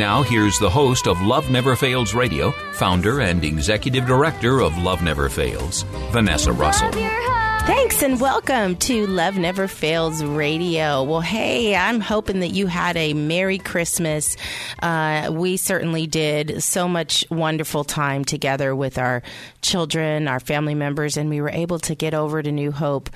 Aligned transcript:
Now, 0.00 0.22
here's 0.22 0.58
the 0.58 0.70
host 0.70 1.06
of 1.06 1.20
Love 1.20 1.50
Never 1.50 1.76
Fails 1.76 2.14
Radio, 2.14 2.52
founder 2.72 3.20
and 3.20 3.44
executive 3.44 4.06
director 4.06 4.62
of 4.62 4.78
Love 4.78 5.02
Never 5.02 5.28
Fails, 5.28 5.82
Vanessa 6.10 6.54
Russell. 6.54 6.86
Love 6.86 6.98
your 6.98 7.10
heart. 7.10 7.66
Thanks 7.66 8.02
and 8.02 8.18
welcome 8.18 8.76
to 8.76 9.06
Love 9.06 9.36
Never 9.36 9.68
Fails 9.68 10.24
Radio. 10.24 11.02
Well, 11.02 11.20
hey, 11.20 11.76
I'm 11.76 12.00
hoping 12.00 12.40
that 12.40 12.48
you 12.48 12.66
had 12.66 12.96
a 12.96 13.12
Merry 13.12 13.58
Christmas. 13.58 14.38
Uh, 14.82 15.28
we 15.30 15.58
certainly 15.58 16.06
did 16.06 16.62
so 16.62 16.88
much 16.88 17.26
wonderful 17.30 17.84
time 17.84 18.24
together 18.24 18.74
with 18.74 18.96
our 18.96 19.22
children, 19.60 20.28
our 20.28 20.40
family 20.40 20.74
members, 20.74 21.18
and 21.18 21.28
we 21.28 21.42
were 21.42 21.50
able 21.50 21.78
to 21.80 21.94
get 21.94 22.14
over 22.14 22.42
to 22.42 22.50
New 22.50 22.72
Hope 22.72 23.10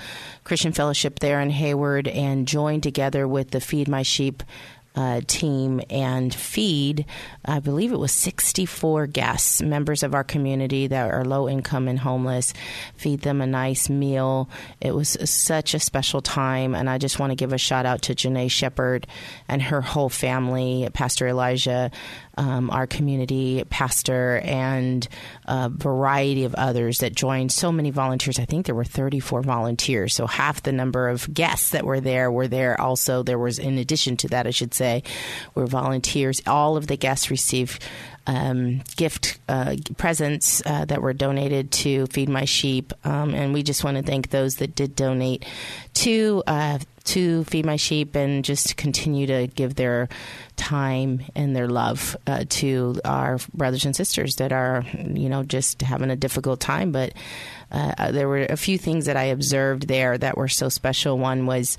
Christian 0.45 0.73
Fellowship 0.73 1.21
there 1.21 1.41
in 1.41 1.49
Hayward 1.49 2.07
and 2.07 2.47
join 2.47 2.83
together 2.83 3.27
with 3.27 3.53
the 3.53 3.61
Feed 3.61 3.89
My 3.89 4.03
Sheep 4.03 4.43
uh, 4.95 5.21
team 5.27 5.81
and 5.91 6.33
feed, 6.33 7.05
I 7.45 7.59
believe 7.59 7.93
it 7.93 7.99
was 7.99 8.13
64 8.13 9.09
guests, 9.09 9.61
members 9.61 10.03
of 10.03 10.15
our 10.15 10.23
community 10.23 10.87
that 10.87 11.11
are 11.11 11.25
low 11.25 11.49
income 11.49 11.89
and 11.89 11.99
homeless, 11.99 12.53
feed 12.97 13.23
them 13.23 13.41
a 13.41 13.47
nice 13.47 13.89
meal. 13.89 14.49
It 14.81 14.95
was 14.95 15.17
such 15.29 15.75
a 15.75 15.81
special 15.81 16.21
time, 16.21 16.75
and 16.75 16.89
I 16.89 16.99
just 16.99 17.19
want 17.19 17.31
to 17.31 17.37
give 17.37 17.53
a 17.53 17.59
shout 17.59 17.87
out 17.87 18.03
to 18.03 18.15
Janae 18.15 18.51
Shepard 18.51 19.07
and 19.49 19.63
her 19.63 19.81
whole 19.81 20.09
family, 20.09 20.89
Pastor 20.93 21.27
Elijah, 21.27 21.91
um, 22.37 22.71
our 22.71 22.87
community 22.87 23.65
pastor, 23.71 24.41
and 24.45 25.07
a 25.47 25.69
variety 25.69 26.45
of 26.45 26.55
others 26.55 26.99
that 26.99 27.15
joined. 27.15 27.53
So 27.53 27.71
many 27.73 27.91
volunteers. 27.91 28.39
I 28.39 28.45
think 28.45 28.67
there 28.67 28.75
were 28.75 28.85
34 28.85 29.43
volunteers. 29.43 30.15
So 30.15 30.27
half 30.27 30.63
the 30.63 30.73
number 30.73 31.09
of 31.09 31.33
guests 31.33 31.71
that 31.71 31.85
were 31.85 32.01
there 32.01 32.31
were 32.31 32.49
there. 32.49 32.81
Also, 32.81 33.23
there 33.23 33.39
was, 33.39 33.59
in 33.59 33.79
addition 33.79 34.17
to 34.19 34.29
that, 34.29 34.47
I 34.47 34.51
should 34.51 34.75
say, 34.75 35.03
were 35.55 35.67
volunteers. 35.67 36.43
All 36.47 36.77
of 36.77 36.87
the 36.87 36.97
guests 36.97 37.31
received 37.31 37.83
um, 38.27 38.81
gift 38.97 39.39
uh, 39.49 39.77
presents 39.97 40.63
uh, 40.65 40.85
that 40.87 41.03
were 41.03 41.13
donated 41.13 41.71
to 41.71 42.07
Feed 42.07 42.29
My 42.29 42.45
Sheep, 42.45 42.93
um, 43.05 43.35
and 43.35 43.53
we 43.53 43.63
just 43.63 43.85
want 43.85 43.97
to 43.97 44.03
thank 44.03 44.31
those 44.31 44.57
that 44.57 44.75
did 44.75 44.97
donate 44.97 45.45
to 45.95 46.43
uh, 46.47 46.79
to 47.05 47.45
Feed 47.45 47.67
My 47.67 47.77
Sheep 47.77 48.15
and 48.15 48.45
just 48.45 48.77
continue 48.77 49.27
to 49.27 49.47
give 49.47 49.75
their 49.75 50.09
time 50.57 51.23
and 51.35 51.55
their 51.55 51.69
love 51.69 52.17
uh, 52.27 52.45
to 52.49 53.01
our 53.05 53.39
brothers 53.53 53.85
and 53.85 53.95
sisters 53.95 54.37
that 54.37 54.53
are, 54.53 54.85
you 54.93 55.29
know, 55.29 55.43
just 55.43 55.83
having 55.83 56.11
a 56.11 56.17
difficult 56.17 56.61
time. 56.61 56.93
But 56.93 57.13
uh, 57.71 58.13
there 58.13 58.29
were 58.29 58.45
a 58.45 58.57
few 58.57 58.79
things 58.79 59.07
that 59.07 59.17
I 59.17 59.25
observed 59.25 59.89
there 59.89 60.17
that 60.17 60.37
were 60.37 60.49
so 60.49 60.69
special. 60.69 61.19
One 61.19 61.47
was 61.47 61.77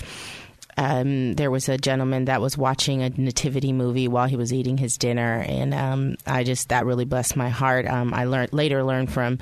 um, 0.77 1.33
there 1.33 1.51
was 1.51 1.69
a 1.69 1.77
gentleman 1.77 2.25
that 2.25 2.41
was 2.41 2.57
watching 2.57 3.01
a 3.01 3.09
nativity 3.09 3.71
movie 3.71 4.07
while 4.07 4.27
he 4.27 4.35
was 4.35 4.51
eating 4.51 4.77
his 4.77 4.97
dinner, 4.97 5.43
and 5.47 5.73
um, 5.73 6.15
I 6.25 6.43
just 6.43 6.69
that 6.69 6.85
really 6.85 7.05
blessed 7.05 7.35
my 7.35 7.49
heart. 7.49 7.87
Um, 7.87 8.13
I 8.13 8.25
learned 8.25 8.53
later 8.53 8.83
learned 8.83 9.11
from 9.11 9.39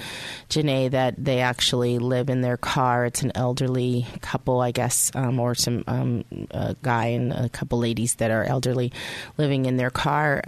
Janae 0.49 0.91
that 0.91 1.15
they 1.17 1.39
actually 1.39 1.97
live 1.99 2.29
in 2.29 2.41
their 2.41 2.57
car. 2.57 3.05
It's 3.05 3.23
an 3.23 3.31
elderly 3.35 4.05
couple, 4.21 4.61
I 4.61 4.71
guess, 4.71 5.11
um, 5.15 5.39
or 5.39 5.55
some 5.55 5.83
um, 5.87 6.23
guy 6.81 7.05
and 7.07 7.33
a 7.33 7.49
couple 7.49 7.79
ladies 7.79 8.15
that 8.15 8.31
are 8.31 8.43
elderly 8.43 8.91
living 9.37 9.65
in 9.65 9.77
their 9.77 9.91
car. 9.91 10.41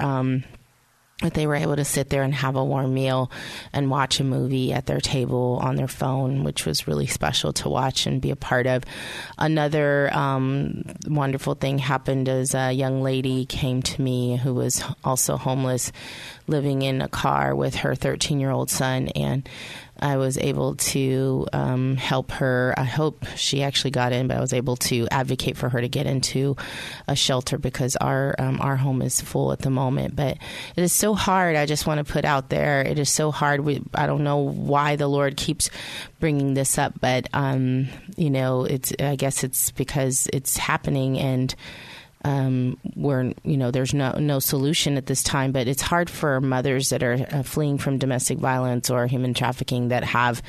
But 1.22 1.34
they 1.34 1.48
were 1.48 1.56
able 1.56 1.78
to 1.78 1.86
sit 1.86 2.10
there 2.10 2.24
and 2.24 2.36
have 2.36 2.58
a 2.58 2.64
warm 2.64 2.94
meal 2.94 3.32
and 3.72 3.90
watch 3.90 4.20
a 4.20 4.24
movie 4.26 4.74
at 4.74 4.86
their 4.86 5.00
table 5.00 5.60
on 5.62 5.78
their 5.78 5.88
phone, 5.88 6.44
which 6.44 6.66
was 6.66 6.90
really 6.90 7.08
special 7.08 7.54
to 7.54 7.70
watch 7.70 8.06
and 8.06 8.22
be 8.22 8.32
a 8.32 8.36
part 8.36 8.68
of. 8.68 8.84
Another 9.38 10.14
um, 10.14 10.84
wonderful 11.08 11.56
thing 11.56 11.78
happened 11.78 12.28
as 12.28 12.54
a 12.54 12.74
young 12.74 13.02
lady 13.02 13.46
came 13.46 13.82
to 13.84 14.02
me 14.02 14.36
who 14.36 14.54
was 14.54 14.84
also 15.06 15.38
homeless, 15.38 15.94
living 16.48 16.82
in 16.82 17.02
a 17.02 17.08
car 17.08 17.56
with 17.56 17.76
her 17.76 17.96
13 17.96 18.42
year 18.42 18.52
old 18.52 18.70
son, 18.70 19.08
and 19.16 19.48
I 20.00 20.18
was 20.18 20.38
able 20.38 20.76
to 20.76 21.48
um, 21.54 21.96
help 21.96 22.32
her. 22.32 22.74
I 22.78 22.84
hope 22.84 23.26
she 23.36 23.64
actually 23.64 23.92
got 23.92 24.12
in, 24.12 24.28
but 24.28 24.38
I 24.38 24.42
was 24.42 24.54
able 24.54 24.76
to 24.78 25.08
advocate 25.10 25.58
for 25.58 25.70
her 25.70 25.80
to 25.80 25.88
get 25.88 26.06
into 26.06 26.56
a 27.08 27.16
shelter 27.16 27.58
because 27.58 27.96
our 27.96 28.36
um, 28.38 28.60
our 28.62 28.76
home 28.76 29.02
is 29.02 29.22
full 29.22 29.52
at 29.52 29.60
the 29.60 29.70
moment. 29.70 30.16
But 30.16 30.38
it 30.76 30.82
is 30.82 30.94
so 30.94 31.14
hard. 31.14 31.56
I 31.56 31.66
just 31.66 31.88
want 31.88 32.06
to 32.06 32.12
put 32.12 32.26
out 32.26 32.50
there. 32.50 32.82
It 32.82 33.00
is 33.00 33.10
so 33.10 33.32
hard. 33.32 33.62
We, 33.62 33.82
I 33.94 34.06
don't 34.06 34.24
know 34.24 34.38
why 34.38 34.96
the 34.98 35.08
Lord 35.08 35.38
keeps 35.38 35.70
bringing 36.20 36.54
this 36.54 36.78
up, 36.78 37.00
but 37.00 37.28
um, 37.34 37.88
you 38.18 38.30
know, 38.30 38.66
it's. 38.66 38.94
I 39.00 39.16
guess 39.16 39.44
it's 39.44 39.72
because 39.72 40.28
it's 40.34 40.58
happening 40.58 41.20
and 41.20 41.56
um, 42.26 42.78
where 42.96 43.32
you 43.44 43.56
know 43.56 43.70
there's 43.70 43.94
no 43.94 44.14
no 44.14 44.40
solution 44.40 44.98
at 44.98 45.06
this 45.06 45.22
time. 45.22 45.52
But 45.52 45.68
it's 45.68 45.82
hard 45.82 46.10
for 46.10 46.42
mothers 46.42 46.90
that 46.90 47.04
are 47.04 47.26
uh, 47.32 47.44
fleeing 47.44 47.78
from 47.78 48.00
domestic 48.00 48.40
violence 48.40 48.90
or 48.90 49.06
human 49.06 49.36
trafficking 49.36 49.90
that 49.90 50.04
have 50.04 50.42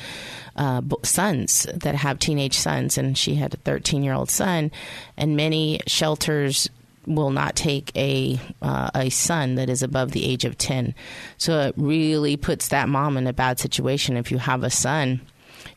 uh, 0.55 0.81
sons 1.03 1.67
that 1.73 1.93
have 1.93 2.17
teenage 2.17 2.57
sons, 2.57 2.97
and 2.97 3.15
she 3.15 3.35
had 3.35 3.53
a 3.53 3.57
13 3.57 4.03
year 4.03 4.13
old 4.13 4.31
son, 4.31 4.71
and 5.17 5.37
many 5.37 5.79
shelters 5.85 6.67
will 7.05 7.29
not 7.29 7.55
take 7.55 7.95
a 7.95 8.39
uh, 8.63 8.89
a 8.95 9.09
son 9.09 9.55
that 9.55 9.69
is 9.69 9.83
above 9.83 10.11
the 10.11 10.25
age 10.25 10.45
of 10.45 10.57
10. 10.57 10.95
So 11.37 11.59
it 11.59 11.75
really 11.77 12.37
puts 12.37 12.69
that 12.69 12.89
mom 12.89 13.17
in 13.17 13.27
a 13.27 13.33
bad 13.33 13.59
situation 13.59 14.17
if 14.17 14.31
you 14.31 14.39
have 14.39 14.63
a 14.63 14.71
son 14.71 15.21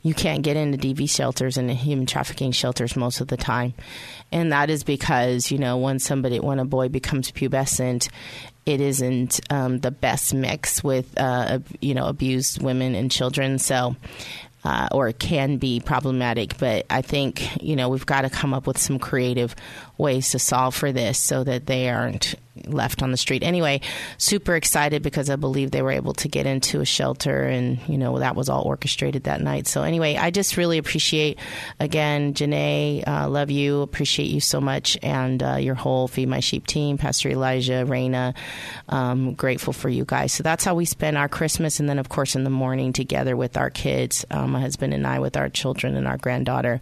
you 0.03 0.15
can't 0.15 0.43
get 0.43 0.57
into 0.57 0.79
DV 0.79 1.09
shelters 1.11 1.57
and 1.57 1.71
human 1.71 2.07
trafficking 2.07 2.53
shelters 2.53 2.97
most 2.97 3.21
of 3.21 3.29
the 3.29 3.37
time. 3.37 3.75
And 4.33 4.53
that 4.53 4.71
is 4.71 4.83
because, 4.83 5.51
you 5.51 5.59
know, 5.59 5.77
when 5.77 5.99
somebody, 5.99 6.41
when 6.41 6.59
a 6.59 6.65
boy 6.65 6.89
becomes 6.89 7.31
pubescent, 7.31 8.09
it 8.65 8.81
isn't 8.81 9.41
um, 9.51 9.79
the 9.79 9.91
best 9.91 10.33
mix 10.33 10.83
with, 10.83 11.13
uh, 11.19 11.59
you 11.81 11.95
know, 11.95 12.07
abused 12.07 12.63
women 12.63 12.95
and 12.95 13.11
children. 13.11 13.59
So, 13.59 13.97
uh, 14.65 14.89
or 14.93 15.09
it 15.09 15.19
can 15.19 15.57
be 15.57 15.81
problematic. 15.81 16.59
But 16.59 16.87
I 16.91 17.03
think, 17.03 17.63
you 17.63 17.77
know, 17.77 17.89
we've 17.89 18.07
got 18.07 18.23
to 18.23 18.31
come 18.31 18.53
up 18.55 18.67
with 18.67 18.79
some 18.79 18.99
creative 18.99 19.57
ways 20.01 20.31
to 20.31 20.39
solve 20.39 20.75
for 20.75 20.93
this 20.93 21.19
so 21.19 21.45
that 21.45 21.67
they 21.67 21.89
aren't 21.89 22.35
left 22.67 23.03
on 23.03 23.11
the 23.11 23.17
street. 23.17 23.43
Anyway, 23.43 23.81
super 24.19 24.55
excited 24.57 25.03
because 25.03 25.31
I 25.31 25.37
believe 25.37 25.71
they 25.71 25.83
were 25.83 25.91
able 25.91 26.13
to 26.15 26.29
get 26.29 26.47
into 26.47 26.81
a 26.81 26.85
shelter, 26.85 27.45
and 27.45 27.79
you 27.89 27.99
know 27.99 28.19
that 28.19 28.37
was 28.37 28.49
all 28.49 28.63
orchestrated 28.63 29.25
that 29.25 29.41
night. 29.41 29.67
So 29.67 29.83
anyway, 29.83 30.17
I 30.17 30.31
just 30.31 30.57
really 30.57 30.79
appreciate 30.79 31.39
again, 31.79 32.35
Janae, 32.35 33.07
uh, 33.07 33.29
love 33.29 33.51
you, 33.51 33.83
appreciate 33.83 34.27
you 34.27 34.41
so 34.41 34.61
much, 34.61 34.99
and 35.03 35.43
uh, 35.43 35.57
your 35.57 35.75
whole 35.75 36.09
Feed 36.09 36.29
My 36.29 36.41
Sheep 36.41 36.67
team, 36.67 36.99
Pastor 36.99 37.31
Elijah, 37.31 37.85
Raina, 37.87 38.35
um, 38.89 39.35
grateful 39.35 39.73
for 39.73 39.89
you 39.89 40.05
guys. 40.05 40.33
So 40.33 40.43
that's 40.43 40.65
how 40.65 40.75
we 40.75 40.85
spend 40.85 41.17
our 41.17 41.29
Christmas, 41.29 41.81
and 41.81 41.89
then 41.89 41.99
of 41.99 42.09
course 42.09 42.37
in 42.37 42.45
the 42.45 42.51
morning 42.51 42.93
together 42.93 43.37
with 43.37 43.57
our 43.57 43.71
kids, 43.71 44.25
um, 44.31 44.53
my 44.53 44.61
husband 44.61 44.95
and 44.95 45.07
I 45.07 45.21
with 45.21 45.37
our 45.37 45.49
children 45.49 45.97
and 45.97 46.07
our 46.07 46.19
granddaughter 46.19 46.81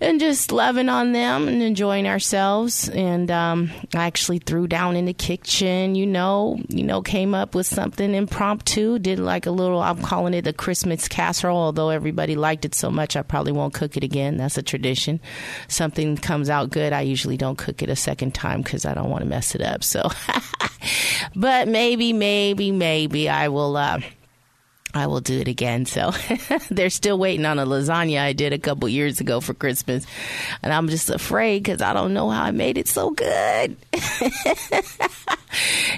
and 0.00 0.20
just 0.20 0.52
loving 0.52 0.88
on 0.88 1.12
them 1.12 1.48
and 1.48 1.62
enjoying 1.62 2.06
ourselves. 2.06 2.88
And 2.88 3.30
um, 3.30 3.70
I 3.94 4.06
actually 4.06 4.38
threw 4.38 4.66
down 4.66 4.96
in 4.96 5.04
the 5.04 5.12
kitchen, 5.12 5.94
you 5.94 6.06
know, 6.06 6.60
you 6.68 6.82
know, 6.82 7.02
came 7.02 7.34
up 7.34 7.54
with 7.54 7.66
something 7.66 8.14
impromptu. 8.14 8.98
Did 8.98 9.18
like 9.18 9.46
a 9.46 9.50
little, 9.50 9.80
I'm 9.80 10.00
calling 10.02 10.34
it 10.34 10.46
a 10.46 10.52
Christmas 10.52 11.08
casserole. 11.08 11.58
Although 11.58 11.90
everybody 11.90 12.36
liked 12.36 12.64
it 12.64 12.74
so 12.74 12.90
much, 12.90 13.16
I 13.16 13.22
probably 13.22 13.52
won't 13.52 13.74
cook 13.74 13.96
it 13.96 14.04
again. 14.04 14.36
That's 14.36 14.58
a 14.58 14.62
tradition. 14.62 15.20
Something 15.68 16.16
comes 16.16 16.50
out 16.50 16.70
good, 16.70 16.92
I 16.92 17.02
usually 17.02 17.36
don't 17.36 17.56
cook 17.56 17.82
it 17.82 17.88
a 17.88 17.96
second 17.96 18.34
time 18.34 18.62
because 18.62 18.84
I 18.84 18.94
don't 18.94 19.10
want 19.10 19.22
to 19.22 19.28
mess 19.28 19.54
it 19.54 19.60
up. 19.62 19.84
So, 19.84 20.08
but 21.36 21.68
maybe, 21.68 22.12
maybe, 22.12 22.70
maybe 22.70 23.28
I 23.28 23.48
will. 23.48 23.76
Uh, 23.76 24.00
I 24.94 25.08
will 25.08 25.20
do 25.20 25.40
it 25.40 25.48
again. 25.48 25.86
So 25.86 26.12
they're 26.70 26.90
still 26.90 27.18
waiting 27.18 27.44
on 27.44 27.58
a 27.58 27.66
lasagna 27.66 28.20
I 28.20 28.32
did 28.32 28.52
a 28.52 28.58
couple 28.58 28.88
years 28.88 29.20
ago 29.20 29.40
for 29.40 29.52
Christmas. 29.52 30.06
And 30.62 30.72
I'm 30.72 30.88
just 30.88 31.10
afraid 31.10 31.64
because 31.64 31.82
I 31.82 31.92
don't 31.92 32.14
know 32.14 32.30
how 32.30 32.44
I 32.44 32.52
made 32.52 32.78
it 32.78 32.86
so 32.86 33.10
good. 33.10 33.76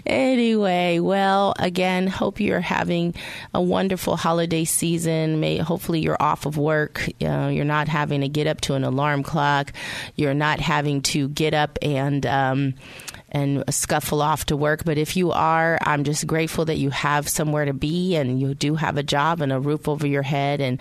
anyway, 0.07 0.99
well, 0.99 1.55
again, 1.59 2.07
hope 2.07 2.41
you're 2.41 2.61
having 2.61 3.15
a 3.53 3.61
wonderful 3.61 4.17
holiday 4.17 4.65
season. 4.65 5.41
May 5.41 5.59
hopefully 5.59 6.01
you're 6.01 6.21
off 6.21 6.47
of 6.47 6.57
work. 6.57 7.07
You 7.21 7.29
know, 7.29 7.49
you're 7.49 7.67
not 7.67 7.89
having 7.89 8.23
to 8.23 8.29
get 8.29 8.47
up 8.47 8.63
to 8.63 8.75
an 8.75 8.85
alarm 8.85 9.23
clock. 9.23 9.73
You're 10.15 10.35
not 10.35 10.61
having 10.61 11.03
to 11.03 11.29
get 11.29 11.53
up 11.53 11.79
and 11.83 12.25
um, 12.25 12.75
and 13.37 13.63
scuffle 13.69 14.23
off 14.23 14.47
to 14.47 14.57
work. 14.57 14.85
But 14.85 14.97
if 14.97 15.15
you 15.15 15.31
are, 15.31 15.79
I'm 15.83 16.05
just 16.05 16.27
grateful 16.27 16.65
that 16.65 16.79
you 16.79 16.89
have 16.91 17.29
somewhere 17.29 17.67
to 17.67 17.75
be 17.75 18.17
and 18.17 18.41
you 18.41 18.55
do 18.55 18.77
have 18.77 18.97
a 18.97 19.03
job 19.03 19.43
and 19.43 19.53
a 19.53 19.61
roof 19.61 19.89
over 19.89 20.07
your 20.07 20.23
head 20.23 20.63
and 20.63 20.81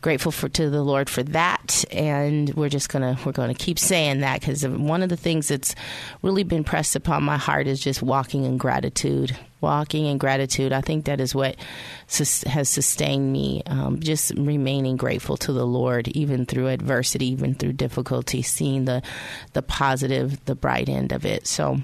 grateful 0.00 0.32
for 0.32 0.48
to 0.48 0.70
the 0.70 0.82
Lord 0.82 1.10
for 1.10 1.22
that. 1.24 1.84
And 1.90 2.54
we're 2.54 2.70
just 2.70 2.88
gonna 2.88 3.18
we're 3.24 3.32
gonna 3.32 3.54
keep 3.54 3.78
saying 3.78 4.20
that 4.20 4.40
because 4.40 4.66
one 4.66 5.02
of 5.02 5.10
the 5.10 5.16
things 5.16 5.48
that's 5.48 5.74
really 6.22 6.42
been 6.42 6.64
pressed 6.64 6.96
upon 6.96 7.22
my 7.22 7.36
heart 7.36 7.66
is 7.66 7.80
just 7.80 8.02
walking 8.02 8.44
in 8.44 8.56
gratitude 8.56 9.36
walking 9.60 10.06
in 10.06 10.18
gratitude. 10.18 10.72
I 10.72 10.80
think 10.80 11.04
that 11.04 11.20
is 11.20 11.34
what 11.34 11.56
sus- 12.06 12.44
has 12.44 12.68
sustained 12.68 13.32
me. 13.32 13.62
Um, 13.66 14.00
just 14.00 14.32
remaining 14.36 14.96
grateful 14.96 15.36
to 15.38 15.52
the 15.52 15.66
Lord, 15.66 16.08
even 16.08 16.46
through 16.46 16.68
adversity, 16.68 17.26
even 17.26 17.54
through 17.54 17.74
difficulty, 17.74 18.42
seeing 18.42 18.84
the 18.84 19.02
the 19.52 19.62
positive, 19.62 20.44
the 20.44 20.54
bright 20.54 20.88
end 20.88 21.12
of 21.12 21.24
it. 21.24 21.46
So. 21.46 21.78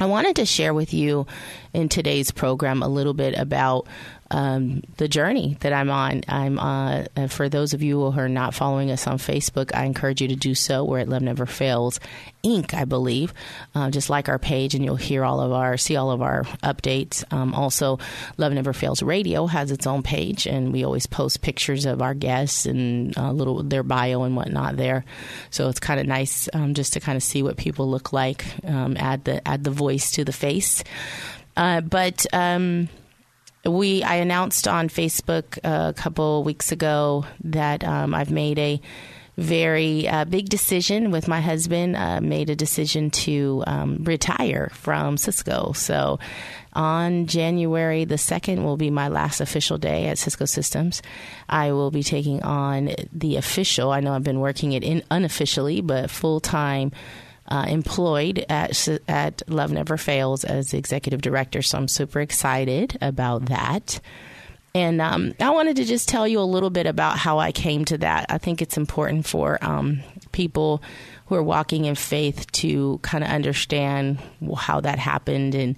I 0.00 0.06
wanted 0.06 0.34
to 0.36 0.44
share 0.44 0.74
with 0.74 0.92
you 0.92 1.24
in 1.72 1.88
today's 1.88 2.32
program 2.32 2.82
a 2.82 2.88
little 2.88 3.14
bit 3.14 3.38
about 3.38 3.86
um, 4.34 4.82
the 4.96 5.06
journey 5.06 5.56
that 5.60 5.72
I'm 5.72 5.90
on. 5.90 6.22
I'm 6.26 6.58
uh, 6.58 7.28
for 7.28 7.48
those 7.48 7.72
of 7.72 7.84
you 7.84 8.10
who 8.10 8.18
are 8.18 8.28
not 8.28 8.52
following 8.52 8.90
us 8.90 9.06
on 9.06 9.18
Facebook, 9.18 9.70
I 9.72 9.84
encourage 9.84 10.20
you 10.20 10.26
to 10.26 10.34
do 10.34 10.56
so. 10.56 10.82
We're 10.84 10.98
at 10.98 11.08
Love 11.08 11.22
Never 11.22 11.46
Fails 11.46 12.00
Inc. 12.42 12.74
I 12.74 12.84
believe. 12.84 13.32
Uh, 13.76 13.90
just 13.90 14.10
like 14.10 14.28
our 14.28 14.40
page, 14.40 14.74
and 14.74 14.84
you'll 14.84 14.96
hear 14.96 15.24
all 15.24 15.40
of 15.40 15.52
our 15.52 15.76
see 15.76 15.94
all 15.94 16.10
of 16.10 16.20
our 16.20 16.42
updates. 16.64 17.22
Um, 17.32 17.54
also, 17.54 18.00
Love 18.36 18.52
Never 18.52 18.72
Fails 18.72 19.04
Radio 19.04 19.46
has 19.46 19.70
its 19.70 19.86
own 19.86 20.02
page, 20.02 20.48
and 20.48 20.72
we 20.72 20.82
always 20.84 21.06
post 21.06 21.40
pictures 21.40 21.86
of 21.86 22.02
our 22.02 22.14
guests 22.14 22.66
and 22.66 23.16
uh, 23.16 23.30
little 23.30 23.62
their 23.62 23.84
bio 23.84 24.24
and 24.24 24.34
whatnot 24.34 24.76
there. 24.76 25.04
So 25.50 25.68
it's 25.68 25.78
kind 25.78 26.00
of 26.00 26.08
nice 26.08 26.48
um, 26.52 26.74
just 26.74 26.94
to 26.94 27.00
kind 27.00 27.14
of 27.14 27.22
see 27.22 27.44
what 27.44 27.56
people 27.56 27.88
look 27.88 28.12
like. 28.12 28.44
Um, 28.66 28.96
add 28.98 29.22
the 29.26 29.46
add 29.46 29.62
the 29.62 29.70
voice 29.70 30.10
to 30.12 30.24
the 30.24 30.32
face. 30.32 30.82
Uh, 31.56 31.80
but 31.82 32.26
um, 32.32 32.88
we 33.66 34.02
I 34.02 34.16
announced 34.16 34.68
on 34.68 34.88
Facebook 34.88 35.58
a 35.64 35.92
couple 35.94 36.44
weeks 36.44 36.72
ago 36.72 37.24
that 37.44 37.84
um, 37.84 38.14
I've 38.14 38.30
made 38.30 38.58
a 38.58 38.80
very 39.36 40.06
uh, 40.06 40.24
big 40.24 40.48
decision 40.48 41.10
with 41.10 41.26
my 41.26 41.40
husband. 41.40 41.96
Uh, 41.96 42.20
made 42.20 42.50
a 42.50 42.56
decision 42.56 43.10
to 43.10 43.64
um, 43.66 44.04
retire 44.04 44.70
from 44.74 45.16
Cisco. 45.16 45.72
So 45.72 46.18
on 46.72 47.26
January 47.26 48.04
the 48.04 48.18
second 48.18 48.64
will 48.64 48.76
be 48.76 48.90
my 48.90 49.08
last 49.08 49.40
official 49.40 49.78
day 49.78 50.06
at 50.06 50.18
Cisco 50.18 50.44
Systems. 50.44 51.02
I 51.48 51.72
will 51.72 51.90
be 51.90 52.02
taking 52.02 52.42
on 52.42 52.90
the 53.12 53.36
official. 53.36 53.90
I 53.90 54.00
know 54.00 54.12
I've 54.14 54.22
been 54.22 54.40
working 54.40 54.72
it 54.72 54.84
in 54.84 55.02
unofficially, 55.10 55.80
but 55.80 56.10
full 56.10 56.40
time 56.40 56.92
uh, 57.48 57.66
employed 57.68 58.44
at 58.48 58.88
at 59.08 59.42
Love 59.48 59.72
Never 59.72 59.96
Fails 59.96 60.44
as 60.44 60.74
executive 60.74 61.20
director. 61.22 61.62
So 61.62 61.78
I'm 61.78 61.88
super 61.88 62.20
excited 62.20 62.96
about 63.00 63.46
that. 63.46 64.00
And 64.76 65.00
um, 65.00 65.34
I 65.38 65.50
wanted 65.50 65.76
to 65.76 65.84
just 65.84 66.08
tell 66.08 66.26
you 66.26 66.40
a 66.40 66.42
little 66.42 66.70
bit 66.70 66.86
about 66.86 67.16
how 67.16 67.38
I 67.38 67.52
came 67.52 67.84
to 67.86 67.98
that. 67.98 68.26
I 68.28 68.38
think 68.38 68.60
it's 68.60 68.76
important 68.76 69.24
for 69.24 69.56
um, 69.62 70.00
people 70.32 70.82
who 71.26 71.36
are 71.36 71.42
walking 71.44 71.84
in 71.84 71.94
faith 71.94 72.50
to 72.52 72.98
kind 73.02 73.22
of 73.22 73.30
understand 73.30 74.18
how 74.56 74.80
that 74.80 74.98
happened 74.98 75.54
and 75.54 75.76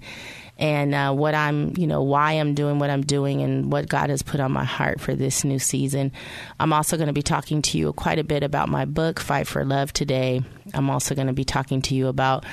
and 0.59 0.95
uh, 0.95 1.13
what 1.13 1.35
I'm, 1.35 1.75
you 1.77 1.87
know, 1.87 2.01
why 2.01 2.33
I'm 2.33 2.53
doing 2.53 2.79
what 2.79 2.89
I'm 2.89 3.03
doing 3.03 3.41
and 3.41 3.71
what 3.71 3.87
God 3.87 4.09
has 4.09 4.21
put 4.21 4.39
on 4.39 4.51
my 4.51 4.63
heart 4.63 4.99
for 4.99 5.13
this 5.15 5.43
new 5.43 5.59
season. 5.59 6.11
I'm 6.59 6.73
also 6.73 6.97
going 6.97 7.07
to 7.07 7.13
be 7.13 7.21
talking 7.21 7.61
to 7.63 7.77
you 7.77 7.93
quite 7.93 8.19
a 8.19 8.23
bit 8.23 8.43
about 8.43 8.69
my 8.69 8.85
book, 8.85 9.19
Fight 9.19 9.47
for 9.47 9.63
Love, 9.63 9.93
today. 9.93 10.41
I'm 10.73 10.89
also 10.89 11.15
going 11.15 11.27
to 11.27 11.33
be 11.33 11.45
talking 11.45 11.81
to 11.83 11.95
you 11.95 12.07
about 12.07 12.45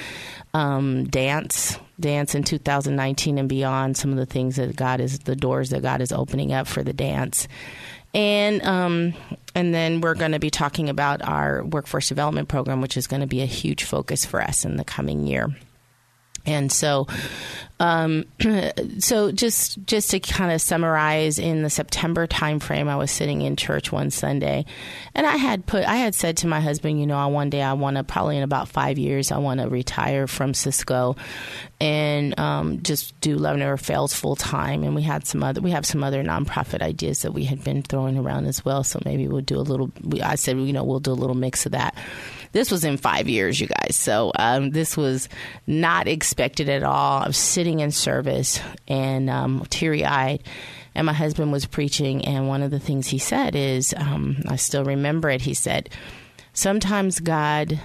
um, 0.52 1.04
dance, 1.04 1.78
dance 1.98 2.34
in 2.34 2.44
2019 2.44 3.38
and 3.38 3.48
beyond, 3.48 3.96
some 3.96 4.10
of 4.10 4.16
the 4.16 4.26
things 4.26 4.56
that 4.56 4.76
God 4.76 5.00
is, 5.00 5.20
the 5.20 5.36
doors 5.36 5.70
that 5.70 5.82
God 5.82 6.00
is 6.00 6.12
opening 6.12 6.52
up 6.52 6.66
for 6.66 6.82
the 6.82 6.92
dance. 6.92 7.48
And 8.12 8.62
um, 8.62 9.14
and 9.56 9.74
then 9.74 10.00
we're 10.00 10.14
going 10.14 10.32
to 10.32 10.38
be 10.38 10.50
talking 10.50 10.88
about 10.88 11.20
our 11.22 11.64
workforce 11.64 12.08
development 12.08 12.48
program, 12.48 12.80
which 12.80 12.96
is 12.96 13.08
going 13.08 13.22
to 13.22 13.26
be 13.26 13.42
a 13.42 13.46
huge 13.46 13.82
focus 13.82 14.24
for 14.24 14.40
us 14.40 14.64
in 14.64 14.76
the 14.76 14.84
coming 14.84 15.26
year. 15.26 15.48
And 16.46 16.70
so, 16.70 17.06
um, 17.80 18.24
so 18.98 19.32
just 19.32 19.84
just 19.86 20.10
to 20.10 20.20
kind 20.20 20.52
of 20.52 20.60
summarize, 20.60 21.38
in 21.38 21.62
the 21.62 21.70
September 21.70 22.26
timeframe, 22.26 22.88
I 22.88 22.96
was 22.96 23.10
sitting 23.10 23.42
in 23.42 23.56
church 23.56 23.90
one 23.90 24.10
Sunday, 24.10 24.64
and 25.14 25.26
I 25.26 25.36
had 25.36 25.66
put 25.66 25.84
I 25.84 25.96
had 25.96 26.14
said 26.14 26.36
to 26.38 26.46
my 26.46 26.60
husband, 26.60 27.00
you 27.00 27.06
know, 27.06 27.16
I, 27.16 27.26
one 27.26 27.50
day 27.50 27.62
I 27.62 27.72
want 27.72 27.96
to 27.96 28.04
probably 28.04 28.36
in 28.36 28.42
about 28.42 28.68
five 28.68 28.98
years 28.98 29.32
I 29.32 29.38
want 29.38 29.60
to 29.60 29.68
retire 29.68 30.26
from 30.26 30.54
Cisco, 30.54 31.16
and 31.80 32.38
um, 32.38 32.82
just 32.82 33.18
do 33.20 33.36
Love 33.36 33.56
Never 33.56 33.76
Fails 33.76 34.14
full 34.14 34.36
time. 34.36 34.84
And 34.84 34.94
we 34.94 35.02
had 35.02 35.26
some 35.26 35.42
other 35.42 35.60
we 35.60 35.72
have 35.72 35.86
some 35.86 36.04
other 36.04 36.22
nonprofit 36.22 36.82
ideas 36.82 37.22
that 37.22 37.32
we 37.32 37.44
had 37.44 37.64
been 37.64 37.82
throwing 37.82 38.18
around 38.18 38.46
as 38.46 38.64
well. 38.64 38.84
So 38.84 39.00
maybe 39.04 39.26
we'll 39.26 39.40
do 39.40 39.58
a 39.58 39.62
little. 39.62 39.90
I 40.22 40.36
said, 40.36 40.58
you 40.58 40.72
know, 40.72 40.84
we'll 40.84 41.00
do 41.00 41.12
a 41.12 41.14
little 41.14 41.36
mix 41.36 41.66
of 41.66 41.72
that. 41.72 41.96
This 42.54 42.70
was 42.70 42.84
in 42.84 42.96
five 42.98 43.28
years, 43.28 43.60
you 43.60 43.66
guys. 43.66 43.96
So 43.96 44.30
um, 44.38 44.70
this 44.70 44.96
was 44.96 45.28
not 45.66 46.06
expected 46.06 46.68
at 46.68 46.84
all. 46.84 47.22
I 47.22 47.26
was 47.26 47.36
sitting 47.36 47.80
in 47.80 47.90
service 47.90 48.60
and 48.86 49.28
um, 49.28 49.66
teary 49.68 50.04
eyed 50.04 50.42
and 50.94 51.06
my 51.06 51.12
husband 51.12 51.50
was 51.50 51.66
preaching, 51.66 52.24
and 52.24 52.46
one 52.46 52.62
of 52.62 52.70
the 52.70 52.78
things 52.78 53.08
he 53.08 53.18
said 53.18 53.56
is, 53.56 53.92
um, 53.96 54.36
I 54.48 54.56
still 54.56 54.84
remember 54.84 55.28
it. 55.28 55.42
He 55.42 55.54
said, 55.54 55.90
Sometimes 56.52 57.18
God 57.18 57.80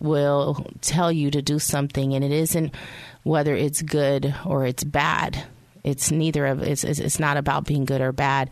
will 0.00 0.66
tell 0.80 1.12
you 1.12 1.30
to 1.30 1.40
do 1.40 1.60
something, 1.60 2.14
and 2.14 2.24
it 2.24 2.32
isn't 2.32 2.74
whether 3.22 3.54
it's 3.54 3.82
good 3.82 4.34
or 4.44 4.66
it's 4.66 4.82
bad. 4.82 5.44
It's 5.84 6.10
neither 6.10 6.46
of 6.46 6.62
it's 6.62 6.82
it's 6.82 7.20
not 7.20 7.36
about 7.36 7.64
being 7.64 7.84
good 7.84 8.00
or 8.00 8.10
bad. 8.10 8.50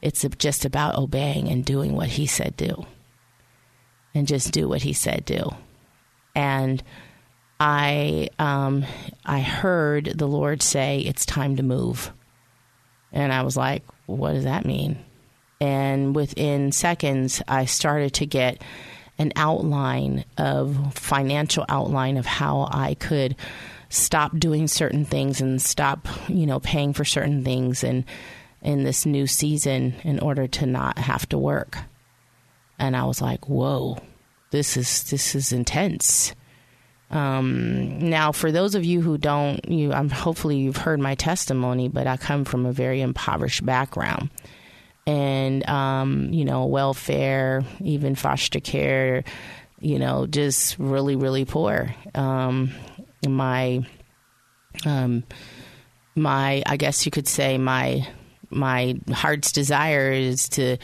It's 0.00 0.24
just 0.38 0.64
about 0.64 0.96
obeying 0.96 1.48
and 1.48 1.64
doing 1.64 1.94
what 1.94 2.08
He 2.08 2.26
said 2.26 2.56
do 2.56 2.86
and 4.18 4.26
just 4.26 4.52
do 4.52 4.68
what 4.68 4.82
he 4.82 4.92
said 4.92 5.24
do. 5.24 5.50
And 6.34 6.82
I 7.60 8.28
um, 8.38 8.84
I 9.24 9.40
heard 9.40 10.06
the 10.06 10.26
Lord 10.26 10.60
say, 10.60 11.00
"It's 11.00 11.24
time 11.24 11.56
to 11.56 11.62
move," 11.62 12.12
and 13.12 13.32
I 13.32 13.42
was 13.42 13.56
like, 13.56 13.84
"What 14.06 14.32
does 14.32 14.44
that 14.44 14.66
mean?" 14.66 14.98
And 15.60 16.14
within 16.14 16.72
seconds, 16.72 17.42
I 17.48 17.64
started 17.64 18.14
to 18.14 18.26
get 18.26 18.62
an 19.18 19.32
outline 19.34 20.24
of 20.36 20.94
financial 20.94 21.64
outline 21.68 22.16
of 22.16 22.26
how 22.26 22.68
I 22.70 22.94
could 22.94 23.34
stop 23.88 24.36
doing 24.38 24.68
certain 24.68 25.04
things 25.04 25.40
and 25.40 25.60
stop, 25.60 26.06
you 26.28 26.46
know, 26.46 26.60
paying 26.60 26.92
for 26.92 27.04
certain 27.04 27.42
things 27.42 27.82
and 27.82 28.04
in 28.62 28.84
this 28.84 29.06
new 29.06 29.26
season 29.26 29.94
in 30.02 30.18
order 30.20 30.46
to 30.46 30.66
not 30.66 30.98
have 30.98 31.28
to 31.28 31.38
work. 31.38 31.78
And 32.78 32.96
I 32.96 33.04
was 33.04 33.20
like, 33.20 33.48
whoa, 33.48 33.98
this 34.50 34.76
is 34.76 35.04
this 35.04 35.34
is 35.34 35.52
intense. 35.52 36.34
Um, 37.10 37.98
now, 38.10 38.32
for 38.32 38.52
those 38.52 38.74
of 38.74 38.84
you 38.84 39.00
who 39.00 39.16
don't, 39.16 39.66
you, 39.68 39.92
I'm 39.92 40.10
hopefully 40.10 40.58
you've 40.58 40.76
heard 40.76 41.00
my 41.00 41.14
testimony, 41.14 41.88
but 41.88 42.06
I 42.06 42.16
come 42.18 42.44
from 42.44 42.66
a 42.66 42.72
very 42.72 43.00
impoverished 43.00 43.64
background, 43.64 44.30
and 45.06 45.66
um, 45.68 46.28
you 46.32 46.44
know, 46.44 46.66
welfare, 46.66 47.64
even 47.80 48.14
foster 48.14 48.60
care, 48.60 49.24
you 49.80 49.98
know, 49.98 50.26
just 50.26 50.78
really, 50.78 51.16
really 51.16 51.46
poor. 51.46 51.94
Um, 52.14 52.72
my, 53.26 53.86
um, 54.84 55.24
my, 56.14 56.62
I 56.66 56.76
guess 56.76 57.06
you 57.06 57.10
could 57.10 57.26
say 57.28 57.56
my 57.56 58.06
my 58.50 58.98
heart's 59.12 59.52
desire 59.52 60.10
is 60.10 60.48
to 60.50 60.78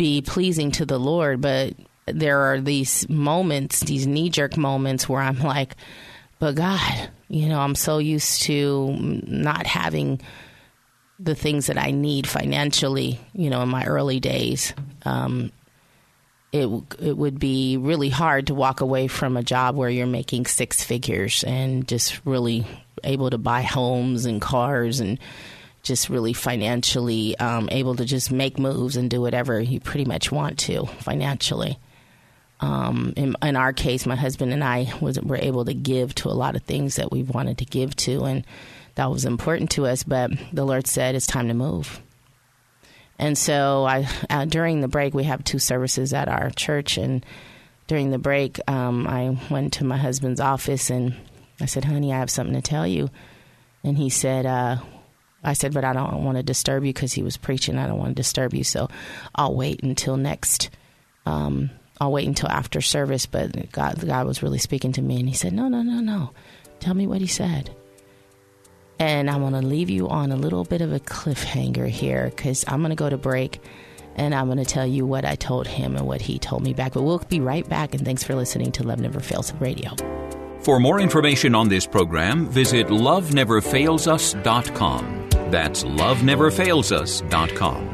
be 0.00 0.22
pleasing 0.22 0.70
to 0.70 0.86
the 0.86 0.98
Lord, 0.98 1.42
but 1.42 1.74
there 2.06 2.38
are 2.38 2.58
these 2.58 3.06
moments, 3.10 3.80
these 3.80 4.06
knee 4.06 4.30
jerk 4.30 4.56
moments 4.56 5.06
where 5.06 5.20
I'm 5.20 5.40
like, 5.40 5.76
but 6.38 6.54
God, 6.54 7.10
you 7.28 7.50
know, 7.50 7.60
I'm 7.60 7.74
so 7.74 7.98
used 7.98 8.44
to 8.44 8.96
not 8.98 9.66
having 9.66 10.22
the 11.18 11.34
things 11.34 11.66
that 11.66 11.76
I 11.76 11.90
need 11.90 12.26
financially, 12.26 13.20
you 13.34 13.50
know, 13.50 13.60
in 13.60 13.68
my 13.68 13.84
early 13.84 14.20
days. 14.20 14.72
Um, 15.04 15.52
it 16.50 16.66
it 16.98 17.14
would 17.14 17.38
be 17.38 17.76
really 17.76 18.08
hard 18.08 18.46
to 18.46 18.54
walk 18.54 18.80
away 18.80 19.06
from 19.06 19.36
a 19.36 19.42
job 19.42 19.76
where 19.76 19.90
you're 19.90 20.06
making 20.06 20.46
six 20.46 20.82
figures 20.82 21.44
and 21.44 21.86
just 21.86 22.24
really 22.24 22.66
able 23.04 23.28
to 23.28 23.38
buy 23.38 23.60
homes 23.60 24.24
and 24.24 24.40
cars 24.40 25.00
and 25.00 25.18
just 25.82 26.08
really 26.08 26.32
financially 26.32 27.36
um, 27.38 27.68
able 27.72 27.96
to 27.96 28.04
just 28.04 28.30
make 28.30 28.58
moves 28.58 28.96
and 28.96 29.10
do 29.10 29.20
whatever 29.20 29.60
you 29.60 29.80
pretty 29.80 30.04
much 30.04 30.30
want 30.30 30.58
to 30.58 30.86
financially. 30.86 31.78
Um, 32.60 33.14
in, 33.16 33.36
in, 33.42 33.56
our 33.56 33.72
case, 33.72 34.04
my 34.04 34.16
husband 34.16 34.52
and 34.52 34.62
I 34.62 34.92
was 35.00 35.18
were 35.20 35.38
able 35.38 35.64
to 35.64 35.72
give 35.72 36.14
to 36.16 36.28
a 36.28 36.36
lot 36.36 36.56
of 36.56 36.62
things 36.62 36.96
that 36.96 37.10
we 37.10 37.22
wanted 37.22 37.58
to 37.58 37.64
give 37.64 37.96
to, 37.96 38.24
and 38.24 38.44
that 38.96 39.10
was 39.10 39.24
important 39.24 39.70
to 39.72 39.86
us. 39.86 40.02
But 40.02 40.32
the 40.52 40.66
Lord 40.66 40.86
said 40.86 41.14
it's 41.14 41.26
time 41.26 41.48
to 41.48 41.54
move. 41.54 42.00
And 43.18 43.38
so, 43.38 43.86
I 43.86 44.06
uh, 44.28 44.44
during 44.44 44.82
the 44.82 44.88
break, 44.88 45.14
we 45.14 45.24
have 45.24 45.42
two 45.42 45.58
services 45.58 46.12
at 46.12 46.28
our 46.28 46.50
church, 46.50 46.98
and 46.98 47.24
during 47.86 48.10
the 48.10 48.18
break, 48.18 48.60
um, 48.68 49.06
I 49.06 49.38
went 49.50 49.72
to 49.74 49.84
my 49.84 49.96
husband's 49.96 50.40
office 50.40 50.90
and 50.90 51.16
I 51.60 51.64
said, 51.64 51.86
"Honey, 51.86 52.12
I 52.12 52.18
have 52.18 52.30
something 52.30 52.54
to 52.54 52.62
tell 52.62 52.86
you." 52.86 53.08
And 53.82 53.96
he 53.96 54.10
said, 54.10 54.44
uh, 54.44 54.76
I 55.42 55.54
said, 55.54 55.72
but 55.72 55.84
I 55.84 55.92
don't 55.92 56.24
want 56.24 56.36
to 56.36 56.42
disturb 56.42 56.84
you 56.84 56.92
because 56.92 57.12
he 57.12 57.22
was 57.22 57.36
preaching. 57.36 57.78
I 57.78 57.86
don't 57.86 57.98
want 57.98 58.10
to 58.10 58.14
disturb 58.14 58.54
you, 58.54 58.64
so 58.64 58.88
I'll 59.34 59.54
wait 59.54 59.82
until 59.82 60.16
next 60.16 60.70
um, 61.26 61.70
I'll 62.00 62.12
wait 62.12 62.26
until 62.26 62.48
after 62.48 62.80
service. 62.80 63.26
But 63.26 63.70
God, 63.72 64.06
God 64.06 64.26
was 64.26 64.42
really 64.42 64.58
speaking 64.58 64.92
to 64.92 65.02
me, 65.02 65.20
and 65.20 65.28
He 65.28 65.34
said, 65.34 65.52
No, 65.52 65.68
no, 65.68 65.82
no, 65.82 66.00
no. 66.00 66.30
Tell 66.80 66.94
me 66.94 67.06
what 67.06 67.20
He 67.20 67.26
said. 67.26 67.76
And 68.98 69.28
I'm 69.30 69.40
going 69.40 69.52
to 69.54 69.62
leave 69.62 69.88
you 69.88 70.08
on 70.08 70.32
a 70.32 70.36
little 70.36 70.64
bit 70.64 70.82
of 70.82 70.92
a 70.92 71.00
cliffhanger 71.00 71.88
here 71.88 72.28
because 72.28 72.66
I'm 72.68 72.80
going 72.80 72.90
to 72.90 72.96
go 72.96 73.08
to 73.08 73.16
break 73.16 73.62
and 74.14 74.34
I'm 74.34 74.44
going 74.46 74.58
to 74.58 74.66
tell 74.66 74.86
you 74.86 75.06
what 75.06 75.24
I 75.24 75.36
told 75.36 75.66
him 75.66 75.96
and 75.96 76.06
what 76.06 76.20
he 76.20 76.38
told 76.38 76.62
me 76.62 76.74
back. 76.74 76.92
But 76.92 77.00
we'll 77.02 77.20
be 77.20 77.40
right 77.40 77.66
back, 77.66 77.94
and 77.94 78.04
thanks 78.04 78.22
for 78.22 78.34
listening 78.34 78.72
to 78.72 78.82
Love 78.82 79.00
Never 79.00 79.20
Fails 79.20 79.54
Radio. 79.54 79.96
For 80.60 80.78
more 80.78 81.00
information 81.00 81.54
on 81.54 81.70
this 81.70 81.86
program, 81.86 82.46
visit 82.46 82.88
loveneverfailsus.com. 82.88 85.19
That's 85.50 85.84
loveneverfailsus.com. 85.84 87.90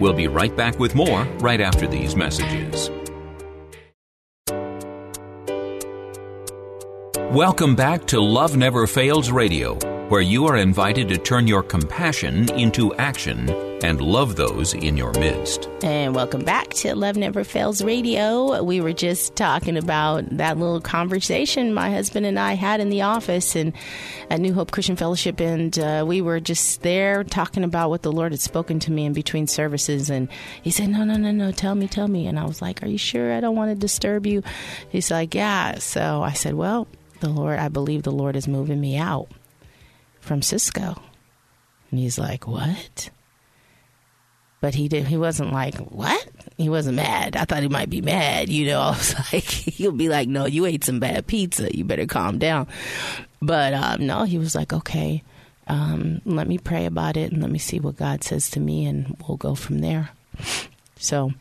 We'll 0.00 0.12
be 0.12 0.28
right 0.28 0.56
back 0.56 0.78
with 0.78 0.94
more 0.94 1.24
right 1.40 1.60
after 1.60 1.86
these 1.86 2.14
messages. 2.14 2.90
Welcome 7.32 7.76
back 7.76 8.06
to 8.06 8.20
Love 8.20 8.56
Never 8.56 8.86
Fails 8.86 9.30
Radio, 9.30 9.76
where 10.08 10.22
you 10.22 10.46
are 10.46 10.56
invited 10.56 11.06
to 11.06 11.18
turn 11.18 11.46
your 11.46 11.62
compassion 11.62 12.50
into 12.54 12.94
action 12.94 13.50
and 13.84 14.00
love 14.00 14.36
those 14.36 14.72
in 14.72 14.96
your 14.96 15.12
midst. 15.12 15.68
And 15.82 16.14
welcome 16.14 16.44
back 16.44 16.70
to 16.74 16.94
Love 16.94 17.16
Never 17.16 17.44
Fails 17.44 17.84
Radio. 17.84 18.62
We 18.62 18.80
were 18.80 18.94
just 18.94 19.36
talking 19.36 19.76
about 19.76 20.24
that 20.38 20.56
little 20.56 20.80
conversation 20.80 21.74
my 21.74 21.90
husband 21.90 22.24
and 22.24 22.38
I 22.38 22.54
had 22.54 22.80
in 22.80 22.88
the 22.88 23.02
office 23.02 23.54
and 23.54 23.74
at 24.30 24.40
New 24.40 24.54
Hope 24.54 24.70
Christian 24.70 24.96
Fellowship, 24.96 25.40
and 25.40 25.78
uh, 25.78 26.04
we 26.08 26.22
were 26.22 26.40
just 26.40 26.80
there 26.80 27.22
talking 27.22 27.62
about 27.62 27.90
what 27.90 28.02
the 28.02 28.10
Lord 28.10 28.32
had 28.32 28.40
spoken 28.40 28.80
to 28.80 28.90
me 28.90 29.04
in 29.04 29.12
between 29.12 29.46
services. 29.46 30.08
And 30.08 30.28
he 30.62 30.70
said, 30.70 30.88
"No, 30.88 31.04
no, 31.04 31.16
no, 31.16 31.32
no, 31.32 31.52
tell 31.52 31.74
me, 31.74 31.86
tell 31.86 32.08
me." 32.08 32.26
And 32.26 32.38
I 32.38 32.46
was 32.46 32.62
like, 32.62 32.82
"Are 32.82 32.88
you 32.88 32.98
sure? 32.98 33.34
I 33.34 33.40
don't 33.40 33.56
want 33.56 33.70
to 33.70 33.74
disturb 33.74 34.26
you." 34.26 34.42
He's 34.88 35.10
like, 35.10 35.34
"Yeah." 35.34 35.78
So 35.78 36.22
I 36.22 36.32
said, 36.32 36.54
"Well, 36.54 36.88
the 37.20 37.28
Lord, 37.28 37.58
I 37.58 37.68
believe 37.68 38.02
the 38.02 38.10
Lord 38.10 38.36
is 38.36 38.48
moving 38.48 38.80
me 38.80 38.96
out 38.96 39.28
from 40.28 40.42
Cisco." 40.42 41.02
And 41.90 41.98
he's 41.98 42.18
like, 42.18 42.46
"What?" 42.46 43.10
but 44.60 44.74
he 44.74 44.88
did. 44.88 45.06
He 45.06 45.16
wasn't 45.16 45.52
like 45.52 45.76
what? 45.76 46.26
He 46.56 46.68
wasn't 46.68 46.96
mad. 46.96 47.36
I 47.36 47.44
thought 47.44 47.62
he 47.62 47.68
might 47.68 47.90
be 47.90 48.00
mad. 48.00 48.48
You 48.48 48.66
know, 48.66 48.80
I 48.84 48.90
was 48.90 49.14
like, 49.32 49.44
he'll 49.44 49.92
be 49.92 50.08
like, 50.08 50.28
"No, 50.28 50.46
you 50.46 50.66
ate 50.66 50.84
some 50.84 51.00
bad 51.00 51.26
pizza. 51.26 51.74
You 51.74 51.84
better 51.84 52.06
calm 52.06 52.38
down." 52.38 52.66
But 53.40 53.74
um, 53.74 54.06
no, 54.06 54.24
he 54.24 54.38
was 54.38 54.54
like, 54.54 54.72
"Okay, 54.72 55.22
um, 55.66 56.20
let 56.24 56.48
me 56.48 56.58
pray 56.58 56.86
about 56.86 57.16
it 57.16 57.32
and 57.32 57.40
let 57.42 57.50
me 57.50 57.58
see 57.58 57.80
what 57.80 57.96
God 57.96 58.24
says 58.24 58.50
to 58.50 58.60
me, 58.60 58.86
and 58.86 59.16
we'll 59.26 59.36
go 59.36 59.54
from 59.54 59.78
there." 59.78 60.10
So 60.96 61.32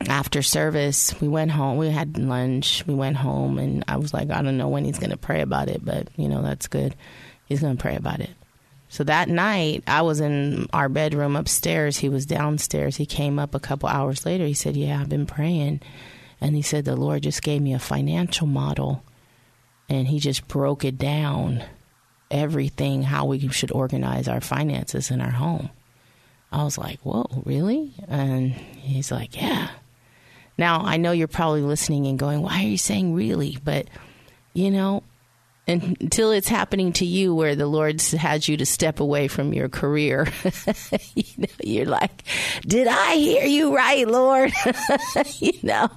after 0.00 0.42
service, 0.42 1.18
we 1.20 1.28
went 1.28 1.50
home. 1.50 1.78
We 1.78 1.88
had 1.88 2.18
lunch. 2.18 2.84
We 2.86 2.94
went 2.94 3.16
home, 3.16 3.58
and 3.58 3.84
I 3.88 3.96
was 3.96 4.12
like, 4.12 4.30
"I 4.30 4.42
don't 4.42 4.58
know 4.58 4.68
when 4.68 4.84
he's 4.84 4.98
going 4.98 5.10
to 5.10 5.16
pray 5.16 5.40
about 5.40 5.68
it, 5.68 5.82
but 5.82 6.08
you 6.16 6.28
know, 6.28 6.42
that's 6.42 6.68
good. 6.68 6.94
He's 7.46 7.60
going 7.60 7.76
to 7.76 7.80
pray 7.80 7.96
about 7.96 8.20
it." 8.20 8.30
So 8.94 9.02
that 9.02 9.28
night, 9.28 9.82
I 9.88 10.02
was 10.02 10.20
in 10.20 10.68
our 10.72 10.88
bedroom 10.88 11.34
upstairs. 11.34 11.98
He 11.98 12.08
was 12.08 12.26
downstairs. 12.26 12.96
He 12.96 13.06
came 13.06 13.40
up 13.40 13.52
a 13.52 13.58
couple 13.58 13.88
hours 13.88 14.24
later. 14.24 14.46
He 14.46 14.54
said, 14.54 14.76
Yeah, 14.76 15.00
I've 15.00 15.08
been 15.08 15.26
praying. 15.26 15.80
And 16.40 16.54
he 16.54 16.62
said, 16.62 16.84
The 16.84 16.94
Lord 16.94 17.24
just 17.24 17.42
gave 17.42 17.60
me 17.60 17.74
a 17.74 17.80
financial 17.80 18.46
model. 18.46 19.02
And 19.88 20.06
he 20.06 20.20
just 20.20 20.46
broke 20.46 20.84
it 20.84 20.96
down 20.96 21.64
everything, 22.30 23.02
how 23.02 23.24
we 23.24 23.48
should 23.48 23.72
organize 23.72 24.28
our 24.28 24.40
finances 24.40 25.10
in 25.10 25.20
our 25.20 25.32
home. 25.32 25.70
I 26.52 26.62
was 26.62 26.78
like, 26.78 27.00
Whoa, 27.00 27.42
really? 27.44 27.94
And 28.06 28.52
he's 28.52 29.10
like, 29.10 29.34
Yeah. 29.34 29.70
Now, 30.56 30.82
I 30.84 30.98
know 30.98 31.10
you're 31.10 31.26
probably 31.26 31.62
listening 31.62 32.06
and 32.06 32.16
going, 32.16 32.42
Why 32.42 32.60
are 32.60 32.68
you 32.68 32.78
saying 32.78 33.12
really? 33.12 33.58
But, 33.64 33.88
you 34.52 34.70
know, 34.70 35.02
until 35.66 36.30
it's 36.30 36.48
happening 36.48 36.92
to 36.92 37.06
you 37.06 37.34
where 37.34 37.56
the 37.56 37.66
Lord 37.66 38.00
has 38.02 38.48
you 38.48 38.56
to 38.58 38.66
step 38.66 39.00
away 39.00 39.28
from 39.28 39.54
your 39.54 39.68
career. 39.68 40.28
you 41.14 41.24
know, 41.38 41.46
you're 41.62 41.86
like, 41.86 42.22
did 42.66 42.86
I 42.86 43.14
hear 43.14 43.46
you 43.46 43.74
right, 43.74 44.06
Lord? 44.06 44.52
you 45.38 45.52
know, 45.62 45.88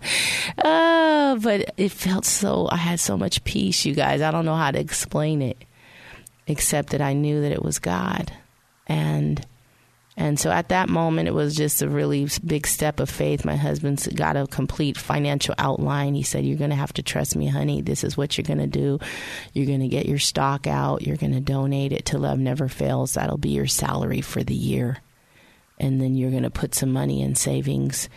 oh, 0.64 1.40
but 1.42 1.74
it 1.78 1.92
felt 1.92 2.24
so, 2.24 2.70
I 2.72 2.78
had 2.78 3.00
so 3.00 3.18
much 3.18 3.44
peace, 3.44 3.86
you 3.86 3.94
guys. 3.94 4.22
I 4.22 4.32
don't 4.32 4.46
know 4.46 4.56
how 4.56 4.72
to 4.72 4.80
explain 4.80 5.42
it, 5.42 5.58
except 6.48 6.92
that 6.92 7.02
I 7.02 7.14
knew 7.14 7.42
that 7.42 7.52
it 7.52 7.64
was 7.64 7.80
God. 7.80 8.32
And 8.88 9.46
and 10.20 10.40
so 10.40 10.50
at 10.50 10.70
that 10.70 10.90
moment, 10.90 11.28
it 11.28 11.34
was 11.36 11.56
just 11.56 11.84
a 11.84 11.88
really 11.88 12.28
big 12.44 12.66
step 12.66 13.00
of 13.00 13.08
faith. 13.08 13.46
My 13.46 13.56
husband's 13.56 14.08
got 14.08 14.36
a 14.36 14.48
complete 14.48 14.98
financial 14.98 15.54
outline. 15.60 16.16
He 16.16 16.24
said, 16.24 16.44
You're 16.44 16.58
going 16.58 16.72
to 16.72 16.76
have 16.76 16.94
to 16.94 17.04
trust 17.04 17.36
me, 17.36 17.46
honey. 17.46 17.84
This 17.84 18.04
is 18.04 18.18
what 18.18 18.36
you're 18.36 18.44
going 18.44 18.58
to 18.58 18.66
do. 18.66 19.00
You're 19.54 19.68
going 19.68 19.82
to 19.82 19.88
get 19.88 20.08
your 20.08 20.18
stock 20.18 20.66
out. 20.66 21.04
You're 21.04 21.18
going 21.18 21.34
to 21.34 21.40
donate 21.40 21.94
it 21.94 22.06
to 22.08 22.18
Love 22.18 22.40
Never 22.40 22.68
Fails. 22.68 23.14
That'll 23.14 23.38
be 23.38 23.50
your 23.50 23.68
salary 23.68 24.22
for 24.22 24.44
the 24.44 24.56
year. 24.56 24.98
And 25.78 26.02
then 26.02 26.16
you're 26.16 26.32
going 26.32 26.42
to 26.42 26.50
put 26.50 26.74
some 26.74 26.92
money 26.92 27.22
in 27.22 27.36
savings, 27.36 28.10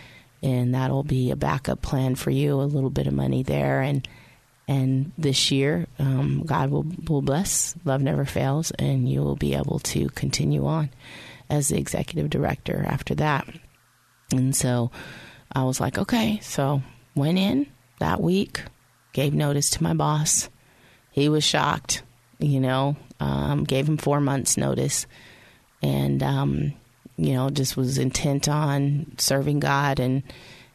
and 0.42 0.74
that'll 0.74 1.02
be 1.02 1.30
a 1.30 1.36
backup 1.36 1.82
plan 1.82 2.14
for 2.14 2.30
you, 2.30 2.54
a 2.54 2.62
little 2.62 2.88
bit 2.88 3.08
of 3.08 3.12
money 3.12 3.42
there. 3.42 3.82
And 3.82 4.08
and 4.66 5.12
this 5.18 5.50
year, 5.50 5.86
um, 5.98 6.44
God 6.46 6.70
will, 6.70 6.86
will 7.08 7.20
bless 7.20 7.74
Love 7.84 8.00
Never 8.00 8.24
Fails, 8.24 8.70
and 8.70 9.06
you 9.06 9.20
will 9.20 9.36
be 9.36 9.54
able 9.54 9.80
to 9.80 10.08
continue 10.10 10.64
on 10.66 10.88
as 11.50 11.68
the 11.68 11.78
executive 11.78 12.30
director 12.30 12.84
after 12.86 13.14
that. 13.16 13.46
And 14.32 14.54
so 14.54 14.90
I 15.52 15.64
was 15.64 15.80
like, 15.80 15.98
okay. 15.98 16.38
So 16.42 16.82
went 17.14 17.38
in 17.38 17.66
that 17.98 18.20
week, 18.20 18.62
gave 19.12 19.34
notice 19.34 19.70
to 19.70 19.82
my 19.82 19.92
boss. 19.92 20.48
He 21.10 21.28
was 21.28 21.44
shocked, 21.44 22.02
you 22.38 22.60
know, 22.60 22.96
um, 23.18 23.64
gave 23.64 23.88
him 23.88 23.96
four 23.96 24.20
months' 24.20 24.56
notice. 24.56 25.06
And, 25.82 26.22
um, 26.22 26.72
you 27.16 27.34
know, 27.34 27.50
just 27.50 27.76
was 27.76 27.98
intent 27.98 28.48
on 28.48 29.12
serving 29.18 29.60
God 29.60 29.98
and 29.98 30.22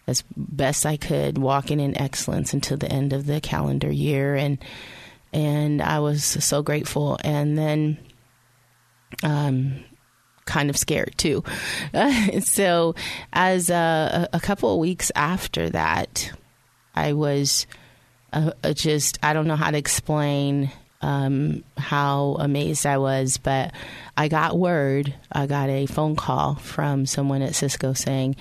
as 0.07 0.23
best 0.35 0.85
I 0.85 0.97
could, 0.97 1.37
walking 1.37 1.79
in 1.79 1.97
excellence 1.97 2.53
until 2.53 2.77
the 2.77 2.91
end 2.91 3.13
of 3.13 3.25
the 3.25 3.41
calendar 3.41 3.91
year. 3.91 4.35
And, 4.35 4.59
and 5.33 5.81
I 5.81 5.99
was 5.99 6.23
so 6.23 6.61
grateful. 6.61 7.17
And 7.23 7.57
then, 7.57 7.97
um, 9.23 9.83
kind 10.45 10.69
of 10.69 10.77
scared 10.77 11.13
too. 11.17 11.43
Uh, 11.93 12.39
so, 12.41 12.95
as 13.33 13.69
uh, 13.69 14.27
a 14.31 14.39
couple 14.39 14.73
of 14.73 14.79
weeks 14.79 15.11
after 15.15 15.69
that, 15.71 16.31
I 16.95 17.13
was 17.13 17.67
uh, 18.33 18.51
uh, 18.63 18.73
just 18.73 19.19
I 19.23 19.33
don't 19.33 19.47
know 19.47 19.55
how 19.55 19.71
to 19.71 19.77
explain 19.77 20.71
um, 21.01 21.63
how 21.77 22.37
amazed 22.39 22.85
I 22.85 22.97
was, 22.97 23.37
but 23.37 23.73
I 24.17 24.27
got 24.27 24.57
word, 24.57 25.13
I 25.31 25.45
got 25.45 25.69
a 25.69 25.85
phone 25.85 26.15
call 26.15 26.55
from 26.55 27.05
someone 27.05 27.41
at 27.41 27.55
Cisco 27.55 27.93
saying, 27.93 28.35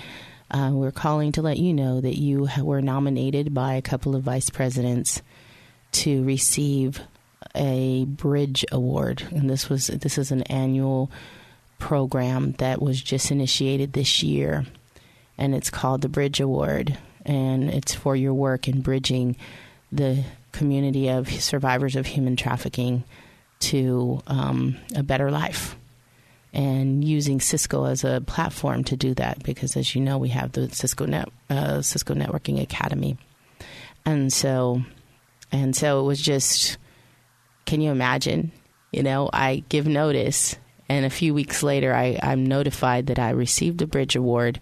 uh, 0.50 0.70
"We're 0.73 0.92
calling 0.92 1.32
to 1.32 1.42
let 1.42 1.58
you 1.58 1.73
know 1.73 2.00
that 2.00 2.18
you 2.18 2.49
were 2.62 2.80
nominated 2.80 3.52
by 3.52 3.75
a 3.75 3.82
couple 3.82 4.14
of 4.14 4.23
vice 4.23 4.50
presidents 4.50 5.23
to 5.92 6.25
receive 6.25 7.00
a 7.54 8.04
Bridge 8.04 8.64
Award, 8.73 9.23
and 9.30 9.49
this 9.49 9.68
was 9.68 9.88
this 9.88 10.18
is 10.18 10.30
an 10.30 10.42
annual 10.44 11.11
program 11.78 12.52
that 12.59 12.81
was 12.81 13.00
just 13.00 13.31
initiated 13.31 13.93
this 13.93 14.23
year, 14.23 14.64
and 15.37 15.54
it's 15.54 15.71
called 15.71 16.00
the 16.00 16.09
Bridge 16.09 16.40
Award, 16.40 16.99
and 17.25 17.71
it's 17.71 17.95
for 17.95 18.16
your 18.16 18.35
work 18.35 18.69
in 18.69 18.81
bridging 18.81 19.37
the 19.93 20.25
community 20.52 21.09
of 21.09 21.28
survivors 21.31 21.97
of 21.97 22.07
human 22.07 22.37
trafficking 22.37 23.04
to 23.61 24.23
um, 24.26 24.76
a 24.95 25.02
better 25.02 25.31
life. 25.31 25.76
And 26.52 27.04
using 27.04 27.40
Cisco 27.40 27.85
as 27.85 28.04
a 28.04 28.23
platform 28.25 28.85
to 28.85 28.97
do 28.97 29.14
that, 29.14 29.43
because 29.43 29.76
as 29.76 29.97
you 29.97 30.00
know, 30.00 30.19
we 30.19 30.28
have 30.28 30.52
the 30.52 30.69
Cisco 30.71 31.04
Net 31.04 31.28
uh, 31.50 31.83
Cisco 31.83 32.14
Networking 32.14 32.62
Academy, 32.62 33.16
and 34.07 34.33
so 34.33 34.83
and 35.50 35.75
so 35.75 36.00
it 36.00 36.04
was 36.04 36.21
just. 36.21 36.78
Can 37.66 37.81
you 37.81 37.90
imagine? 37.90 38.52
You 38.93 39.02
know, 39.02 39.31
I 39.33 39.64
give 39.69 39.88
notice, 39.88 40.54
and 40.88 41.05
a 41.05 41.11
few 41.11 41.35
weeks 41.35 41.62
later, 41.62 41.95
I, 41.95 42.19
I'm 42.23 42.47
notified 42.47 43.07
that 43.07 43.19
I 43.19 43.31
received 43.31 43.81
a 43.83 43.87
Bridge 43.87 44.17
Award. 44.17 44.61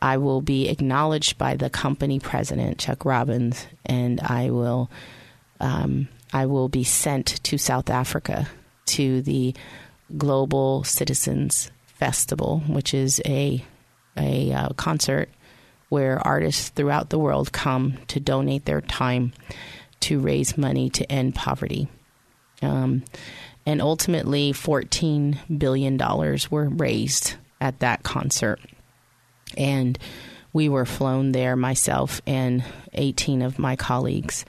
I 0.00 0.18
will 0.18 0.40
be 0.40 0.68
acknowledged 0.68 1.38
by 1.38 1.56
the 1.56 1.70
company 1.70 2.18
president, 2.18 2.78
Chuck 2.78 3.04
Robbins, 3.04 3.66
and 3.86 4.20
I 4.20 4.50
will 4.50 4.90
um, 5.60 6.08
I 6.32 6.46
will 6.46 6.68
be 6.68 6.84
sent 6.84 7.42
to 7.44 7.58
South 7.58 7.88
Africa 7.88 8.48
to 8.86 9.22
the 9.22 9.54
Global 10.16 10.84
Citizens 10.84 11.70
Festival, 11.86 12.62
which 12.66 12.92
is 12.92 13.22
a 13.24 13.64
a 14.16 14.52
uh, 14.52 14.68
concert 14.70 15.28
where 15.88 16.18
artists 16.26 16.70
throughout 16.70 17.10
the 17.10 17.18
world 17.18 17.52
come 17.52 17.98
to 18.08 18.18
donate 18.18 18.64
their 18.64 18.80
time 18.80 19.32
to 20.00 20.18
raise 20.18 20.58
money 20.58 20.90
to 20.90 21.10
end 21.10 21.34
poverty. 21.34 21.88
Um, 22.62 23.04
and 23.66 23.80
ultimately, 23.80 24.52
$14 24.52 25.58
billion 25.58 25.96
were 26.50 26.68
raised 26.68 27.34
at 27.60 27.78
that 27.80 28.02
concert. 28.02 28.60
And 29.56 29.98
we 30.52 30.68
were 30.68 30.84
flown 30.84 31.32
there, 31.32 31.56
myself 31.56 32.20
and 32.26 32.64
18 32.92 33.42
of 33.42 33.58
my 33.58 33.76
colleagues 33.76 34.44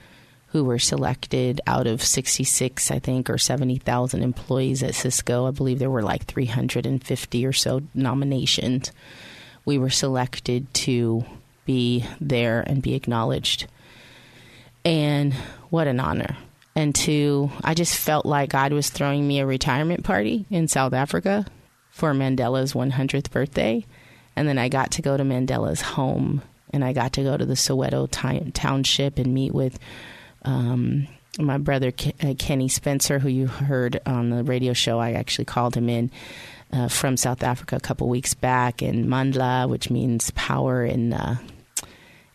who 0.48 0.64
were 0.64 0.78
selected 0.78 1.60
out 1.66 1.86
of 1.86 2.02
66, 2.02 2.90
I 2.90 2.98
think, 2.98 3.28
or 3.28 3.36
70,000 3.36 4.22
employees 4.22 4.82
at 4.82 4.94
Cisco. 4.94 5.46
I 5.46 5.50
believe 5.50 5.78
there 5.78 5.90
were 5.90 6.02
like 6.02 6.24
350 6.24 7.46
or 7.46 7.52
so 7.52 7.82
nominations. 7.92 8.92
We 9.64 9.76
were 9.76 9.90
selected 9.90 10.72
to 10.74 11.24
be 11.64 12.04
there 12.20 12.60
and 12.60 12.80
be 12.80 12.94
acknowledged. 12.94 13.66
And 14.84 15.34
what 15.68 15.88
an 15.88 15.98
honor. 15.98 16.36
And 16.76 16.94
to, 16.96 17.50
I 17.64 17.74
just 17.74 17.96
felt 17.96 18.26
like 18.26 18.50
God 18.50 18.72
was 18.72 18.90
throwing 18.90 19.26
me 19.26 19.40
a 19.40 19.46
retirement 19.46 20.04
party 20.04 20.46
in 20.50 20.68
South 20.68 20.92
Africa 20.92 21.46
for 21.90 22.12
Mandela's 22.12 22.74
100th 22.74 23.30
birthday. 23.30 23.84
And 24.36 24.46
then 24.46 24.58
I 24.58 24.68
got 24.68 24.92
to 24.92 25.02
go 25.02 25.16
to 25.16 25.24
Mandela's 25.24 25.80
home 25.80 26.42
and 26.70 26.84
I 26.84 26.92
got 26.92 27.14
to 27.14 27.22
go 27.22 27.36
to 27.36 27.46
the 27.46 27.54
Soweto 27.54 28.10
t- 28.10 28.50
township 28.50 29.18
and 29.18 29.32
meet 29.32 29.54
with 29.54 29.78
um, 30.42 31.08
my 31.38 31.58
brother 31.58 31.92
uh, 32.22 32.34
Kenny 32.38 32.68
Spencer, 32.68 33.18
who 33.18 33.28
you 33.28 33.46
heard 33.46 34.00
on 34.06 34.30
the 34.30 34.44
radio 34.44 34.72
show. 34.72 34.98
I 34.98 35.12
actually 35.12 35.46
called 35.46 35.74
him 35.74 35.88
in 35.88 36.10
uh, 36.72 36.88
from 36.88 37.16
South 37.16 37.42
Africa 37.42 37.76
a 37.76 37.80
couple 37.80 38.08
weeks 38.08 38.34
back, 38.34 38.82
and 38.82 39.06
Mandla, 39.06 39.68
which 39.68 39.90
means 39.90 40.30
power 40.32 40.84
in 40.84 41.12
uh, 41.12 41.36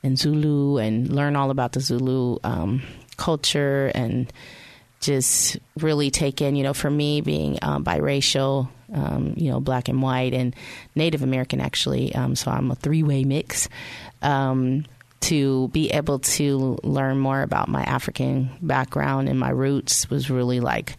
in 0.03 0.15
Zulu, 0.15 0.77
and 0.77 1.09
learn 1.13 1.35
all 1.35 1.51
about 1.51 1.73
the 1.73 1.79
Zulu 1.79 2.37
um, 2.43 2.81
culture 3.17 3.91
and 3.93 4.31
just 4.99 5.57
really 5.79 6.11
take 6.11 6.41
in. 6.41 6.55
You 6.55 6.63
know, 6.63 6.73
for 6.73 6.89
me 6.89 7.21
being 7.21 7.59
um, 7.61 7.83
biracial. 7.83 8.69
Um, 8.93 9.35
you 9.37 9.49
know, 9.49 9.61
black 9.61 9.87
and 9.87 10.01
white 10.01 10.33
and 10.33 10.53
Native 10.95 11.23
American, 11.23 11.61
actually. 11.61 12.13
Um, 12.13 12.35
so 12.35 12.51
I'm 12.51 12.69
a 12.71 12.75
three 12.75 13.03
way 13.03 13.23
mix. 13.23 13.69
Um, 14.21 14.83
to 15.21 15.69
be 15.69 15.89
able 15.91 16.19
to 16.19 16.77
learn 16.83 17.17
more 17.17 17.41
about 17.41 17.69
my 17.69 17.83
African 17.83 18.49
background 18.61 19.29
and 19.29 19.39
my 19.39 19.49
roots 19.49 20.09
was 20.09 20.29
really 20.29 20.59
like 20.59 20.97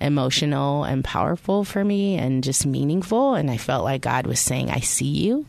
emotional 0.00 0.84
and 0.84 1.04
powerful 1.04 1.64
for 1.64 1.84
me 1.84 2.16
and 2.16 2.42
just 2.42 2.66
meaningful. 2.66 3.34
And 3.34 3.50
I 3.50 3.56
felt 3.56 3.84
like 3.84 4.02
God 4.02 4.26
was 4.26 4.40
saying, 4.40 4.70
I 4.70 4.80
see 4.80 5.06
you 5.06 5.46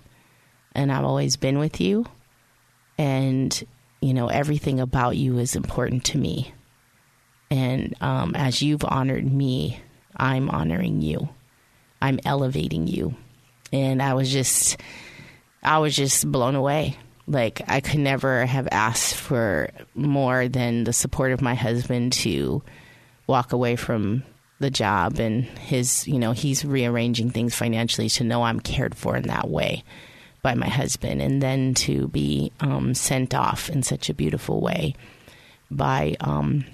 and 0.74 0.92
I've 0.92 1.06
always 1.06 1.38
been 1.38 1.60
with 1.60 1.80
you. 1.80 2.06
And, 2.98 3.64
you 4.02 4.14
know, 4.14 4.28
everything 4.28 4.80
about 4.80 5.18
you 5.18 5.38
is 5.40 5.56
important 5.56 6.06
to 6.06 6.18
me. 6.18 6.54
And 7.52 7.96
um, 8.02 8.36
as 8.36 8.62
you've 8.62 8.86
honored 8.86 9.32
me, 9.32 9.80
I'm 10.16 10.50
honoring 10.50 11.02
you. 11.02 11.30
I'm 12.02 12.20
elevating 12.26 12.88
you. 12.88 13.16
And 13.74 14.02
I 14.02 14.14
was 14.14 14.32
just, 14.32 14.78
I 15.64 15.80
was 15.80 15.96
just 15.96 16.32
blown 16.32 16.56
away 16.56 16.98
like 17.28 17.62
I 17.68 17.80
could 17.80 18.00
never 18.00 18.46
have 18.46 18.68
asked 18.72 19.16
for 19.16 19.70
more 19.94 20.48
than 20.48 20.84
the 20.84 20.94
support 20.94 21.32
of 21.32 21.42
my 21.42 21.54
husband 21.54 22.14
to 22.14 22.64
walk 23.28 23.54
away 23.54 23.76
from 23.76 24.24
the 24.60 24.72
job 24.72 25.20
and 25.20 25.46
his, 25.46 26.08
you 26.08 26.18
know, 26.18 26.32
he's 26.32 26.66
rearranging 26.66 27.30
things 27.30 27.56
financially 27.56 28.10
to 28.10 28.24
know 28.24 28.44
I'm 28.44 28.60
cared 28.60 28.96
for 28.96 29.16
in 29.16 29.28
that 29.28 29.48
way 29.48 29.84
by 30.42 30.56
my 30.56 30.70
husband, 30.70 31.22
and 31.22 31.42
then 31.42 31.74
to 31.74 32.08
be 32.08 32.52
um, 32.60 32.94
sent 32.94 33.36
off 33.36 33.70
in 33.70 33.84
such 33.84 34.10
a 34.10 34.14
beautiful 34.14 34.62
way 34.62 34.96
by 35.70 36.16
um, 36.22 36.66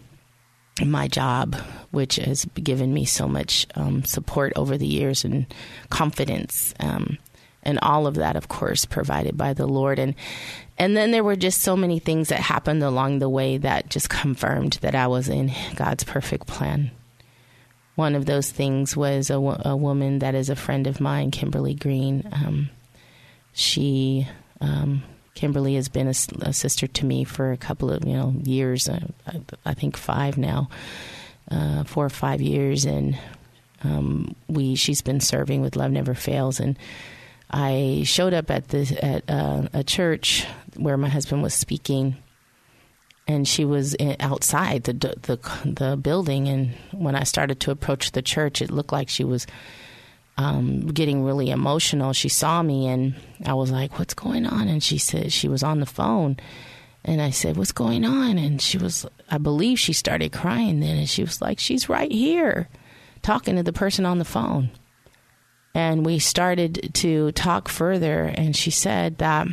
my 0.83 1.07
job, 1.07 1.55
which 1.91 2.17
has 2.17 2.45
given 2.55 2.93
me 2.93 3.05
so 3.05 3.27
much 3.27 3.65
um, 3.75 4.03
support 4.03 4.53
over 4.55 4.77
the 4.77 4.87
years 4.87 5.23
and 5.23 5.45
confidence. 5.89 6.73
Um, 6.79 7.17
and 7.63 7.79
all 7.81 8.05
of 8.05 8.15
that, 8.15 8.35
of 8.35 8.47
course, 8.47 8.85
provided 8.85 9.35
by 9.35 9.53
the 9.53 9.65
Lord. 9.65 9.97
And 9.97 10.15
and 10.77 10.95
then 10.95 11.11
there 11.11 11.23
were 11.23 11.35
just 11.35 11.61
so 11.61 11.75
many 11.75 11.99
things 11.99 12.29
that 12.29 12.39
happened 12.39 12.83
along 12.83 13.19
the 13.19 13.29
way 13.29 13.57
that 13.57 13.89
just 13.89 14.09
confirmed 14.09 14.73
that 14.81 14.93
I 14.93 15.07
was 15.07 15.29
in 15.29 15.51
God's 15.75 16.03
perfect 16.03 16.47
plan. 16.47 16.91
One 17.95 18.13
of 18.13 18.25
those 18.25 18.51
things 18.51 18.95
was 18.95 19.29
a, 19.29 19.35
a 19.35 19.75
woman 19.75 20.19
that 20.19 20.35
is 20.35 20.49
a 20.49 20.55
friend 20.55 20.85
of 20.85 20.99
mine, 20.99 21.31
Kimberly 21.31 21.73
Green. 21.73 22.27
Um, 22.31 22.69
she, 23.55 24.27
um, 24.61 25.01
Kimberly, 25.33 25.75
has 25.75 25.89
been 25.89 26.07
a, 26.07 26.15
a, 26.41 26.53
sister 26.53 26.85
to 26.85 27.05
me 27.05 27.23
for 27.23 27.51
a 27.51 27.57
couple 27.57 27.89
of 27.89 28.05
you 28.05 28.13
know 28.13 28.35
years. 28.43 28.87
Uh, 28.87 29.07
I, 29.25 29.41
I, 29.65 29.73
think 29.73 29.97
five 29.97 30.37
now, 30.37 30.69
uh, 31.49 31.83
four 31.85 32.05
or 32.05 32.09
five 32.09 32.41
years, 32.41 32.85
and 32.85 33.17
um, 33.83 34.35
we 34.47 34.75
she's 34.75 35.01
been 35.01 35.19
serving 35.19 35.61
with 35.61 35.75
Love 35.75 35.91
Never 35.91 36.13
Fails 36.13 36.59
and 36.59 36.77
I 37.49 38.03
showed 38.05 38.33
up 38.33 38.49
at 38.49 38.69
the 38.69 38.97
at 39.03 39.29
uh, 39.29 39.67
a 39.73 39.83
church 39.83 40.45
where 40.75 40.97
my 40.97 41.09
husband 41.09 41.43
was 41.43 41.53
speaking, 41.53 42.17
and 43.27 43.47
she 43.47 43.65
was 43.65 43.93
in, 43.93 44.15
outside 44.19 44.83
the, 44.85 44.93
the 44.93 45.39
the 45.63 45.97
building. 45.97 46.47
And 46.47 46.71
when 46.91 47.15
I 47.15 47.23
started 47.23 47.59
to 47.61 47.71
approach 47.71 48.11
the 48.11 48.21
church, 48.21 48.61
it 48.61 48.71
looked 48.71 48.91
like 48.91 49.09
she 49.09 49.23
was 49.23 49.45
um, 50.37 50.87
getting 50.87 51.23
really 51.23 51.49
emotional. 51.49 52.13
She 52.13 52.29
saw 52.29 52.61
me, 52.61 52.87
and 52.87 53.15
I 53.45 53.53
was 53.53 53.71
like, 53.71 53.99
"What's 53.99 54.13
going 54.13 54.45
on?" 54.45 54.67
And 54.67 54.83
she 54.83 54.97
said 54.97 55.31
she 55.31 55.47
was 55.47 55.63
on 55.63 55.79
the 55.79 55.85
phone. 55.85 56.37
And 57.07 57.21
I 57.21 57.29
said, 57.29 57.55
What's 57.55 57.71
going 57.71 58.03
on? 58.03 58.39
And 58.39 58.59
she 58.59 58.79
was, 58.79 59.05
I 59.29 59.37
believe 59.37 59.77
she 59.77 59.93
started 59.93 60.31
crying 60.31 60.79
then. 60.79 60.97
And 60.97 61.07
she 61.07 61.21
was 61.21 61.39
like, 61.39 61.59
She's 61.59 61.87
right 61.87 62.11
here 62.11 62.67
talking 63.21 63.55
to 63.55 63.63
the 63.63 63.73
person 63.73 64.05
on 64.05 64.17
the 64.17 64.25
phone. 64.25 64.71
And 65.75 66.05
we 66.05 66.19
started 66.19 66.91
to 66.93 67.31
talk 67.33 67.67
further, 67.67 68.23
and 68.23 68.55
she 68.55 68.71
said 68.71 69.17
that 69.17 69.47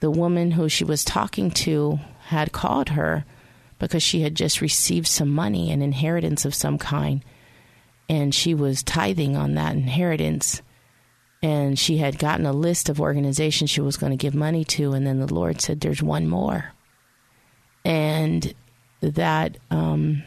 the 0.00 0.10
woman 0.10 0.52
who 0.52 0.70
she 0.70 0.84
was 0.84 1.04
talking 1.04 1.50
to 1.50 2.00
had 2.26 2.52
called 2.52 2.90
her 2.90 3.26
because 3.78 4.02
she 4.02 4.22
had 4.22 4.34
just 4.34 4.62
received 4.62 5.06
some 5.06 5.28
money, 5.28 5.70
an 5.70 5.82
inheritance 5.82 6.46
of 6.46 6.54
some 6.54 6.78
kind, 6.78 7.22
and 8.08 8.34
she 8.34 8.54
was 8.54 8.82
tithing 8.82 9.36
on 9.36 9.54
that 9.54 9.74
inheritance. 9.74 10.62
And 11.42 11.78
she 11.78 11.98
had 11.98 12.18
gotten 12.18 12.46
a 12.46 12.52
list 12.52 12.88
of 12.88 13.00
organizations 13.00 13.68
she 13.68 13.82
was 13.82 13.98
going 13.98 14.12
to 14.12 14.16
give 14.16 14.34
money 14.34 14.64
to, 14.64 14.92
and 14.92 15.06
then 15.06 15.20
the 15.20 15.32
Lord 15.32 15.60
said, 15.60 15.80
There's 15.80 16.02
one 16.02 16.26
more. 16.26 16.72
And 17.84 18.54
that 19.02 19.58
um, 19.70 20.22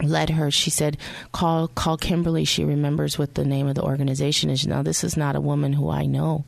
led 0.00 0.30
her 0.30 0.50
she 0.50 0.70
said 0.70 0.96
call 1.32 1.66
call 1.66 1.96
kimberly 1.96 2.44
she 2.44 2.64
remembers 2.64 3.18
what 3.18 3.34
the 3.34 3.44
name 3.44 3.66
of 3.66 3.74
the 3.74 3.82
organization 3.82 4.50
is 4.50 4.66
now 4.66 4.82
this 4.82 5.02
is 5.02 5.16
not 5.16 5.34
a 5.34 5.40
woman 5.40 5.72
who 5.72 5.90
i 5.90 6.06
know 6.06 6.44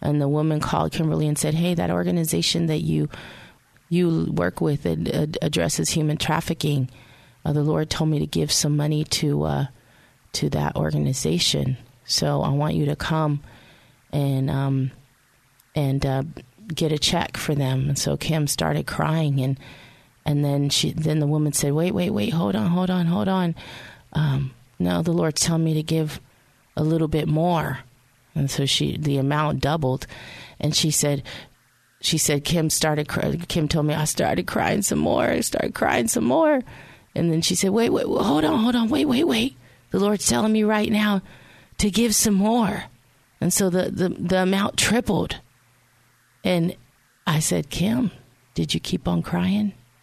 and 0.00 0.20
the 0.20 0.28
woman 0.28 0.60
called 0.60 0.92
kimberly 0.92 1.26
and 1.26 1.36
said 1.36 1.54
hey 1.54 1.74
that 1.74 1.90
organization 1.90 2.66
that 2.66 2.80
you 2.80 3.08
you 3.88 4.30
work 4.32 4.60
with 4.60 4.86
uh, 4.86 5.26
addresses 5.42 5.90
human 5.90 6.16
trafficking. 6.16 6.90
Uh, 7.44 7.52
the 7.52 7.62
Lord 7.62 7.90
told 7.90 8.10
me 8.10 8.18
to 8.20 8.26
give 8.26 8.50
some 8.50 8.76
money 8.76 9.04
to 9.04 9.42
uh, 9.44 9.66
to 10.32 10.50
that 10.50 10.76
organization. 10.76 11.76
So 12.04 12.42
I 12.42 12.50
want 12.50 12.74
you 12.74 12.86
to 12.86 12.96
come 12.96 13.42
and 14.12 14.50
um, 14.50 14.90
and 15.74 16.04
uh, 16.04 16.22
get 16.68 16.92
a 16.92 16.98
check 16.98 17.36
for 17.36 17.54
them. 17.54 17.88
And 17.88 17.98
so 17.98 18.16
Kim 18.16 18.46
started 18.46 18.86
crying, 18.86 19.40
and 19.40 19.58
and 20.24 20.44
then 20.44 20.70
she 20.70 20.92
then 20.92 21.20
the 21.20 21.26
woman 21.26 21.52
said, 21.52 21.72
"Wait, 21.72 21.92
wait, 21.92 22.10
wait, 22.10 22.32
hold 22.32 22.56
on, 22.56 22.68
hold 22.70 22.90
on, 22.90 23.06
hold 23.06 23.28
on. 23.28 23.54
Um, 24.12 24.54
no, 24.78 25.02
the 25.02 25.12
Lord's 25.12 25.40
telling 25.40 25.64
me 25.64 25.74
to 25.74 25.82
give 25.82 26.20
a 26.76 26.82
little 26.82 27.08
bit 27.08 27.28
more." 27.28 27.80
And 28.34 28.50
so 28.50 28.66
she 28.66 28.96
the 28.96 29.18
amount 29.18 29.60
doubled, 29.60 30.06
and 30.58 30.74
she 30.74 30.90
said. 30.90 31.22
She 32.00 32.18
said 32.18 32.44
Kim 32.44 32.68
started. 32.68 33.08
Kim 33.48 33.66
told 33.66 33.86
me 33.86 33.94
I 33.94 34.04
started 34.04 34.46
crying 34.46 34.82
some 34.82 34.98
more. 34.98 35.24
I 35.24 35.40
started 35.40 35.74
crying 35.74 36.06
some 36.06 36.24
more, 36.24 36.60
and 37.14 37.32
then 37.32 37.42
she 37.42 37.54
said, 37.54 37.70
"Wait, 37.70 37.90
wait, 37.90 38.06
hold 38.06 38.44
on, 38.44 38.58
hold 38.58 38.74
on, 38.74 38.88
wait, 38.88 39.06
wait, 39.06 39.24
wait. 39.24 39.56
The 39.90 40.00
Lord's 40.00 40.26
telling 40.26 40.52
me 40.52 40.62
right 40.64 40.90
now 40.90 41.22
to 41.78 41.90
give 41.90 42.14
some 42.14 42.34
more." 42.34 42.84
And 43.44 43.52
so 43.52 43.68
the, 43.68 43.90
the, 43.90 44.08
the 44.08 44.42
amount 44.42 44.78
tripled. 44.78 45.40
And 46.44 46.74
I 47.26 47.40
said, 47.40 47.68
Kim, 47.68 48.10
did 48.54 48.72
you 48.72 48.80
keep 48.80 49.06
on 49.06 49.20
crying? 49.22 49.74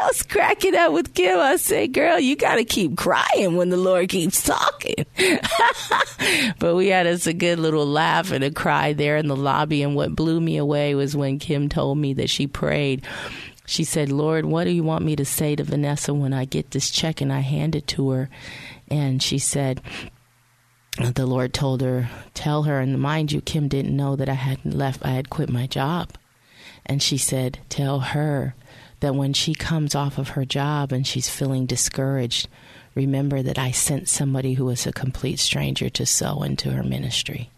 I 0.00 0.06
was 0.06 0.22
cracking 0.22 0.74
up 0.74 0.92
with 0.92 1.14
Kim. 1.14 1.38
I 1.38 1.56
said, 1.56 1.92
girl, 1.92 2.18
you 2.18 2.36
got 2.36 2.56
to 2.56 2.64
keep 2.64 2.96
crying 2.96 3.56
when 3.56 3.68
the 3.68 3.76
Lord 3.76 4.08
keeps 4.08 4.42
talking. 4.42 5.04
but 6.58 6.74
we 6.74 6.88
had 6.88 7.06
us 7.06 7.26
a 7.26 7.32
good 7.32 7.58
little 7.58 7.86
laugh 7.86 8.30
and 8.30 8.42
a 8.42 8.50
cry 8.50 8.92
there 8.92 9.16
in 9.16 9.26
the 9.28 9.36
lobby. 9.36 9.82
And 9.82 9.94
what 9.94 10.16
blew 10.16 10.40
me 10.40 10.56
away 10.56 10.94
was 10.94 11.16
when 11.16 11.38
Kim 11.38 11.68
told 11.68 11.98
me 11.98 12.14
that 12.14 12.30
she 12.30 12.46
prayed 12.46 13.06
she 13.70 13.84
said, 13.84 14.10
Lord, 14.10 14.46
what 14.46 14.64
do 14.64 14.70
you 14.70 14.82
want 14.82 15.04
me 15.04 15.14
to 15.14 15.24
say 15.24 15.54
to 15.54 15.62
Vanessa 15.62 16.12
when 16.12 16.32
I 16.32 16.44
get 16.44 16.72
this 16.72 16.90
check? 16.90 17.20
And 17.20 17.32
I 17.32 17.38
hand 17.38 17.76
it 17.76 17.86
to 17.88 18.10
her. 18.10 18.28
And 18.88 19.22
she 19.22 19.38
said, 19.38 19.80
the 20.98 21.24
Lord 21.24 21.54
told 21.54 21.80
her, 21.80 22.10
tell 22.34 22.64
her, 22.64 22.80
and 22.80 23.00
mind 23.00 23.30
you, 23.30 23.40
Kim 23.40 23.68
didn't 23.68 23.96
know 23.96 24.16
that 24.16 24.28
I 24.28 24.34
hadn't 24.34 24.76
left, 24.76 25.04
I 25.04 25.10
had 25.10 25.30
quit 25.30 25.48
my 25.48 25.68
job. 25.68 26.10
And 26.84 27.00
she 27.00 27.16
said, 27.16 27.60
tell 27.68 28.00
her 28.00 28.56
that 29.00 29.14
when 29.14 29.32
she 29.32 29.54
comes 29.54 29.94
off 29.94 30.18
of 30.18 30.30
her 30.30 30.44
job 30.44 30.92
and 30.92 31.06
she's 31.06 31.28
feeling 31.28 31.66
discouraged, 31.66 32.48
remember 32.94 33.42
that 33.42 33.58
I 33.58 33.70
sent 33.70 34.08
somebody 34.08 34.54
who 34.54 34.66
was 34.66 34.86
a 34.86 34.92
complete 34.92 35.38
stranger 35.38 35.88
to 35.90 36.06
sow 36.06 36.42
into 36.42 36.70
her 36.70 36.82
ministry. 36.82 37.50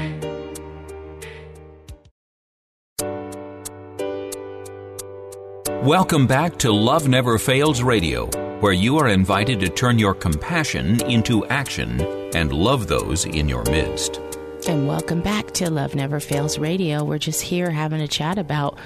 Welcome 5.82 6.28
back 6.28 6.58
to 6.58 6.70
Love 6.70 7.08
Never 7.08 7.38
Fails 7.38 7.82
Radio, 7.82 8.26
where 8.60 8.72
you 8.72 8.98
are 8.98 9.08
invited 9.08 9.58
to 9.58 9.68
turn 9.68 9.98
your 9.98 10.14
compassion 10.14 11.02
into 11.10 11.44
action 11.46 12.00
and 12.36 12.52
love 12.52 12.86
those 12.86 13.24
in 13.24 13.48
your 13.48 13.64
midst. 13.64 14.20
And 14.68 14.86
welcome 14.86 15.22
back 15.22 15.50
to 15.54 15.68
Love 15.70 15.96
Never 15.96 16.20
Fails 16.20 16.56
Radio. 16.56 17.02
We're 17.02 17.18
just 17.18 17.42
here 17.42 17.68
having 17.68 18.00
a 18.00 18.06
chat 18.06 18.38
about 18.38 18.78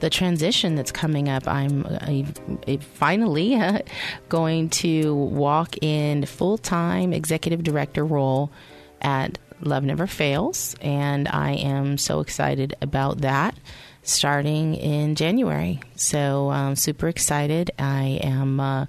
the 0.00 0.10
transition 0.10 0.74
that's 0.74 0.92
coming 0.92 1.30
up. 1.30 1.48
I'm 1.48 1.86
uh, 1.86 2.76
finally 2.80 3.54
uh, 3.54 3.78
going 4.28 4.68
to 4.68 5.14
walk 5.14 5.82
in 5.82 6.26
full 6.26 6.58
time 6.58 7.14
executive 7.14 7.62
director 7.62 8.04
role 8.04 8.52
at 9.00 9.38
Love 9.62 9.84
Never 9.84 10.06
Fails, 10.06 10.76
and 10.82 11.28
I 11.28 11.52
am 11.52 11.96
so 11.96 12.20
excited 12.20 12.74
about 12.82 13.22
that 13.22 13.56
starting 14.02 14.74
in 14.74 15.14
January. 15.14 15.80
So 15.94 16.50
I'm 16.50 16.76
super 16.76 17.08
excited. 17.08 17.70
I 17.78 18.20
am 18.22 18.58
uh, 18.58 18.86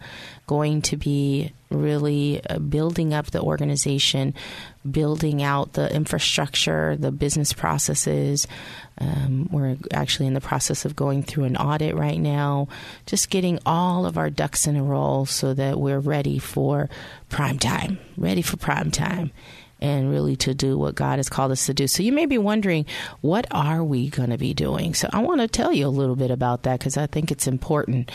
going 0.48 0.82
to 0.84 0.98
be 0.98 1.54
really 1.70 2.42
uh, 2.50 2.60
building 2.60 3.14
up 3.14 3.28
the 3.28 3.42
organization, 3.42 4.34
building 4.90 5.42
out 5.44 5.74
the 5.74 5.94
infrastructure, 5.94 6.96
the 6.96 7.12
business 7.12 7.54
processes. 7.54 8.48
Um, 8.98 9.50
we're 9.52 9.78
actually 9.92 10.28
in 10.28 10.34
the 10.34 10.42
process 10.42 10.86
of 10.86 10.96
going 10.96 11.24
through 11.24 11.46
an 11.46 11.58
audit 11.58 11.96
right 11.96 12.20
now, 12.20 12.68
just 13.06 13.30
getting 13.30 13.60
all 13.66 14.06
of 14.06 14.18
our 14.18 14.30
ducks 14.30 14.68
in 14.68 14.76
a 14.76 14.84
row 14.84 15.26
so 15.26 15.54
that 15.54 15.80
we're 15.80 16.00
ready 16.00 16.40
for 16.40 16.90
prime 17.30 17.60
time, 17.60 18.00
ready 18.18 18.42
for 18.42 18.58
prime 18.58 18.92
time 18.92 19.32
and 19.84 20.10
really 20.10 20.38
to 20.38 20.56
do 20.56 20.78
what 20.78 20.96
God 20.96 21.20
has 21.20 21.28
called 21.28 21.52
us 21.52 21.66
to 21.66 21.74
do. 21.74 21.88
So 21.88 22.02
you 22.02 22.14
may 22.14 22.26
be 22.26 22.38
wondering, 22.38 22.86
what 23.20 23.46
are 23.52 23.84
we 23.84 24.10
going 24.10 24.30
to 24.30 24.38
be 24.38 24.54
doing? 24.54 24.94
So 24.94 25.10
I 25.12 25.20
want 25.20 25.42
to 25.42 25.48
tell 25.48 25.74
you 25.74 25.86
a 25.86 25.90
little 25.90 26.16
bit 26.16 26.32
about 26.32 26.64
that 26.64 26.80
because 26.80 26.96
I 26.96 27.06
think 27.06 27.32
it's 27.32 27.48
important 27.48 28.10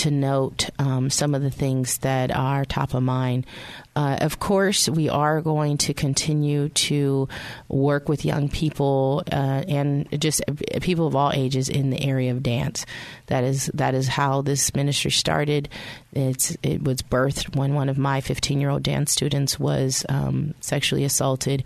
to 0.00 0.10
note 0.10 0.70
um, 0.78 1.10
some 1.10 1.34
of 1.34 1.42
the 1.42 1.50
things 1.50 1.98
that 1.98 2.34
are 2.34 2.64
top 2.64 2.94
of 2.94 3.02
mind. 3.02 3.46
Uh, 3.94 4.16
of 4.22 4.38
course, 4.38 4.88
we 4.88 5.10
are 5.10 5.42
going 5.42 5.76
to 5.76 5.92
continue 5.92 6.70
to 6.70 7.28
work 7.68 8.08
with 8.08 8.24
young 8.24 8.48
people 8.48 9.22
uh, 9.30 9.62
and 9.68 10.08
just 10.18 10.42
people 10.80 11.06
of 11.06 11.14
all 11.14 11.32
ages 11.32 11.68
in 11.68 11.90
the 11.90 12.02
area 12.02 12.30
of 12.30 12.42
dance. 12.42 12.86
That 13.26 13.44
is 13.44 13.70
that 13.74 13.94
is 13.94 14.08
how 14.08 14.40
this 14.40 14.74
ministry 14.74 15.10
started. 15.10 15.68
It's 16.12 16.56
it 16.62 16.82
was 16.82 17.02
birthed 17.02 17.54
when 17.54 17.74
one 17.74 17.90
of 17.90 17.98
my 17.98 18.22
15 18.22 18.58
year 18.58 18.70
old 18.70 18.82
dance 18.82 19.12
students 19.12 19.60
was 19.60 20.06
um, 20.08 20.54
sexually 20.60 21.04
assaulted 21.04 21.64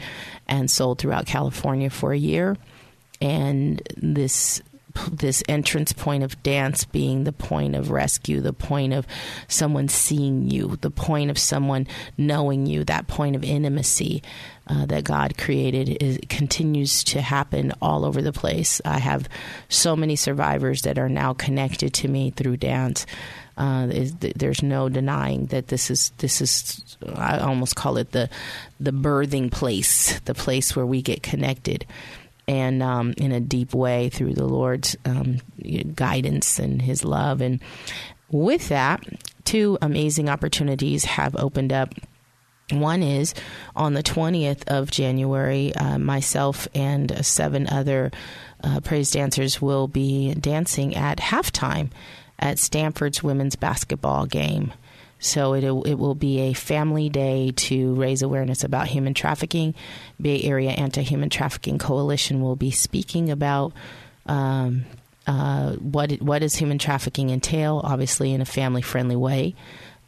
and 0.49 0.69
sold 0.69 0.99
throughout 0.99 1.27
California 1.27 1.89
for 1.89 2.13
a 2.13 2.19
year, 2.19 2.57
and 3.21 3.81
this 3.97 4.61
this 5.11 5.43
entrance 5.49 5.93
point 5.93 6.23
of 6.23 6.43
dance 6.43 6.85
being 6.85 7.25
the 7.25 7.33
point 7.33 7.75
of 7.75 7.91
rescue, 7.91 8.41
the 8.41 8.53
point 8.53 8.93
of 8.93 9.07
someone 9.49 9.89
seeing 9.89 10.51
you, 10.51 10.77
the 10.81 10.91
point 10.91 11.31
of 11.31 11.39
someone 11.39 11.87
knowing 12.17 12.67
you, 12.67 12.85
that 12.85 13.07
point 13.07 13.37
of 13.37 13.45
intimacy 13.45 14.23
uh, 14.67 14.87
that 14.87 15.05
God 15.05 15.37
created 15.37 16.03
is, 16.03 16.19
continues 16.29 17.05
to 17.05 17.21
happen 17.21 17.73
all 17.83 18.05
over 18.05 18.23
the 18.23 18.33
place. 18.33 18.81
I 18.85 18.99
have 18.99 19.29
so 19.69 19.95
many 19.95 20.17
survivors 20.17 20.83
that 20.83 20.99
are 20.99 21.09
now 21.09 21.35
connected 21.35 21.93
to 21.95 22.09
me 22.09 22.31
through 22.31 22.59
dance. 22.59 23.07
Uh, 23.57 23.87
there's 24.35 24.63
no 24.63 24.89
denying 24.89 25.47
that 25.47 25.69
this 25.69 25.89
is 25.89 26.11
this 26.19 26.41
is 26.41 26.97
I 27.15 27.39
almost 27.39 27.77
call 27.77 27.99
it 27.99 28.11
the 28.11 28.29
the 28.81 28.91
birthing 28.91 29.53
place, 29.53 30.19
the 30.21 30.35
place 30.35 30.75
where 30.75 30.87
we 30.87 31.03
get 31.03 31.23
connected 31.23 31.87
and 32.47 32.83
um, 32.83 33.15
in 33.17 33.33
a 33.33 33.41
deep 33.41 33.75
way 33.75 34.09
through 34.09 34.35
the 34.35 34.47
Lord's 34.47 34.97
um, 35.05 35.39
guidance 35.95 36.59
and 36.59 36.81
His 36.83 37.05
love. 37.05 37.41
And 37.41 37.61
with 38.31 38.69
that, 38.69 39.03
two 39.45 39.79
amazing 39.81 40.29
opportunities 40.29 41.05
have 41.05 41.37
opened 41.37 41.73
up. 41.73 41.95
One 42.71 43.03
is 43.03 43.35
on 43.77 43.93
the 43.93 44.03
20th 44.03 44.65
of 44.69 44.91
January, 44.91 45.75
uh, 45.75 45.99
myself 45.99 46.67
and 46.75 47.25
seven 47.25 47.69
other 47.69 48.11
uh, 48.63 48.81
praise 48.81 49.11
dancers 49.11 49.61
will 49.61 49.87
be 49.87 50.35
dancing 50.35 50.97
at 50.97 51.19
halftime 51.19 51.91
at 52.39 52.59
Stanford's 52.59 53.23
women's 53.23 53.57
basketball 53.57 54.27
game. 54.27 54.73
So 55.25 55.55
it 55.55 55.65
it 55.65 55.99
will 55.99 56.15
be 56.15 56.41
a 56.41 56.53
family 56.53 57.09
day 57.09 57.53
to 57.57 57.95
raise 57.95 58.23
awareness 58.23 58.63
about 58.63 58.89
human 58.89 59.15
trafficking. 59.15 59.75
Bay 60.21 60.43
Area 60.43 60.71
Anti 60.71 61.03
Human 61.03 61.31
Trafficking 61.31 61.79
Coalition 61.79 62.41
will 62.41 62.57
be 62.57 62.71
speaking 62.71 63.31
about. 63.31 63.73
Um, 64.27 64.85
uh, 65.27 65.73
what 65.77 66.13
what 66.21 66.41
does 66.41 66.55
human 66.55 66.77
trafficking 66.77 67.31
entail? 67.31 67.81
Obviously, 67.83 68.35
in 68.35 68.43
a 68.43 68.45
family 68.45 68.83
friendly 68.83 69.17
way, 69.17 69.55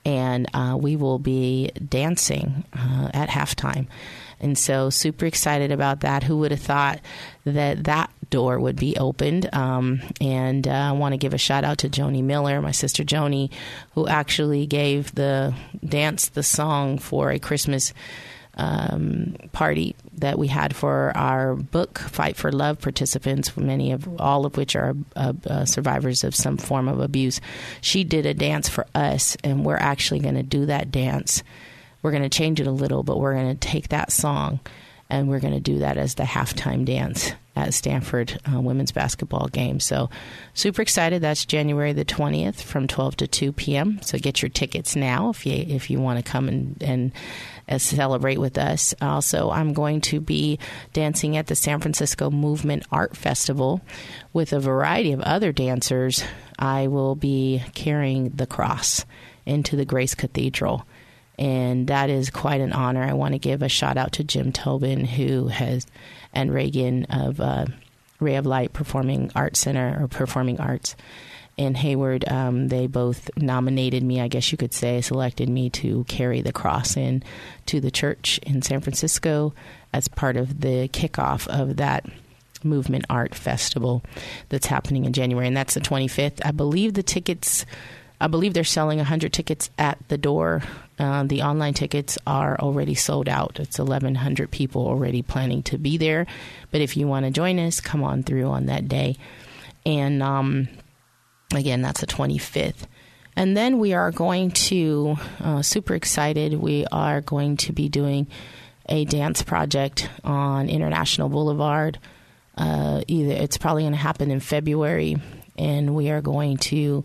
and 0.05 0.47
uh, 0.53 0.77
we 0.79 0.97
will 0.97 1.19
be 1.19 1.71
dancing 1.89 2.65
uh, 2.75 3.11
at 3.15 3.31
halftime. 3.31 3.87
And 4.39 4.59
so, 4.59 4.91
super 4.91 5.25
excited 5.25 5.73
about 5.73 6.01
that. 6.01 6.23
Who 6.23 6.37
would 6.39 6.51
have 6.51 6.61
thought 6.61 7.01
that 7.45 7.85
that 7.85 8.11
door 8.31 8.59
would 8.59 8.77
be 8.77 8.97
opened. 8.97 9.53
Um, 9.55 10.01
and 10.21 10.67
uh, 10.67 10.71
I 10.71 10.93
want 10.93 11.13
to 11.13 11.19
give 11.19 11.35
a 11.35 11.39
shout 11.39 11.65
out 11.65 11.79
to 11.79 11.89
Joni 11.89 12.23
Miller, 12.23 12.61
my 12.61 12.73
sister 12.73 13.05
Joni, 13.05 13.51
who 13.95 14.07
actually 14.07 14.67
gave 14.67 15.15
the 15.15 15.55
dance, 15.85 16.29
the 16.29 16.43
song 16.43 16.99
for 16.99 17.31
a 17.31 17.39
Christmas 17.39 17.93
um, 18.59 19.37
party 19.53 19.95
that 20.15 20.39
we 20.39 20.49
had 20.49 20.75
for 20.75 21.13
our 21.15 21.55
book 21.55 21.99
Fight 21.99 22.37
for 22.37 22.51
Love 22.51 22.81
participants, 22.81 23.55
many 23.57 23.93
of 23.93 24.21
all 24.21 24.47
of 24.47 24.57
which 24.57 24.75
are 24.75 24.95
uh, 25.15 25.35
uh, 25.47 25.65
survivors 25.67 26.25
of 26.25 26.35
some 26.35 26.57
form 26.57 26.89
of 26.89 27.01
abuse. 27.01 27.41
She 27.83 28.03
did 28.03 28.25
a 28.25 28.35
dance 28.35 28.69
for 28.69 28.87
us, 28.95 29.37
and 29.45 29.65
we're 29.65 29.77
actually 29.77 30.21
going 30.21 30.37
to 30.37 30.43
do 30.43 30.67
that 30.67 30.91
dance. 30.91 31.43
We're 32.03 32.13
going 32.13 32.23
to 32.23 32.29
change 32.31 32.61
it 32.61 32.67
a 32.67 32.73
little, 32.73 33.03
but 33.03 33.19
we're 33.19 33.35
going 33.35 33.55
to 33.57 33.69
take 33.69 33.89
that 33.89 34.11
song 34.11 34.61
and 35.09 35.29
we're 35.29 35.41
going 35.41 35.55
to 35.55 35.61
do 35.61 35.79
that 35.79 35.97
as 35.97 36.15
the 36.15 36.25
halftime 36.25 36.85
dance 36.85 37.33
at 37.55 37.73
Stanford 37.73 38.39
uh, 38.53 38.61
women's 38.61 38.93
basketball 38.93 39.49
game. 39.49 39.81
So, 39.81 40.11
super 40.53 40.83
excited. 40.83 41.23
That's 41.23 41.47
January 41.47 41.93
the 41.93 42.05
20th 42.05 42.61
from 42.61 42.87
12 42.87 43.17
to 43.17 43.27
2 43.27 43.53
p.m. 43.53 44.01
So, 44.03 44.19
get 44.19 44.43
your 44.43 44.51
tickets 44.51 44.95
now 44.95 45.31
if 45.31 45.47
you 45.47 45.55
if 45.55 45.91
you 45.91 46.01
want 46.01 46.25
to 46.25 46.31
come 46.31 46.49
and 46.49 46.83
and 46.83 47.13
uh, 47.69 47.79
celebrate 47.79 48.39
with 48.39 48.59
us. 48.59 48.95
Also, 49.01 49.51
I'm 49.51 49.73
going 49.73 50.01
to 50.03 50.21
be 50.21 50.59
dancing 50.93 51.37
at 51.37 51.47
the 51.47 51.57
San 51.57 51.81
Francisco 51.81 52.31
Movement 52.31 52.85
Art 52.93 53.17
Festival 53.17 53.81
with 54.33 54.53
a 54.53 54.61
variety 54.61 55.13
of 55.13 55.21
other 55.21 55.53
dancers. 55.53 56.23
I 56.59 56.89
will 56.89 57.15
be 57.15 57.63
carrying 57.75 58.31
the 58.31 58.47
cross 58.47 59.05
into 59.45 59.77
the 59.77 59.85
Grace 59.85 60.15
Cathedral 60.15 60.87
and 61.39 61.87
that 61.89 62.11
is 62.11 62.31
quite 62.31 62.61
an 62.61 62.73
honor. 62.73 63.03
I 63.03 63.13
want 63.13 63.33
to 63.35 63.39
give 63.39 63.63
a 63.63 63.69
shout 63.69 63.97
out 63.97 64.13
to 64.13 64.25
Jim 64.25 64.53
Tobin, 64.53 65.05
who 65.05 65.49
has, 65.49 65.87
and 66.33 66.53
Reagan 66.53 67.05
of 67.07 67.41
uh, 67.41 67.67
Ray 68.21 68.37
of 68.37 68.47
Light 68.47 68.73
Performing 68.73 69.31
Arts 69.35 69.61
Center 69.61 69.99
or 70.01 70.09
Performing 70.09 70.61
Arts 70.61 70.97
in 71.57 71.75
Hayward. 71.75 72.27
Um, 72.29 72.69
they 72.69 72.87
both 72.87 73.31
nominated 73.37 74.03
me, 74.03 74.21
I 74.21 74.29
guess 74.29 74.51
you 74.53 74.59
could 74.59 74.75
say, 74.75 75.01
selected 75.01 75.49
me 75.49 75.71
to 75.71 76.05
carry 76.05 76.43
the 76.43 76.53
cross 76.53 76.97
in 76.97 77.23
to 77.67 77.81
the 77.81 77.91
church 77.91 78.39
in 78.43 78.63
San 78.63 78.81
Francisco 78.81 79.55
as 79.93 80.09
part 80.09 80.37
of 80.37 80.61
the 80.61 80.89
kickoff 80.89 81.47
of 81.49 81.77
that 81.77 82.07
movement 82.65 83.05
art 83.09 83.35
festival 83.35 84.03
that's 84.49 84.67
happening 84.67 85.05
in 85.05 85.13
January, 85.13 85.47
and 85.47 85.57
that's 85.57 85.75
the 85.75 85.81
25th. 85.81 86.41
I 86.45 86.51
believe 86.51 86.95
the 86.95 87.03
tickets 87.03 87.65
I 88.21 88.29
believe 88.29 88.55
they're 88.55 88.65
selling 88.65 88.99
100 88.99 89.33
tickets 89.33 89.71
at 89.79 89.99
the 90.09 90.19
door. 90.19 90.63
Uh, 90.99 91.25
the 91.25 91.43
online 91.43 91.75
tickets 91.75 92.19
are 92.27 92.59
already 92.59 92.95
sold 92.95 93.29
out. 93.29 93.61
It's 93.61 93.79
1,100 93.79 94.51
people 94.51 94.87
already 94.87 95.23
planning 95.23 95.63
to 95.65 95.79
be 95.79 95.97
there. 95.99 96.27
But 96.71 96.81
if 96.81 96.97
you 96.97 97.07
want 97.07 97.27
to 97.27 97.31
join 97.31 97.59
us, 97.59 97.81
come 97.81 98.03
on 98.03 98.23
through 98.23 98.47
on 98.47 98.67
that 98.67 98.89
day. 98.89 99.17
And 99.85 100.23
um, 100.23 100.69
again, 101.55 101.83
that's 101.83 102.01
the 102.01 102.07
25th. 102.07 102.87
And 103.37 103.55
then 103.55 103.79
we 103.79 103.93
are 103.93 104.11
going 104.11 104.51
to, 104.53 105.17
uh, 105.41 105.61
super 105.61 105.95
excited, 105.95 106.55
we 106.55 106.87
are 106.91 107.21
going 107.21 107.59
to 107.59 107.73
be 107.73 107.91
doing 107.91 108.27
a 108.89 109.05
dance 109.05 109.43
project 109.43 110.09
on 110.25 110.71
International 110.71 111.29
Boulevard. 111.29 111.99
Uh, 112.57 113.03
either 113.07 113.33
it's 113.33 113.59
probably 113.59 113.83
going 113.83 113.93
to 113.93 113.99
happen 113.99 114.31
in 114.31 114.41
February, 114.41 115.17
and 115.59 115.95
we 115.95 116.09
are 116.09 116.23
going 116.23 116.57
to 116.57 117.05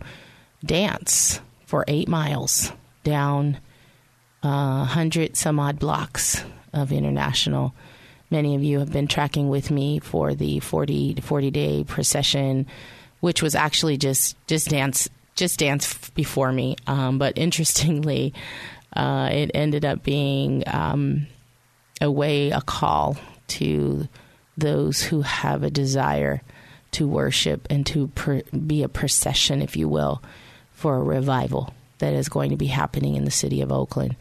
dance 0.64 1.40
for 1.66 1.84
eight 1.86 2.08
miles 2.08 2.72
down 3.04 3.58
uh, 4.42 4.84
hundred 4.84 5.36
some 5.36 5.60
odd 5.60 5.78
blocks 5.78 6.44
of 6.72 6.92
international. 6.92 7.74
Many 8.30 8.54
of 8.54 8.62
you 8.62 8.78
have 8.78 8.92
been 8.92 9.08
tracking 9.08 9.48
with 9.48 9.70
me 9.70 9.98
for 9.98 10.34
the 10.34 10.60
40 10.60 11.16
40 11.16 11.50
day 11.50 11.84
procession, 11.84 12.66
which 13.20 13.42
was 13.42 13.54
actually 13.54 13.96
just 13.96 14.36
just 14.46 14.68
dance 14.68 15.08
just 15.34 15.58
dance 15.58 16.10
before 16.10 16.52
me. 16.52 16.76
Um, 16.86 17.18
but 17.18 17.38
interestingly, 17.38 18.34
uh, 18.94 19.28
it 19.32 19.50
ended 19.54 19.84
up 19.84 20.02
being 20.02 20.64
um, 20.66 21.26
a 22.00 22.10
way, 22.10 22.50
a 22.50 22.60
call 22.60 23.16
to 23.48 24.08
those 24.56 25.02
who 25.02 25.22
have 25.22 25.62
a 25.62 25.70
desire 25.70 26.42
to 26.92 27.08
worship 27.08 27.66
and 27.70 27.86
to 27.86 28.08
per- 28.08 28.42
be 28.66 28.82
a 28.82 28.88
procession, 28.88 29.62
if 29.62 29.76
you 29.76 29.88
will, 29.88 30.22
for 30.72 30.96
a 30.96 31.02
revival 31.02 31.72
that 32.02 32.14
is 32.14 32.28
going 32.28 32.50
to 32.50 32.56
be 32.56 32.66
happening 32.66 33.14
in 33.14 33.24
the 33.24 33.30
city 33.30 33.62
of 33.62 33.70
Oakland. 33.70 34.16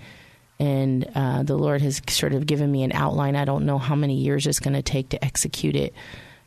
And 0.59 1.09
uh, 1.15 1.41
the 1.41 1.57
Lord 1.57 1.81
has 1.81 1.99
sort 2.07 2.33
of 2.33 2.45
given 2.45 2.71
me 2.71 2.83
an 2.83 2.91
outline. 2.91 3.35
I 3.35 3.43
don't 3.43 3.65
know 3.65 3.79
how 3.79 3.95
many 3.95 4.17
years 4.17 4.45
it's 4.45 4.59
going 4.59 4.75
to 4.75 4.83
take 4.83 5.09
to 5.09 5.25
execute 5.25 5.75
it, 5.75 5.95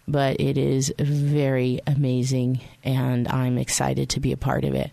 but 0.07 0.41
it 0.41 0.57
is 0.57 0.95
very 0.97 1.81
amazing, 1.89 2.61
and 2.85 3.27
I'm 3.27 3.59
excited 3.59 4.11
to 4.11 4.21
be 4.21 4.31
a 4.31 4.37
part 4.37 4.65
of 4.65 4.75
it. 4.75 4.93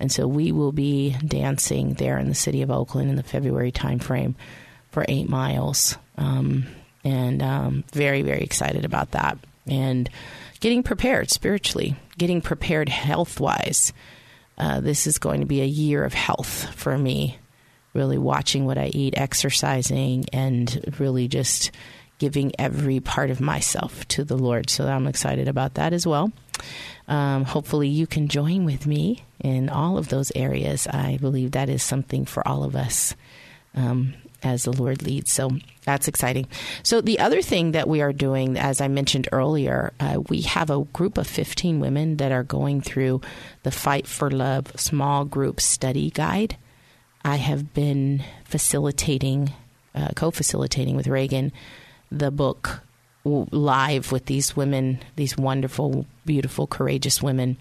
And 0.00 0.10
so 0.10 0.26
we 0.26 0.50
will 0.50 0.72
be 0.72 1.14
dancing 1.24 1.92
there 1.92 2.16
in 2.16 2.28
the 2.28 2.34
city 2.34 2.62
of 2.62 2.70
Oakland 2.70 3.10
in 3.10 3.16
the 3.16 3.22
February 3.22 3.70
timeframe 3.70 4.34
for 4.90 5.04
eight 5.08 5.28
miles. 5.28 5.98
Um, 6.16 6.68
and 7.04 7.42
um, 7.42 7.84
very, 7.92 8.22
very 8.22 8.40
excited 8.40 8.86
about 8.86 9.10
that. 9.10 9.36
And 9.66 10.08
getting 10.60 10.82
prepared 10.82 11.30
spiritually, 11.30 11.96
getting 12.16 12.40
prepared 12.40 12.88
health 12.88 13.38
wise 13.38 13.92
uh, 14.58 14.80
this 14.80 15.06
is 15.06 15.18
going 15.18 15.40
to 15.40 15.46
be 15.46 15.60
a 15.60 15.66
year 15.66 16.04
of 16.04 16.14
health 16.14 16.72
for 16.74 16.96
me. 16.96 17.38
Really 17.94 18.18
watching 18.18 18.64
what 18.64 18.78
I 18.78 18.86
eat, 18.86 19.14
exercising, 19.16 20.26
and 20.32 20.94
really 20.98 21.28
just 21.28 21.70
giving 22.18 22.52
every 22.58 23.00
part 23.00 23.30
of 23.30 23.40
myself 23.40 24.06
to 24.08 24.24
the 24.24 24.38
Lord. 24.38 24.70
So 24.70 24.86
I'm 24.86 25.06
excited 25.06 25.48
about 25.48 25.74
that 25.74 25.92
as 25.92 26.06
well. 26.06 26.32
Um, 27.08 27.44
hopefully, 27.44 27.88
you 27.88 28.06
can 28.06 28.28
join 28.28 28.64
with 28.64 28.86
me 28.86 29.24
in 29.40 29.68
all 29.68 29.98
of 29.98 30.08
those 30.08 30.32
areas. 30.34 30.86
I 30.86 31.18
believe 31.20 31.50
that 31.50 31.68
is 31.68 31.82
something 31.82 32.24
for 32.24 32.46
all 32.46 32.64
of 32.64 32.76
us. 32.76 33.14
Um, 33.74 34.14
as 34.42 34.64
the 34.64 34.72
Lord 34.72 35.02
leads. 35.02 35.32
So 35.32 35.50
that's 35.84 36.08
exciting. 36.08 36.46
So 36.82 37.00
the 37.00 37.18
other 37.18 37.42
thing 37.42 37.72
that 37.72 37.88
we 37.88 38.00
are 38.00 38.12
doing, 38.12 38.58
as 38.58 38.80
I 38.80 38.88
mentioned 38.88 39.28
earlier, 39.32 39.92
uh, 40.00 40.20
we 40.28 40.42
have 40.42 40.70
a 40.70 40.84
group 40.84 41.18
of 41.18 41.26
15 41.26 41.80
women 41.80 42.16
that 42.16 42.32
are 42.32 42.42
going 42.42 42.80
through 42.80 43.20
the 43.62 43.70
Fight 43.70 44.06
for 44.06 44.30
Love 44.30 44.72
small 44.76 45.24
group 45.24 45.60
study 45.60 46.10
guide. 46.10 46.56
I 47.24 47.36
have 47.36 47.72
been 47.72 48.24
facilitating, 48.44 49.52
uh, 49.94 50.10
co-facilitating 50.16 50.96
with 50.96 51.06
Reagan, 51.06 51.52
the 52.10 52.30
book 52.30 52.80
live 53.24 54.10
with 54.10 54.26
these 54.26 54.56
women, 54.56 54.98
these 55.16 55.36
wonderful, 55.36 56.06
beautiful, 56.26 56.66
courageous 56.66 57.22
women, 57.22 57.56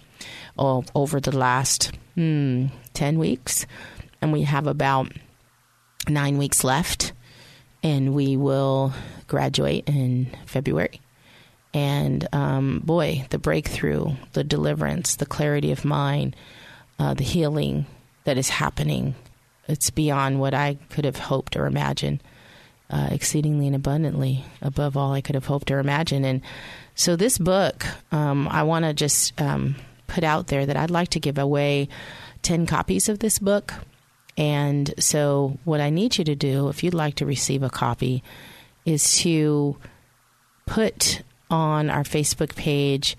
over 0.57 1.19
the 1.19 1.35
last 1.35 1.91
hmm, 2.15 2.67
10 2.93 3.19
weeks. 3.19 3.65
And 4.21 4.33
we 4.33 4.43
have 4.43 4.67
about 4.67 5.11
nine 6.07 6.37
weeks 6.37 6.63
left, 6.63 7.13
and 7.83 8.13
we 8.13 8.37
will 8.37 8.93
graduate 9.27 9.87
in 9.87 10.27
February. 10.45 11.01
And 11.73 12.27
um, 12.33 12.79
boy, 12.83 13.25
the 13.29 13.39
breakthrough, 13.39 14.15
the 14.33 14.43
deliverance, 14.43 15.15
the 15.15 15.25
clarity 15.25 15.71
of 15.71 15.85
mind, 15.85 16.35
uh, 16.99 17.13
the 17.13 17.23
healing 17.23 17.85
that 18.25 18.37
is 18.37 18.49
happening, 18.49 19.15
it's 19.67 19.89
beyond 19.89 20.39
what 20.39 20.53
I 20.53 20.77
could 20.89 21.05
have 21.05 21.17
hoped 21.17 21.55
or 21.55 21.65
imagined. 21.65 22.21
Uh, 22.89 23.07
exceedingly 23.11 23.67
and 23.67 23.75
abundantly 23.75 24.43
above 24.61 24.97
all 24.97 25.13
I 25.13 25.21
could 25.21 25.35
have 25.35 25.45
hoped 25.45 25.71
or 25.71 25.79
imagined. 25.79 26.25
And 26.25 26.41
so, 26.93 27.15
this 27.15 27.37
book, 27.37 27.85
um, 28.11 28.49
I 28.49 28.63
want 28.63 28.83
to 28.83 28.93
just 28.93 29.39
um, 29.39 29.77
put 30.07 30.25
out 30.25 30.47
there 30.47 30.65
that 30.65 30.75
I'd 30.75 30.91
like 30.91 31.07
to 31.11 31.19
give 31.21 31.37
away 31.37 31.87
10 32.41 32.65
copies 32.65 33.07
of 33.07 33.19
this 33.19 33.39
book 33.39 33.73
and 34.37 34.93
so, 34.99 35.57
what 35.65 35.81
I 35.81 35.89
need 35.89 36.17
you 36.17 36.23
to 36.25 36.35
do, 36.35 36.69
if 36.69 36.83
you'd 36.83 36.93
like 36.93 37.15
to 37.15 37.25
receive 37.25 37.63
a 37.63 37.69
copy, 37.69 38.23
is 38.85 39.17
to 39.19 39.77
put 40.65 41.21
on 41.49 41.89
our 41.89 42.03
Facebook 42.03 42.55
page 42.55 43.17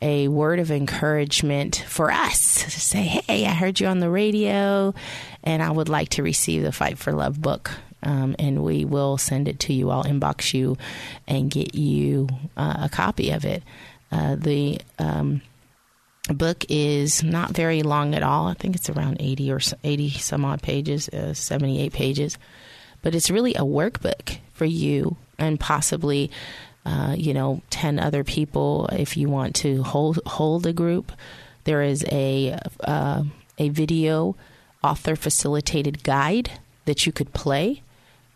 a 0.00 0.28
word 0.28 0.58
of 0.58 0.70
encouragement 0.70 1.84
for 1.86 2.10
us. 2.10 2.64
To 2.64 2.70
say, 2.70 3.02
hey, 3.02 3.46
I 3.46 3.50
heard 3.50 3.80
you 3.80 3.86
on 3.86 3.98
the 3.98 4.10
radio, 4.10 4.94
and 5.42 5.62
I 5.62 5.70
would 5.70 5.88
like 5.88 6.10
to 6.10 6.22
receive 6.22 6.62
the 6.62 6.72
Fight 6.72 6.98
for 6.98 7.12
Love 7.12 7.40
book. 7.40 7.70
Um, 8.00 8.36
and 8.38 8.62
we 8.62 8.84
will 8.84 9.18
send 9.18 9.48
it 9.48 9.58
to 9.60 9.72
you. 9.72 9.90
I'll 9.90 10.04
inbox 10.04 10.54
you 10.54 10.76
and 11.26 11.50
get 11.50 11.74
you 11.74 12.28
uh, 12.56 12.82
a 12.82 12.88
copy 12.88 13.30
of 13.30 13.44
it. 13.44 13.64
Uh, 14.12 14.36
the 14.36 14.80
um, 15.00 15.42
book 16.34 16.64
is 16.68 17.22
not 17.22 17.50
very 17.50 17.82
long 17.82 18.14
at 18.14 18.22
all. 18.22 18.48
I 18.48 18.54
think 18.54 18.76
it's 18.76 18.90
around 18.90 19.18
80 19.20 19.52
or 19.52 19.60
80 19.84 20.10
some 20.10 20.44
odd 20.44 20.62
pages, 20.62 21.08
uh, 21.08 21.34
78 21.34 21.92
pages. 21.92 22.38
But 23.02 23.14
it's 23.14 23.30
really 23.30 23.54
a 23.54 23.60
workbook 23.62 24.38
for 24.52 24.64
you 24.64 25.16
and 25.38 25.58
possibly, 25.58 26.30
uh, 26.84 27.14
you 27.16 27.32
know, 27.32 27.62
10 27.70 27.98
other 27.98 28.24
people 28.24 28.88
if 28.92 29.16
you 29.16 29.28
want 29.28 29.54
to 29.56 29.82
hold, 29.82 30.20
hold 30.26 30.66
a 30.66 30.72
group. 30.72 31.12
There 31.64 31.82
is 31.82 32.04
a, 32.10 32.58
uh, 32.80 33.22
a 33.58 33.68
video 33.68 34.36
author 34.82 35.16
facilitated 35.16 36.02
guide 36.02 36.50
that 36.86 37.06
you 37.06 37.12
could 37.12 37.32
play 37.32 37.82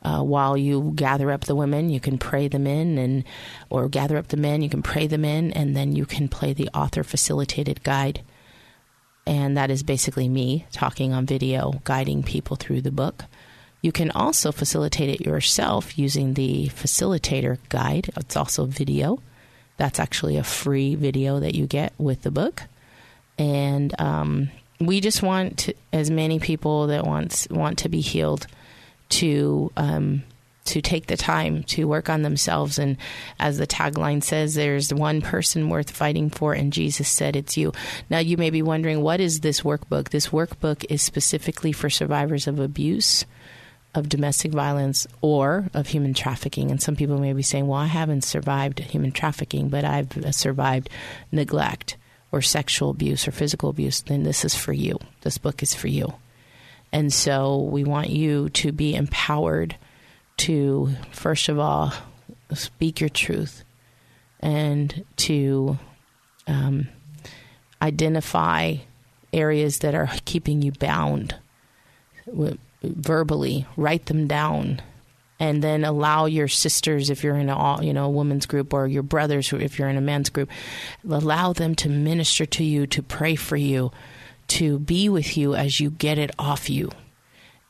uh, 0.02 0.22
while 0.22 0.56
you 0.56 0.92
gather 0.94 1.30
up 1.30 1.44
the 1.44 1.54
women, 1.54 1.90
you 1.90 2.00
can 2.00 2.18
pray 2.18 2.48
them 2.48 2.66
in, 2.66 2.98
and 2.98 3.24
or 3.70 3.88
gather 3.88 4.16
up 4.16 4.28
the 4.28 4.36
men, 4.36 4.62
you 4.62 4.68
can 4.68 4.82
pray 4.82 5.06
them 5.06 5.24
in, 5.24 5.52
and 5.52 5.76
then 5.76 5.94
you 5.94 6.04
can 6.06 6.28
play 6.28 6.52
the 6.52 6.68
author 6.74 7.02
facilitated 7.02 7.82
guide. 7.82 8.22
And 9.26 9.56
that 9.56 9.70
is 9.70 9.82
basically 9.82 10.28
me 10.28 10.66
talking 10.72 11.12
on 11.12 11.26
video, 11.26 11.80
guiding 11.84 12.22
people 12.22 12.56
through 12.56 12.80
the 12.80 12.90
book. 12.90 13.24
You 13.80 13.92
can 13.92 14.10
also 14.10 14.52
facilitate 14.52 15.08
it 15.08 15.26
yourself 15.26 15.96
using 15.98 16.34
the 16.34 16.68
facilitator 16.68 17.58
guide. 17.68 18.10
It's 18.16 18.36
also 18.36 18.64
video. 18.64 19.20
That's 19.76 20.00
actually 20.00 20.36
a 20.36 20.44
free 20.44 20.94
video 20.94 21.40
that 21.40 21.54
you 21.54 21.66
get 21.66 21.92
with 21.98 22.22
the 22.22 22.30
book. 22.30 22.64
And 23.38 23.98
um, 24.00 24.50
we 24.80 25.00
just 25.00 25.22
want 25.22 25.58
to, 25.58 25.74
as 25.92 26.10
many 26.10 26.38
people 26.38 26.88
that 26.88 27.04
wants 27.04 27.48
want 27.48 27.78
to 27.78 27.88
be 27.88 28.00
healed 28.00 28.46
to 29.12 29.70
um, 29.76 30.22
to 30.64 30.80
take 30.80 31.06
the 31.06 31.16
time 31.16 31.64
to 31.64 31.88
work 31.88 32.08
on 32.08 32.22
themselves. 32.22 32.78
And 32.78 32.96
as 33.38 33.58
the 33.58 33.66
tagline 33.66 34.22
says, 34.22 34.54
there's 34.54 34.94
one 34.94 35.20
person 35.20 35.68
worth 35.68 35.90
fighting 35.90 36.30
for, 36.30 36.52
and 36.52 36.72
Jesus 36.72 37.08
said 37.08 37.34
it's 37.34 37.56
you. 37.56 37.72
Now, 38.08 38.18
you 38.18 38.36
may 38.36 38.50
be 38.50 38.62
wondering, 38.62 39.02
what 39.02 39.20
is 39.20 39.40
this 39.40 39.62
workbook? 39.62 40.10
This 40.10 40.28
workbook 40.28 40.84
is 40.88 41.02
specifically 41.02 41.72
for 41.72 41.90
survivors 41.90 42.46
of 42.46 42.60
abuse, 42.60 43.24
of 43.94 44.08
domestic 44.08 44.52
violence, 44.52 45.06
or 45.20 45.68
of 45.74 45.88
human 45.88 46.14
trafficking. 46.14 46.70
And 46.70 46.80
some 46.80 46.96
people 46.96 47.18
may 47.18 47.32
be 47.32 47.42
saying, 47.42 47.66
well, 47.66 47.80
I 47.80 47.86
haven't 47.86 48.22
survived 48.22 48.78
human 48.78 49.10
trafficking, 49.10 49.68
but 49.68 49.84
I've 49.84 50.12
survived 50.34 50.88
neglect 51.32 51.96
or 52.30 52.40
sexual 52.40 52.90
abuse 52.90 53.26
or 53.26 53.32
physical 53.32 53.68
abuse. 53.68 54.00
Then 54.02 54.22
this 54.22 54.44
is 54.44 54.54
for 54.54 54.72
you. 54.72 54.98
This 55.22 55.38
book 55.38 55.62
is 55.62 55.74
for 55.74 55.88
you. 55.88 56.14
And 56.92 57.12
so 57.12 57.58
we 57.58 57.84
want 57.84 58.10
you 58.10 58.50
to 58.50 58.72
be 58.72 58.94
empowered 58.94 59.76
to, 60.38 60.94
first 61.10 61.48
of 61.48 61.58
all, 61.58 61.92
speak 62.52 63.00
your 63.00 63.08
truth 63.08 63.64
and 64.40 65.04
to 65.16 65.78
um, 66.46 66.88
identify 67.80 68.76
areas 69.32 69.78
that 69.78 69.94
are 69.94 70.10
keeping 70.24 70.60
you 70.60 70.72
bound 70.72 71.36
verbally, 72.82 73.66
write 73.76 74.06
them 74.06 74.26
down. 74.26 74.80
And 75.40 75.62
then 75.62 75.84
allow 75.84 76.26
your 76.26 76.46
sisters, 76.46 77.10
if 77.10 77.24
you're 77.24 77.36
in 77.36 77.48
a 77.48 77.82
you 77.82 77.92
know 77.92 78.04
a 78.04 78.10
women's 78.10 78.46
group, 78.46 78.72
or 78.72 78.86
your 78.86 79.02
brothers, 79.02 79.52
if 79.52 79.76
you're 79.76 79.88
in 79.88 79.96
a 79.96 80.00
men's 80.00 80.30
group, 80.30 80.48
allow 81.08 81.52
them 81.52 81.74
to 81.76 81.88
minister 81.88 82.46
to 82.46 82.62
you, 82.62 82.86
to 82.86 83.02
pray 83.02 83.34
for 83.34 83.56
you, 83.56 83.90
to 84.48 84.78
be 84.78 85.08
with 85.08 85.36
you 85.36 85.54
as 85.54 85.80
you 85.80 85.90
get 85.90 86.18
it 86.18 86.30
off 86.38 86.68
you. 86.68 86.90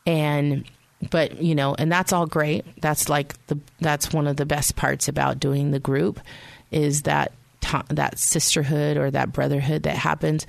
And 0.07 0.65
but 1.11 1.43
you 1.43 1.55
know, 1.55 1.75
and 1.77 1.91
that's 1.91 2.13
all 2.13 2.27
great. 2.27 2.65
That's 2.81 3.09
like 3.09 3.45
the 3.47 3.59
that's 3.81 4.13
one 4.13 4.27
of 4.27 4.37
the 4.37 4.47
best 4.47 4.77
parts 4.77 5.09
about 5.09 5.41
doing 5.41 5.71
the 5.71 5.81
group 5.81 6.21
is 6.71 7.03
that 7.03 7.33
that 7.89 8.19
sisterhood 8.19 8.97
or 8.97 9.11
that 9.11 9.33
brotherhood 9.33 9.85
that 9.85 9.97
happens. 9.97 10.47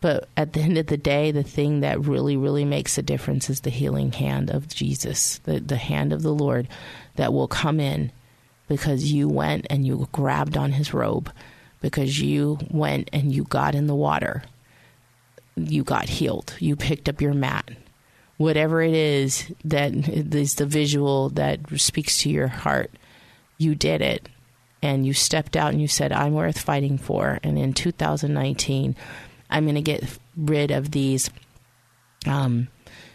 But 0.00 0.28
at 0.36 0.52
the 0.52 0.60
end 0.60 0.78
of 0.78 0.86
the 0.86 0.96
day, 0.96 1.30
the 1.30 1.44
thing 1.44 1.80
that 1.80 2.00
really, 2.00 2.36
really 2.36 2.64
makes 2.64 2.98
a 2.98 3.02
difference 3.02 3.48
is 3.48 3.60
the 3.60 3.70
healing 3.70 4.10
hand 4.10 4.50
of 4.50 4.68
Jesus, 4.68 5.38
the, 5.44 5.60
the 5.60 5.76
hand 5.76 6.12
of 6.12 6.22
the 6.22 6.32
Lord 6.32 6.66
that 7.14 7.32
will 7.32 7.46
come 7.46 7.78
in 7.78 8.10
because 8.66 9.12
you 9.12 9.28
went 9.28 9.66
and 9.70 9.86
you 9.86 10.08
grabbed 10.10 10.56
on 10.56 10.72
his 10.72 10.92
robe, 10.92 11.30
because 11.80 12.20
you 12.20 12.58
went 12.70 13.10
and 13.12 13.32
you 13.32 13.44
got 13.44 13.74
in 13.74 13.86
the 13.86 13.94
water 13.94 14.42
you 15.56 15.84
got 15.84 16.08
healed. 16.08 16.54
You 16.58 16.76
picked 16.76 17.08
up 17.08 17.20
your 17.20 17.34
mat. 17.34 17.70
Whatever 18.38 18.82
it 18.82 18.94
is 18.94 19.52
that 19.64 19.92
is 19.92 20.56
the 20.56 20.66
visual 20.66 21.28
that 21.30 21.60
speaks 21.78 22.18
to 22.18 22.30
your 22.30 22.48
heart, 22.48 22.90
you 23.58 23.74
did 23.74 24.00
it. 24.00 24.28
And 24.82 25.06
you 25.06 25.12
stepped 25.12 25.56
out 25.56 25.70
and 25.72 25.80
you 25.80 25.86
said, 25.86 26.10
I'm 26.12 26.34
worth 26.34 26.58
fighting 26.58 26.98
for. 26.98 27.38
And 27.44 27.56
in 27.56 27.72
2019, 27.72 28.96
I'm 29.48 29.64
going 29.64 29.76
to 29.76 29.80
get 29.80 30.18
rid 30.36 30.72
of 30.72 30.90
these 30.90 31.30
um, 32.26 32.68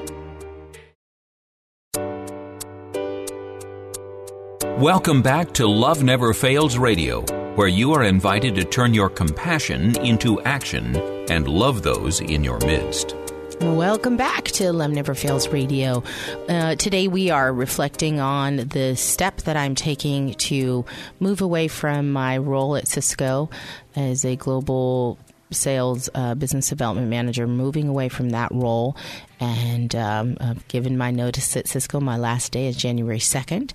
Welcome 4.77 5.23
back 5.23 5.53
to 5.53 5.65
Love 5.65 6.03
Never 6.03 6.33
Fails 6.33 6.77
Radio, 6.77 7.21
where 7.55 7.67
you 7.67 7.93
are 7.93 8.03
invited 8.03 8.53
to 8.55 8.63
turn 8.63 8.93
your 8.93 9.09
compassion 9.09 9.97
into 10.05 10.39
action 10.41 10.95
and 11.31 11.47
love 11.47 11.81
those 11.81 12.21
in 12.21 12.43
your 12.43 12.59
midst. 12.59 13.15
Welcome 13.59 14.17
back 14.17 14.45
to 14.45 14.71
Love 14.71 14.91
Never 14.91 15.15
Fails 15.15 15.47
Radio. 15.47 16.03
Uh, 16.47 16.75
today 16.75 17.07
we 17.07 17.31
are 17.31 17.51
reflecting 17.51 18.19
on 18.19 18.57
the 18.57 18.95
step 18.95 19.37
that 19.41 19.57
I'm 19.57 19.73
taking 19.73 20.35
to 20.35 20.85
move 21.19 21.41
away 21.41 21.67
from 21.67 22.11
my 22.11 22.37
role 22.37 22.75
at 22.75 22.87
Cisco 22.87 23.49
as 23.95 24.23
a 24.25 24.35
global 24.35 25.17
sales 25.49 26.09
uh, 26.13 26.35
business 26.35 26.69
development 26.69 27.09
manager, 27.09 27.47
moving 27.47 27.87
away 27.87 28.09
from 28.09 28.29
that 28.29 28.51
role. 28.51 28.95
And 29.39 29.95
um, 29.95 30.37
I've 30.39 30.67
given 30.67 30.97
my 30.97 31.09
notice 31.09 31.57
at 31.57 31.67
Cisco. 31.67 31.99
My 31.99 32.17
last 32.17 32.51
day 32.51 32.67
is 32.67 32.75
January 32.75 33.19
2nd 33.19 33.71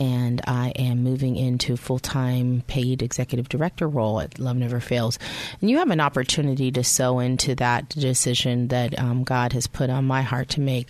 and 0.00 0.40
I 0.46 0.70
am 0.76 1.02
moving 1.02 1.36
into 1.36 1.76
full 1.76 1.98
time 1.98 2.62
paid 2.66 3.02
executive 3.02 3.48
director 3.48 3.88
role 3.88 4.20
at 4.20 4.38
Love 4.38 4.56
Never 4.56 4.80
Fails. 4.80 5.18
And 5.60 5.70
you 5.70 5.78
have 5.78 5.90
an 5.90 6.00
opportunity 6.00 6.70
to 6.72 6.84
sow 6.84 7.18
into 7.18 7.54
that 7.56 7.88
decision 7.88 8.68
that 8.68 8.98
um, 8.98 9.24
God 9.24 9.52
has 9.52 9.66
put 9.66 9.90
on 9.90 10.04
my 10.04 10.22
heart 10.22 10.48
to 10.50 10.60
make 10.60 10.88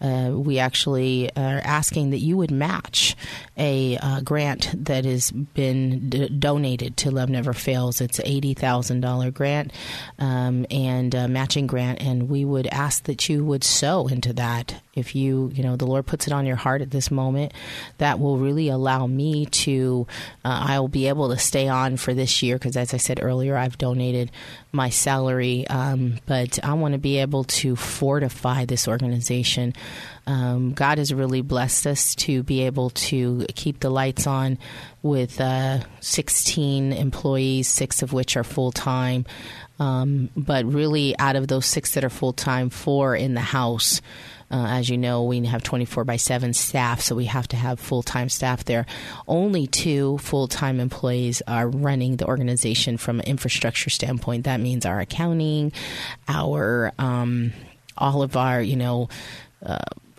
uh, 0.00 0.30
we 0.32 0.58
actually 0.58 1.30
are 1.36 1.60
asking 1.64 2.10
that 2.10 2.18
you 2.18 2.36
would 2.36 2.50
match 2.50 3.16
a 3.56 3.96
uh, 3.96 4.20
grant 4.20 4.84
that 4.84 5.04
has 5.04 5.30
been 5.30 6.10
d- 6.10 6.28
donated 6.28 6.96
to 6.98 7.10
Love 7.10 7.30
Never 7.30 7.52
Fails. 7.52 8.00
It's 8.00 8.18
an 8.18 8.26
eighty 8.26 8.54
thousand 8.54 9.00
dollar 9.00 9.30
grant 9.30 9.72
um, 10.18 10.66
and 10.70 11.14
a 11.14 11.28
matching 11.28 11.66
grant, 11.66 12.02
and 12.02 12.28
we 12.28 12.44
would 12.44 12.66
ask 12.66 13.04
that 13.04 13.28
you 13.28 13.44
would 13.44 13.64
sow 13.64 14.06
into 14.06 14.32
that. 14.34 14.82
If 14.94 15.14
you, 15.14 15.50
you 15.54 15.62
know, 15.62 15.76
the 15.76 15.86
Lord 15.86 16.06
puts 16.06 16.26
it 16.26 16.32
on 16.32 16.46
your 16.46 16.56
heart 16.56 16.80
at 16.80 16.90
this 16.90 17.10
moment, 17.10 17.52
that 17.98 18.18
will 18.18 18.38
really 18.38 18.68
allow 18.68 19.06
me 19.06 19.44
to. 19.46 20.06
Uh, 20.44 20.64
I 20.68 20.80
will 20.80 20.88
be 20.88 21.08
able 21.08 21.28
to 21.30 21.38
stay 21.38 21.68
on 21.68 21.96
for 21.96 22.14
this 22.14 22.42
year 22.42 22.56
because, 22.56 22.76
as 22.76 22.94
I 22.94 22.96
said 22.96 23.22
earlier, 23.22 23.56
I've 23.56 23.76
donated 23.78 24.30
my 24.76 24.90
salary, 24.90 25.66
um, 25.66 26.18
but 26.26 26.62
I 26.64 26.74
want 26.74 26.92
to 26.92 26.98
be 26.98 27.18
able 27.18 27.44
to 27.44 27.74
fortify 27.74 28.64
this 28.64 28.86
organization 28.86 29.74
um, 30.26 30.72
God 30.72 30.98
has 30.98 31.14
really 31.14 31.40
blessed 31.40 31.86
us 31.86 32.14
to 32.16 32.42
be 32.42 32.62
able 32.62 32.90
to 32.90 33.46
keep 33.54 33.78
the 33.80 33.90
lights 33.90 34.26
on 34.26 34.58
with 35.02 35.40
uh, 35.40 35.80
16 36.00 36.92
employees, 36.92 37.68
six 37.68 38.02
of 38.02 38.12
which 38.12 38.36
are 38.36 38.42
full 38.44 38.72
time. 38.72 39.24
Um, 39.78 40.30
but 40.36 40.64
really, 40.64 41.16
out 41.18 41.36
of 41.36 41.46
those 41.48 41.66
six 41.66 41.92
that 41.92 42.04
are 42.04 42.10
full 42.10 42.32
time, 42.32 42.70
four 42.70 43.14
in 43.14 43.34
the 43.34 43.40
house. 43.40 44.00
Uh, 44.50 44.66
as 44.68 44.88
you 44.88 44.96
know, 44.96 45.24
we 45.24 45.44
have 45.46 45.62
24 45.62 46.04
by 46.04 46.16
7 46.16 46.52
staff, 46.52 47.00
so 47.00 47.14
we 47.14 47.24
have 47.24 47.48
to 47.48 47.56
have 47.56 47.80
full 47.80 48.02
time 48.02 48.28
staff 48.28 48.64
there. 48.64 48.86
Only 49.26 49.66
two 49.66 50.18
full 50.18 50.46
time 50.48 50.78
employees 50.78 51.42
are 51.48 51.68
running 51.68 52.16
the 52.16 52.26
organization 52.26 52.96
from 52.96 53.20
an 53.20 53.26
infrastructure 53.26 53.90
standpoint. 53.90 54.44
That 54.44 54.60
means 54.60 54.86
our 54.86 55.00
accounting, 55.00 55.72
our 56.28 56.92
um, 56.98 57.52
all 57.98 58.22
of 58.22 58.36
our, 58.36 58.60
you 58.60 58.76
know, 58.76 59.08
uh, 59.64 59.78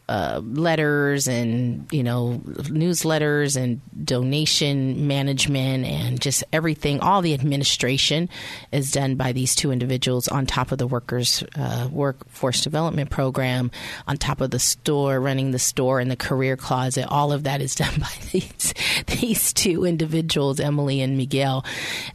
uh, 0.09 0.39
letters 0.41 1.27
and 1.27 1.85
you 1.91 2.01
know 2.01 2.41
newsletters 2.45 3.61
and 3.61 3.81
donation 4.05 5.05
management 5.07 5.85
and 5.85 6.21
just 6.21 6.45
everything. 6.53 7.01
All 7.01 7.21
the 7.21 7.33
administration 7.33 8.29
is 8.71 8.91
done 8.91 9.15
by 9.15 9.33
these 9.33 9.53
two 9.53 9.71
individuals 9.71 10.29
on 10.29 10.45
top 10.45 10.71
of 10.71 10.77
the 10.77 10.87
workers 10.87 11.43
uh, 11.55 11.89
workforce 11.91 12.61
development 12.61 13.09
program, 13.09 13.69
on 14.07 14.17
top 14.17 14.39
of 14.39 14.51
the 14.51 14.59
store, 14.59 15.19
running 15.19 15.51
the 15.51 15.59
store 15.59 15.99
and 15.99 16.09
the 16.09 16.15
career 16.15 16.55
closet. 16.55 17.05
All 17.09 17.33
of 17.33 17.43
that 17.43 17.61
is 17.61 17.75
done 17.75 17.93
by 17.99 18.13
these 18.31 18.73
these 19.07 19.51
two 19.51 19.85
individuals, 19.85 20.61
Emily 20.61 21.01
and 21.01 21.17
Miguel. 21.17 21.65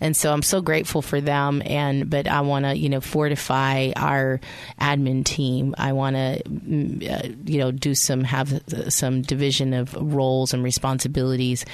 And 0.01 0.17
so 0.17 0.33
I'm 0.33 0.43
so 0.43 0.63
grateful 0.63 1.03
for 1.03 1.21
them. 1.21 1.63
And 1.67 2.09
but 2.09 2.27
I 2.27 2.41
want 2.41 2.65
to 2.65 2.75
you 2.75 2.89
know 2.89 3.03
fortify 3.03 3.93
our 3.97 4.41
admin 4.81 5.27
team. 5.27 5.75
I 5.77 5.93
want 5.93 6.17
to 6.17 6.41
uh, 6.41 7.29
you 7.45 7.59
know 7.59 7.71
do 7.83 7.95
some 7.95 8.25
have 8.25 8.63
some 8.89 9.21
division 9.21 9.75
of 9.75 9.95
roles 9.95 10.55
and 10.55 10.65
responsibilities, 10.65 11.67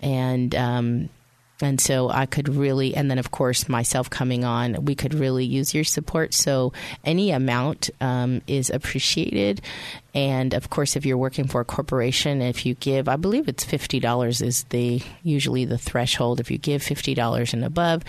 and 0.00 0.54
um, 0.54 1.10
and 1.60 1.80
so 1.80 2.08
I 2.08 2.26
could 2.26 2.48
really, 2.48 2.94
and 2.94 3.10
then 3.10 3.18
of 3.18 3.32
course 3.32 3.68
myself 3.68 4.08
coming 4.08 4.44
on, 4.44 4.84
we 4.84 4.94
could 4.94 5.12
really 5.12 5.44
use 5.44 5.74
your 5.74 5.84
support. 5.84 6.32
So 6.32 6.72
any 7.04 7.32
amount 7.32 7.90
um, 8.00 8.42
is 8.46 8.70
appreciated, 8.70 9.60
and 10.14 10.54
of 10.54 10.70
course 10.70 10.94
if 10.94 11.04
you're 11.04 11.18
working 11.18 11.48
for 11.48 11.60
a 11.60 11.64
corporation, 11.64 12.40
if 12.40 12.64
you 12.64 12.74
give, 12.74 13.08
I 13.08 13.16
believe 13.16 13.48
it's 13.48 13.64
fifty 13.64 13.98
dollars 13.98 14.40
is 14.40 14.64
the 14.70 15.02
usually 15.24 15.64
the 15.64 15.78
threshold. 15.78 16.38
If 16.40 16.50
you 16.50 16.58
give 16.58 16.82
fifty 16.82 17.14
dollars 17.14 17.52
and 17.52 17.64
above, 17.64 18.04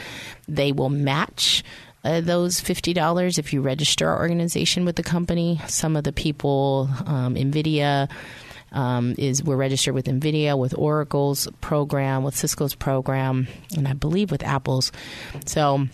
they 0.48 0.72
will 0.72 0.90
match 0.90 1.64
uh, 2.04 2.22
those 2.22 2.62
$50 2.62 3.40
if 3.40 3.54
you 3.54 3.62
register 3.62 4.10
our 4.10 4.20
organization 4.20 4.86
with 4.86 4.96
the 4.96 5.04
company. 5.04 5.60
Some 5.68 5.96
of 5.96 6.04
the 6.04 6.14
people, 6.14 6.90
um, 7.06 7.36
NVIDIA, 7.36 8.10
um, 8.72 9.16
is 9.18 9.44
we're 9.44 9.56
registered 9.56 9.96
with 9.96 10.06
NVIDIA, 10.06 10.58
with 10.58 10.78
Oracle's 10.78 11.48
program, 11.62 12.24
with 12.24 12.36
Cisco's 12.36 12.76
program, 12.76 13.48
and 13.76 13.88
I 13.88 13.94
believe 13.94 14.32
with 14.32 14.44
Apple's. 14.44 14.92
So 15.46 15.88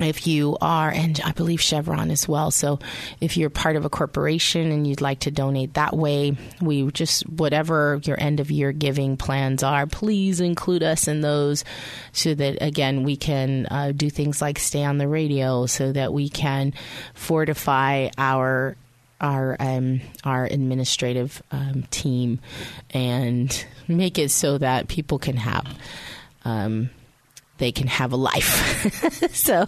if 0.00 0.26
you 0.26 0.58
are, 0.60 0.90
and 0.90 1.20
I 1.24 1.30
believe 1.30 1.60
Chevron 1.60 2.10
as 2.10 2.26
well. 2.26 2.50
So 2.50 2.80
if 3.20 3.36
you're 3.36 3.48
part 3.48 3.76
of 3.76 3.84
a 3.84 3.88
corporation 3.88 4.72
and 4.72 4.86
you'd 4.86 5.00
like 5.00 5.20
to 5.20 5.30
donate 5.30 5.74
that 5.74 5.96
way, 5.96 6.36
we 6.60 6.90
just, 6.90 7.28
whatever 7.28 8.00
your 8.02 8.20
end 8.20 8.40
of 8.40 8.50
year 8.50 8.72
giving 8.72 9.16
plans 9.16 9.62
are, 9.62 9.86
please 9.86 10.40
include 10.40 10.82
us 10.82 11.06
in 11.06 11.20
those 11.20 11.64
so 12.12 12.34
that, 12.34 12.58
again, 12.60 13.04
we 13.04 13.16
can 13.16 13.66
uh, 13.70 13.92
do 13.94 14.10
things 14.10 14.42
like 14.42 14.58
stay 14.58 14.82
on 14.82 14.98
the 14.98 15.06
radio 15.06 15.66
so 15.66 15.92
that 15.92 16.12
we 16.12 16.28
can 16.28 16.74
fortify 17.14 18.08
our 18.18 18.76
our 19.20 19.56
um, 19.60 20.00
our 20.24 20.44
administrative 20.44 21.40
um, 21.52 21.84
team 21.90 22.40
and 22.90 23.64
make 23.86 24.18
it 24.18 24.30
so 24.30 24.58
that 24.58 24.88
people 24.88 25.20
can 25.20 25.36
have 25.36 25.66
um, 26.44 26.90
they 27.58 27.70
can 27.70 27.86
have 27.86 28.12
a 28.12 28.16
life. 28.16 29.32
so, 29.34 29.66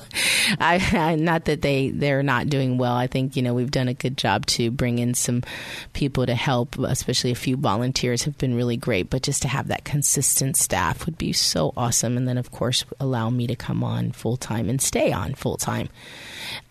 I, 0.58 0.84
I, 0.92 1.14
not 1.14 1.44
that 1.44 1.62
they 1.62 1.90
they're 1.90 2.22
not 2.22 2.48
doing 2.48 2.78
well. 2.78 2.94
I 2.94 3.06
think 3.06 3.36
you 3.36 3.42
know 3.42 3.54
we've 3.54 3.70
done 3.70 3.88
a 3.88 3.94
good 3.94 4.16
job 4.16 4.46
to 4.46 4.70
bring 4.70 4.98
in 4.98 5.14
some 5.14 5.42
people 5.92 6.26
to 6.26 6.34
help, 6.34 6.78
especially 6.78 7.30
a 7.30 7.36
few 7.36 7.56
volunteers 7.56 8.24
have 8.24 8.36
been 8.38 8.54
really 8.54 8.76
great. 8.76 9.08
But 9.10 9.22
just 9.22 9.42
to 9.42 9.48
have 9.48 9.68
that 9.68 9.84
consistent 9.84 10.56
staff 10.56 11.06
would 11.06 11.18
be 11.18 11.32
so 11.32 11.72
awesome. 11.76 12.16
And 12.16 12.26
then 12.26 12.38
of 12.38 12.50
course 12.50 12.84
allow 12.98 13.30
me 13.30 13.46
to 13.46 13.56
come 13.56 13.84
on 13.84 14.12
full 14.12 14.36
time 14.36 14.68
and 14.68 14.80
stay 14.80 15.12
on 15.12 15.34
full 15.34 15.56
time. 15.56 15.88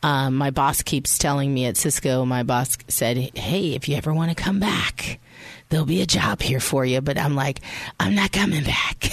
Um, 0.04 0.36
my 0.36 0.52
boss 0.52 0.82
keeps 0.82 1.18
telling 1.18 1.54
me 1.54 1.66
at 1.66 1.78
Cisco. 1.78 2.26
My 2.26 2.44
boss 2.44 2.78
said, 2.88 3.18
"Hey, 3.38 3.74
if 3.74 3.88
you 3.88 3.96
ever 3.96 4.14
want 4.14 4.36
to 4.36 4.44
come 4.44 4.60
back." 4.60 5.20
There'll 5.76 5.86
be 5.86 6.02
a 6.02 6.06
job 6.06 6.42
here 6.42 6.62
for 6.62 6.86
you. 6.86 7.02
But 7.02 7.18
I'm 7.18 7.36
like, 7.36 7.60
I'm 8.00 8.16
not 8.16 8.32
coming 8.32 8.64
back 8.64 8.98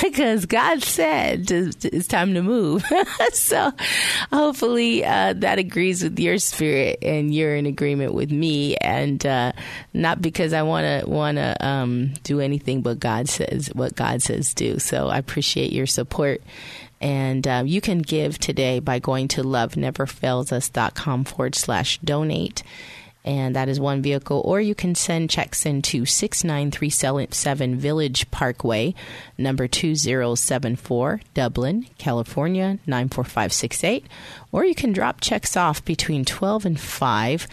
because 0.00 0.46
God 0.46 0.84
said 0.84 1.50
it's 1.50 2.06
time 2.06 2.34
to 2.34 2.42
move. 2.42 2.84
so 3.32 3.72
hopefully 4.32 5.04
uh, 5.04 5.34
that 5.38 5.58
agrees 5.58 6.04
with 6.04 6.16
your 6.20 6.38
spirit 6.38 7.00
and 7.02 7.34
you're 7.34 7.56
in 7.56 7.66
agreement 7.66 8.14
with 8.14 8.30
me, 8.30 8.76
and 8.76 9.26
uh, 9.26 9.50
not 9.92 10.22
because 10.22 10.52
I 10.52 10.62
want 10.62 10.84
to 10.84 11.10
want 11.10 11.38
to 11.38 11.66
um, 11.66 12.12
do 12.22 12.38
anything 12.38 12.82
but 12.82 13.00
God 13.00 13.28
says 13.28 13.72
what 13.74 13.96
God 13.96 14.22
says 14.22 14.54
do. 14.54 14.78
So 14.78 15.08
I 15.08 15.18
appreciate 15.18 15.72
your 15.72 15.86
support. 15.86 16.42
And 17.00 17.46
um, 17.46 17.66
you 17.66 17.80
can 17.80 17.98
give 17.98 18.38
today 18.38 18.80
by 18.80 18.98
going 18.98 19.28
to 19.28 19.42
loveneverfailsus.com 19.42 21.24
forward 21.24 21.54
slash 21.54 21.98
donate 21.98 22.62
and 23.28 23.54
that 23.54 23.68
is 23.68 23.78
one 23.78 24.00
vehicle. 24.00 24.40
Or 24.42 24.58
you 24.58 24.74
can 24.74 24.94
send 24.94 25.28
checks 25.28 25.66
into 25.66 26.06
6937 26.06 27.76
Village 27.76 28.30
Parkway, 28.30 28.94
number 29.36 29.68
2074, 29.68 31.20
Dublin, 31.34 31.86
California 31.98 32.78
94568. 32.86 34.06
Or 34.50 34.64
you 34.64 34.74
can 34.74 34.94
drop 34.94 35.20
checks 35.20 35.58
off 35.58 35.84
between 35.84 36.24
12 36.24 36.64
and 36.64 36.80
5 36.80 37.46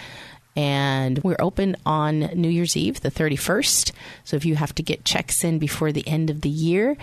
and 0.57 1.21
we're 1.21 1.35
open 1.39 1.75
on 1.85 2.19
New 2.19 2.47
Year's 2.47 2.77
Eve, 2.77 3.01
the 3.01 3.11
31st. 3.11 3.91
So 4.23 4.37
if 4.37 4.45
you 4.45 4.55
have 4.55 4.73
to 4.75 4.83
get 4.83 5.03
checks 5.03 5.43
in 5.43 5.59
before 5.59 5.91
the 5.91 6.07
end 6.07 6.29
of 6.29 6.39
the 6.39 6.49
year, 6.49 6.95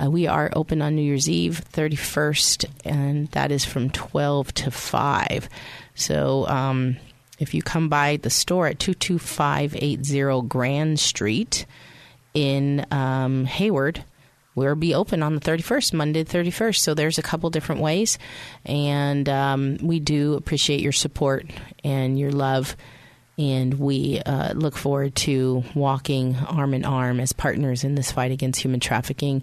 uh, 0.00 0.08
we 0.08 0.28
are 0.28 0.52
open 0.54 0.80
on 0.80 0.94
New 0.94 1.02
Year's 1.02 1.28
Eve, 1.28 1.64
31st, 1.72 2.66
and 2.84 3.26
that 3.32 3.50
is 3.50 3.64
from 3.64 3.90
12 3.90 4.54
to 4.54 4.70
5. 4.70 5.48
So, 5.96 6.46
um, 6.46 6.98
if 7.40 7.54
you 7.54 7.62
come 7.62 7.88
by 7.88 8.18
the 8.18 8.30
store 8.30 8.68
at 8.68 8.78
22580 8.78 10.46
Grand 10.46 11.00
Street 11.00 11.66
in 12.34 12.86
um, 12.92 13.46
Hayward, 13.46 14.04
we'll 14.54 14.76
be 14.76 14.94
open 14.94 15.22
on 15.22 15.34
the 15.34 15.40
31st, 15.40 15.94
Monday 15.94 16.22
the 16.22 16.38
31st. 16.38 16.76
So 16.76 16.94
there's 16.94 17.18
a 17.18 17.22
couple 17.22 17.48
different 17.50 17.80
ways. 17.80 18.18
And 18.64 19.28
um, 19.28 19.78
we 19.82 19.98
do 19.98 20.34
appreciate 20.34 20.80
your 20.80 20.92
support 20.92 21.46
and 21.82 22.18
your 22.18 22.30
love 22.30 22.76
and 23.40 23.80
we 23.80 24.20
uh, 24.26 24.52
look 24.52 24.76
forward 24.76 25.16
to 25.16 25.64
walking 25.74 26.36
arm 26.36 26.74
in 26.74 26.84
arm 26.84 27.20
as 27.20 27.32
partners 27.32 27.84
in 27.84 27.94
this 27.94 28.12
fight 28.12 28.32
against 28.32 28.60
human 28.60 28.80
trafficking, 28.80 29.42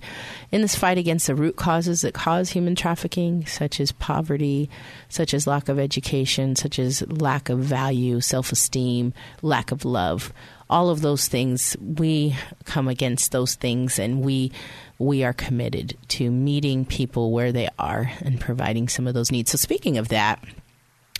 in 0.52 0.62
this 0.62 0.76
fight 0.76 1.00
against 1.00 1.26
the 1.26 1.34
root 1.34 1.56
causes 1.56 2.02
that 2.02 2.14
cause 2.14 2.52
human 2.52 2.76
trafficking, 2.76 3.44
such 3.48 3.80
as 3.80 3.92
poverty, 3.92 4.70
such 5.10 5.34
as 5.34 5.48
lack 5.48 5.68
of 5.68 5.80
education, 5.80 6.56
such 6.56 6.78
as 6.78 7.02
lack 7.10 7.50
of 7.50 7.58
value, 7.58 8.22
self 8.22 8.52
esteem, 8.52 9.14
lack 9.42 9.72
of 9.72 9.84
love. 9.84 10.32
All 10.70 10.92
of 10.92 11.02
those 11.02 11.28
things, 11.28 11.76
we 11.82 12.36
come 12.66 12.88
against 12.88 13.32
those 13.32 13.56
things, 13.56 13.98
and 13.98 14.22
we 14.22 14.52
we 15.00 15.24
are 15.24 15.34
committed 15.34 15.98
to 16.10 16.30
meeting 16.30 16.86
people 16.86 17.32
where 17.32 17.52
they 17.52 17.70
are 17.80 18.12
and 18.20 18.40
providing 18.40 18.90
some 18.90 19.08
of 19.08 19.16
those 19.16 19.32
needs. 19.32 19.50
So, 19.50 19.58
speaking 19.58 19.98
of 19.98 20.10
that 20.10 20.44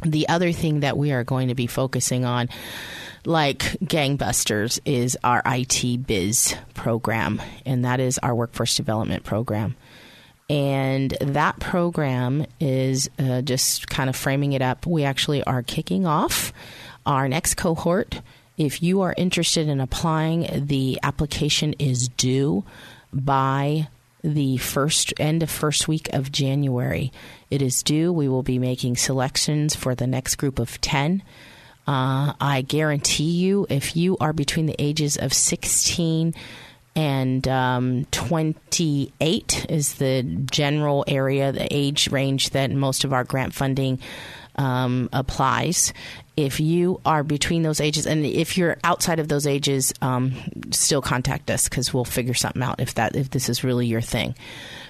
the 0.04 0.30
other 0.30 0.52
thing 0.52 0.82
that 0.82 0.98
we 0.98 1.12
are 1.12 1.24
going 1.24 1.48
to 1.48 1.56
be 1.56 1.68
focusing 1.68 2.26
on, 2.26 2.50
like 3.26 3.60
gangbusters, 3.84 4.80
is 4.86 5.18
our 5.24 5.42
IT 5.46 6.06
biz 6.06 6.56
program, 6.74 7.42
and 7.66 7.86
that 7.86 8.00
is 8.00 8.18
our 8.20 8.36
workforce 8.36 8.76
development 8.76 9.24
program. 9.24 9.76
And 10.50 11.12
that 11.20 11.60
program 11.60 12.46
is 12.60 13.10
uh, 13.20 13.42
just 13.42 13.90
kind 13.90 14.10
of 14.10 14.16
framing 14.16 14.54
it 14.54 14.62
up. 14.62 14.86
We 14.86 15.04
actually 15.04 15.44
are 15.44 15.62
kicking 15.62 16.06
off 16.06 16.54
our 17.06 17.28
next 17.28 17.56
cohort. 17.56 18.22
If 18.58 18.82
you 18.82 19.02
are 19.02 19.14
interested 19.18 19.68
in 19.68 19.82
applying, 19.82 20.66
the 20.68 21.00
application 21.04 21.74
is 21.80 22.08
due 22.08 22.64
by 23.14 23.88
the 24.28 24.58
first 24.58 25.14
end 25.20 25.42
of 25.42 25.50
first 25.50 25.88
week 25.88 26.10
of 26.14 26.32
January. 26.32 27.12
It 27.50 27.62
is 27.62 27.82
due. 27.82 28.12
We 28.12 28.28
will 28.28 28.44
be 28.44 28.60
making 28.60 28.98
selections 28.98 29.76
for 29.76 29.96
the 29.96 30.08
next 30.08 30.36
group 30.36 30.60
of 30.60 30.80
10. 30.82 31.24
Uh, 31.88 32.34
I 32.42 32.66
guarantee 32.68 33.32
you, 33.32 33.66
if 33.70 33.96
you 33.96 34.18
are 34.20 34.34
between 34.34 34.66
the 34.66 34.76
ages 34.78 35.16
of 35.16 35.34
16 35.34 36.34
and 36.96 37.48
um, 37.48 38.06
28 38.12 39.66
is 39.70 39.94
the 39.94 40.24
general 40.24 41.06
area, 41.08 41.52
the 41.52 41.68
age 41.72 42.12
range 42.12 42.50
that 42.50 42.72
most 42.72 43.06
of 43.06 43.14
our 43.14 43.24
grant 43.24 43.54
funding 43.54 44.00
um, 44.58 45.10
applies. 45.14 45.94
If 46.36 46.60
you 46.60 47.02
are 47.06 47.24
between 47.24 47.64
those 47.64 47.82
ages, 47.82 48.06
and 48.06 48.26
if 48.26 48.58
you're 48.58 48.78
outside 48.84 49.20
of 49.20 49.28
those 49.28 49.48
ages, 49.48 49.94
um, 50.02 50.34
still 50.72 51.02
contact 51.02 51.50
us 51.50 51.68
because 51.68 51.94
we'll 51.94 52.06
figure 52.06 52.34
something 52.34 52.62
out 52.62 52.80
if 52.80 52.96
that 52.96 53.16
if 53.16 53.32
this 53.32 53.50
is 53.50 53.64
really 53.64 53.88
your 53.88 54.02
thing. 54.02 54.36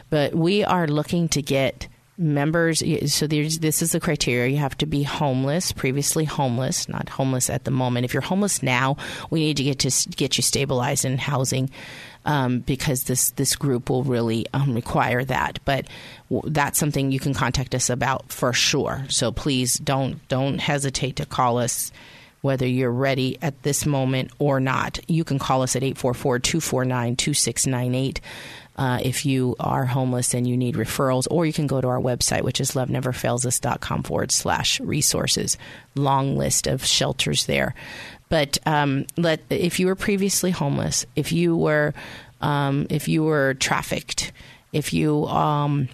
But 0.09 0.36
we 0.36 0.63
are 0.63 0.88
looking 0.88 1.30
to 1.30 1.41
get 1.41 1.88
members 2.18 2.82
so 3.13 3.28
this 3.28 3.82
is 3.84 3.91
the 3.91 3.99
criteria 3.99 4.49
you 4.51 4.57
have 4.57 4.76
to 4.76 4.88
be 4.88 5.03
homeless 5.03 5.72
previously 5.72 6.26
homeless 6.26 6.89
not 6.89 7.09
homeless 7.09 7.47
at 7.47 7.63
the 7.63 7.70
moment 7.70 8.05
if 8.05 8.13
you're 8.13 8.22
homeless 8.22 8.63
now 8.63 8.97
we 9.30 9.39
need 9.39 9.57
to 9.57 9.63
get 9.63 9.78
to 9.78 10.09
get 10.09 10.36
you 10.36 10.41
stabilized 10.41 11.05
in 11.05 11.20
housing 11.20 11.70
um, 12.28 12.59
because 12.59 13.05
this 13.05 13.32
this 13.32 13.55
group 13.55 13.89
will 13.89 14.03
really 14.03 14.45
um, 14.53 14.75
require 14.75 15.23
that. 15.25 15.59
But 15.65 15.88
w- 16.30 16.53
that's 16.53 16.78
something 16.78 17.11
you 17.11 17.19
can 17.19 17.34
contact 17.34 17.73
us 17.73 17.89
about 17.89 18.32
for 18.32 18.53
sure. 18.53 19.05
So 19.09 19.32
please 19.32 19.75
don't 19.75 20.25
don't 20.28 20.59
hesitate 20.59 21.15
to 21.15 21.25
call 21.25 21.57
us 21.57 21.91
whether 22.41 22.67
you're 22.67 22.91
ready 22.91 23.38
at 23.41 23.63
this 23.63 23.86
moment 23.86 24.32
or 24.38 24.59
not. 24.59 24.99
You 25.07 25.23
can 25.23 25.39
call 25.39 25.63
us 25.63 25.75
at 25.75 25.84
844 25.84 26.39
249 26.39 27.15
2698. 27.15 28.21
Uh, 28.78 28.99
if 29.03 29.25
you 29.25 29.55
are 29.59 29.86
homeless 29.86 30.36
and 30.36 30.47
you 30.47 30.55
need 30.55 30.75
referrals, 30.75 31.28
or 31.32 31.45
you 31.47 31.53
can 31.53 31.65
go 31.65 31.82
to 31.82 31.88
our 31.88 31.99
website, 31.99 32.43
which 32.43 32.61
is 32.61 32.71
loveneverfailsus.com 32.71 34.03
forward 34.03 34.32
slash 34.32 34.80
resources. 34.80 35.57
Long 35.95 36.38
list 36.38 36.67
of 36.67 36.86
shelters 36.86 37.47
there. 37.47 37.73
But 38.30 38.57
um, 38.65 39.07
let 39.15 39.41
if 39.49 39.80
you 39.80 39.88
were 39.88 39.95
previously 39.95 40.51
homeless, 40.51 41.05
if 41.15 41.32
you 41.32 41.55
were 41.55 41.93
um, 42.41 42.88
if 42.89 43.07
you 43.07 43.23
were 43.23 43.55
trafficked, 43.55 44.32
if 44.73 44.93
you 44.93 45.25
um, 45.25 45.89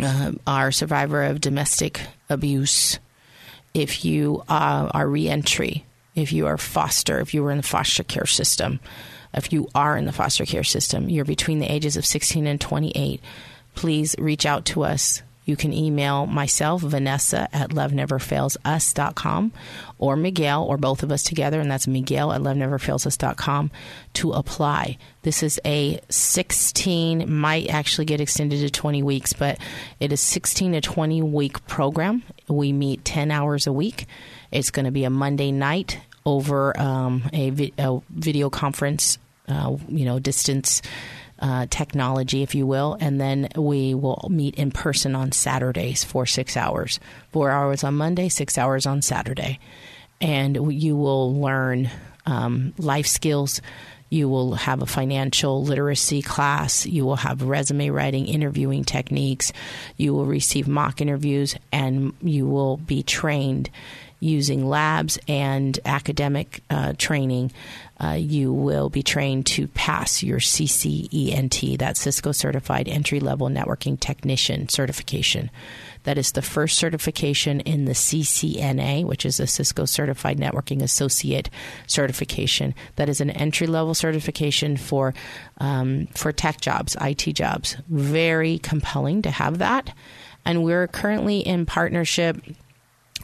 uh, 0.00 0.32
are 0.46 0.68
a 0.68 0.72
survivor 0.72 1.24
of 1.24 1.40
domestic 1.40 2.00
abuse, 2.30 2.98
if 3.74 4.04
you 4.04 4.42
uh, 4.48 4.88
are 4.92 5.06
reentry, 5.06 5.84
if 6.14 6.32
you 6.32 6.46
are 6.46 6.58
foster, 6.58 7.20
if 7.20 7.34
you 7.34 7.42
were 7.42 7.50
in 7.50 7.58
the 7.58 7.62
foster 7.62 8.02
care 8.02 8.26
system, 8.26 8.80
if 9.34 9.52
you 9.52 9.68
are 9.74 9.96
in 9.96 10.04
the 10.04 10.12
foster 10.12 10.44
care 10.44 10.64
system, 10.64 11.08
you're 11.08 11.24
between 11.24 11.58
the 11.58 11.72
ages 11.72 11.96
of 11.96 12.06
16 12.06 12.46
and 12.46 12.60
28, 12.60 13.20
please 13.74 14.14
reach 14.18 14.46
out 14.46 14.64
to 14.66 14.84
us. 14.84 15.22
You 15.44 15.56
can 15.56 15.72
email 15.72 16.26
myself, 16.26 16.82
Vanessa, 16.82 17.48
at 17.52 17.70
loveneverfailsus.com, 17.70 19.52
or 19.98 20.14
Miguel, 20.14 20.62
or 20.62 20.76
both 20.76 21.02
of 21.02 21.10
us 21.10 21.24
together, 21.24 21.58
and 21.60 21.68
that's 21.68 21.88
Miguel 21.88 22.32
at 22.32 22.42
loveneverfailsus.com 22.42 23.72
to 24.14 24.32
apply. 24.32 24.98
This 25.22 25.42
is 25.42 25.60
a 25.64 26.00
16, 26.08 27.32
might 27.32 27.68
actually 27.70 28.04
get 28.04 28.20
extended 28.20 28.60
to 28.60 28.70
20 28.70 29.02
weeks, 29.02 29.32
but 29.32 29.58
it 29.98 30.12
is 30.12 30.20
16 30.20 30.72
to 30.74 30.80
20 30.80 31.22
week 31.22 31.66
program. 31.66 32.22
We 32.46 32.72
meet 32.72 33.04
10 33.04 33.32
hours 33.32 33.66
a 33.66 33.72
week. 33.72 34.06
It's 34.52 34.70
going 34.70 34.84
to 34.84 34.92
be 34.92 35.04
a 35.04 35.10
Monday 35.10 35.50
night 35.50 35.98
over 36.24 36.78
um, 36.78 37.22
a, 37.32 37.50
vi- 37.50 37.72
a 37.78 38.00
video 38.10 38.50
conference, 38.50 39.18
uh, 39.48 39.76
you 39.88 40.04
know, 40.04 40.18
distance 40.18 40.82
uh, 41.38 41.66
technology, 41.70 42.42
if 42.42 42.54
you 42.54 42.66
will, 42.66 42.96
and 43.00 43.20
then 43.20 43.48
we 43.56 43.94
will 43.94 44.28
meet 44.30 44.54
in 44.54 44.70
person 44.70 45.16
on 45.16 45.32
Saturdays 45.32 46.04
for 46.04 46.24
six 46.24 46.56
hours. 46.56 47.00
Four 47.32 47.50
hours 47.50 47.82
on 47.82 47.94
Monday, 47.96 48.28
six 48.28 48.56
hours 48.56 48.86
on 48.86 49.02
Saturday. 49.02 49.58
And 50.20 50.72
you 50.72 50.94
will 50.94 51.34
learn 51.34 51.90
um, 52.26 52.72
life 52.78 53.08
skills. 53.08 53.60
You 54.08 54.28
will 54.28 54.54
have 54.54 54.82
a 54.82 54.86
financial 54.86 55.64
literacy 55.64 56.22
class. 56.22 56.86
You 56.86 57.04
will 57.04 57.16
have 57.16 57.42
resume 57.42 57.90
writing, 57.90 58.26
interviewing 58.26 58.84
techniques. 58.84 59.52
You 59.96 60.14
will 60.14 60.26
receive 60.26 60.68
mock 60.68 61.00
interviews, 61.00 61.56
and 61.72 62.12
you 62.22 62.46
will 62.46 62.76
be 62.76 63.02
trained 63.02 63.68
using 64.22 64.68
labs 64.68 65.18
and 65.26 65.78
academic 65.84 66.62
uh, 66.70 66.92
training, 66.96 67.52
uh, 68.02 68.12
you 68.12 68.52
will 68.52 68.88
be 68.88 69.02
trained 69.02 69.46
to 69.46 69.66
pass 69.68 70.22
your 70.22 70.38
CCENT, 70.38 71.78
that 71.78 71.96
Cisco 71.96 72.32
Certified 72.32 72.88
Entry 72.88 73.20
Level 73.20 73.48
Networking 73.48 73.98
Technician 73.98 74.68
certification. 74.68 75.50
That 76.04 76.18
is 76.18 76.32
the 76.32 76.42
first 76.42 76.78
certification 76.78 77.60
in 77.60 77.84
the 77.84 77.92
CCNA, 77.92 79.04
which 79.04 79.24
is 79.24 79.38
a 79.38 79.46
Cisco 79.46 79.84
Certified 79.84 80.38
Networking 80.38 80.82
Associate 80.82 81.48
certification. 81.86 82.74
That 82.96 83.08
is 83.08 83.20
an 83.20 83.30
entry 83.30 83.66
level 83.66 83.94
certification 83.94 84.76
for 84.76 85.14
um, 85.58 86.08
for 86.14 86.32
tech 86.32 86.60
jobs, 86.60 86.96
IT 87.00 87.34
jobs. 87.34 87.76
Very 87.88 88.58
compelling 88.58 89.22
to 89.22 89.30
have 89.30 89.58
that. 89.58 89.94
And 90.44 90.64
we're 90.64 90.88
currently 90.88 91.38
in 91.38 91.66
partnership 91.66 92.36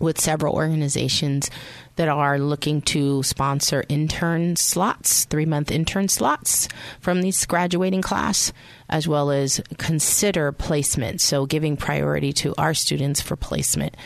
with 0.01 0.21
several 0.21 0.55
organizations 0.55 1.51
that 1.97 2.09
are 2.09 2.39
looking 2.39 2.81
to 2.83 3.23
sponsor 3.23 3.85
intern 3.89 4.57
slots, 4.57 5.25
three 5.25 5.47
month 5.47 5.71
intern 5.71 6.09
slots 6.09 6.69
from 7.01 7.23
this 7.23 7.45
graduating 7.45 8.03
class, 8.03 8.53
as 8.89 9.09
well 9.09 9.31
as 9.31 9.61
consider 9.79 10.53
placement. 10.53 11.21
So, 11.21 11.47
giving 11.47 11.77
priority 11.77 12.33
to 12.35 12.55
our 12.57 12.75
students 12.75 13.21
for 13.21 13.37
placement. 13.37 13.97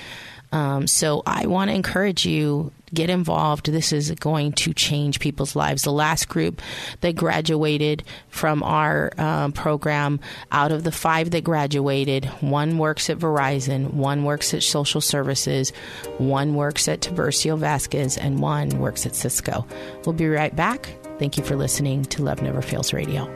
Um, 0.53 0.87
so, 0.87 1.23
I 1.27 1.47
want 1.47 1.71
to 1.71 1.75
encourage 1.75 2.27
you 2.27 2.73
get 2.95 3.11
involved. 3.11 3.67
This 3.67 3.93
is 3.93 4.11
going 4.13 4.53
to 4.53 4.75
change 4.75 5.21
people's 5.21 5.57
lives. 5.57 5.83
The 5.83 5.93
last 5.93 6.29
group 6.29 6.61
that 7.01 7.17
graduated 7.17 8.05
from 8.29 8.63
our 8.63 9.13
um, 9.19 9.53
program, 9.53 10.21
out 10.51 10.73
of 10.73 10.85
the 10.85 10.93
five 10.93 11.31
that 11.31 11.45
graduated, 11.45 12.27
one 12.41 12.79
works 12.79 13.11
at 13.11 13.19
Verizon, 13.19 13.95
one 13.95 14.25
works 14.25 14.55
at 14.55 14.63
Social 14.63 15.01
Services, 15.01 15.71
one 16.19 16.55
works 16.55 16.89
at 16.89 17.01
Tiburcio 17.01 17.59
Vasquez, 17.59 18.19
and 18.19 18.41
one 18.41 18.79
works 18.79 19.07
at 19.07 19.15
Cisco. 19.15 19.67
We'll 20.05 20.13
be 20.13 20.29
right 20.29 20.55
back. 20.55 20.95
Thank 21.19 21.37
you 21.37 21.45
for 21.45 21.57
listening 21.57 22.05
to 22.07 22.23
Love 22.23 22.43
Never 22.43 22.63
Fails 22.63 22.93
Radio. 22.93 23.33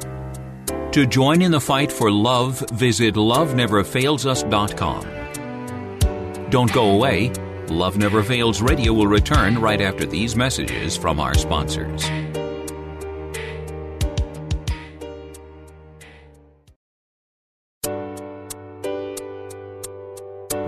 To 0.93 1.07
join 1.07 1.43
in 1.43 1.51
the 1.51 1.61
fight 1.61 1.93
for 1.93 2.11
love, 2.11 2.65
visit 2.73 3.15
loveneverfailsus.com. 3.15 5.16
Don't 6.49 6.73
go 6.73 6.91
away. 6.91 7.31
Love 7.69 7.99
Never 7.99 8.23
Fails 8.23 8.63
Radio 8.63 8.93
will 8.93 9.09
return 9.09 9.59
right 9.59 9.81
after 9.81 10.07
these 10.07 10.37
messages 10.37 10.97
from 10.97 11.19
our 11.19 11.35
sponsors. 11.35 12.09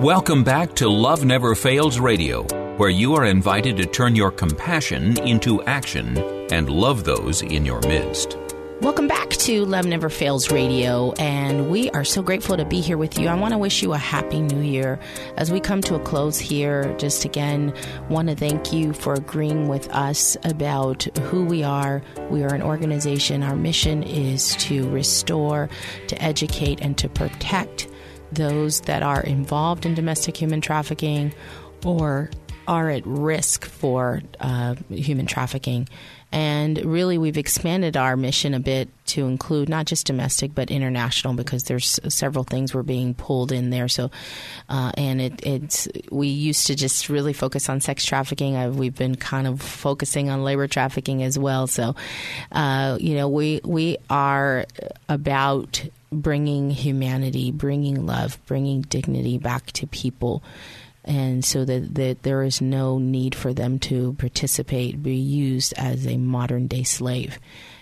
Welcome 0.00 0.42
back 0.42 0.74
to 0.76 0.88
Love 0.88 1.24
Never 1.24 1.54
Fails 1.54 2.00
Radio, 2.00 2.42
where 2.76 2.90
you 2.90 3.14
are 3.14 3.26
invited 3.26 3.76
to 3.76 3.86
turn 3.86 4.16
your 4.16 4.32
compassion 4.32 5.16
into 5.20 5.62
action 5.64 6.18
and 6.52 6.68
love 6.68 7.04
those 7.04 7.42
in 7.42 7.64
your 7.64 7.80
midst. 7.82 8.36
Welcome 8.80 9.08
back 9.08 9.30
to 9.30 9.64
Love 9.64 9.86
Never 9.86 10.08
Fails 10.08 10.52
Radio, 10.52 11.12
and 11.18 11.68
we 11.68 11.90
are 11.90 12.04
so 12.04 12.22
grateful 12.22 12.56
to 12.56 12.64
be 12.64 12.80
here 12.80 12.96
with 12.96 13.18
you. 13.18 13.26
I 13.26 13.34
want 13.34 13.52
to 13.52 13.58
wish 13.58 13.82
you 13.82 13.92
a 13.92 13.98
happy 13.98 14.40
new 14.40 14.60
year. 14.60 15.00
As 15.36 15.50
we 15.50 15.58
come 15.58 15.80
to 15.82 15.96
a 15.96 16.00
close 16.00 16.38
here, 16.38 16.94
just 16.96 17.24
again, 17.24 17.74
want 18.08 18.28
to 18.28 18.36
thank 18.36 18.72
you 18.72 18.92
for 18.92 19.14
agreeing 19.14 19.66
with 19.66 19.88
us 19.90 20.36
about 20.44 21.02
who 21.22 21.44
we 21.44 21.64
are. 21.64 22.02
We 22.30 22.44
are 22.44 22.54
an 22.54 22.62
organization. 22.62 23.42
Our 23.42 23.56
mission 23.56 24.04
is 24.04 24.54
to 24.56 24.88
restore, 24.90 25.68
to 26.06 26.22
educate, 26.22 26.80
and 26.80 26.96
to 26.98 27.08
protect 27.08 27.88
those 28.30 28.82
that 28.82 29.02
are 29.02 29.22
involved 29.22 29.86
in 29.86 29.94
domestic 29.94 30.36
human 30.36 30.60
trafficking 30.60 31.34
or 31.84 32.30
are 32.68 32.90
at 32.90 33.04
risk 33.06 33.64
for 33.64 34.20
uh, 34.38 34.74
human 34.90 35.26
trafficking. 35.26 35.88
And 36.30 36.84
really, 36.84 37.16
we've 37.16 37.38
expanded 37.38 37.96
our 37.96 38.14
mission 38.14 38.52
a 38.52 38.60
bit 38.60 38.90
to 39.06 39.26
include 39.26 39.70
not 39.70 39.86
just 39.86 40.06
domestic 40.06 40.54
but 40.54 40.70
international 40.70 41.32
because 41.32 41.64
there's 41.64 41.98
several 42.08 42.44
things 42.44 42.74
we're 42.74 42.82
being 42.82 43.14
pulled 43.14 43.50
in 43.50 43.70
there. 43.70 43.88
So, 43.88 44.10
uh, 44.68 44.92
and 44.98 45.22
it, 45.22 45.46
it's 45.46 45.88
we 46.10 46.28
used 46.28 46.66
to 46.66 46.74
just 46.74 47.08
really 47.08 47.32
focus 47.32 47.70
on 47.70 47.80
sex 47.80 48.04
trafficking. 48.04 48.56
Uh, 48.56 48.68
we've 48.68 48.94
been 48.94 49.14
kind 49.14 49.46
of 49.46 49.62
focusing 49.62 50.28
on 50.28 50.44
labor 50.44 50.66
trafficking 50.66 51.22
as 51.22 51.38
well. 51.38 51.66
So, 51.66 51.96
uh, 52.52 52.98
you 53.00 53.14
know, 53.14 53.30
we 53.30 53.62
we 53.64 53.96
are 54.10 54.66
about 55.08 55.82
bringing 56.12 56.68
humanity, 56.68 57.52
bringing 57.52 58.04
love, 58.04 58.38
bringing 58.44 58.82
dignity 58.82 59.38
back 59.38 59.72
to 59.72 59.86
people 59.86 60.42
and 61.09 61.42
so 61.42 61.64
that, 61.64 61.94
that 61.94 62.22
there 62.22 62.42
is 62.42 62.61
no 62.61 62.98
need 62.98 63.34
for 63.34 63.54
them 63.54 63.78
to 63.78 64.12
participate, 64.18 65.02
be 65.02 65.16
used 65.16 65.72
as 65.78 66.06
a 66.06 66.18
modern 66.18 66.66
day 66.66 66.82
slave. 66.82 67.38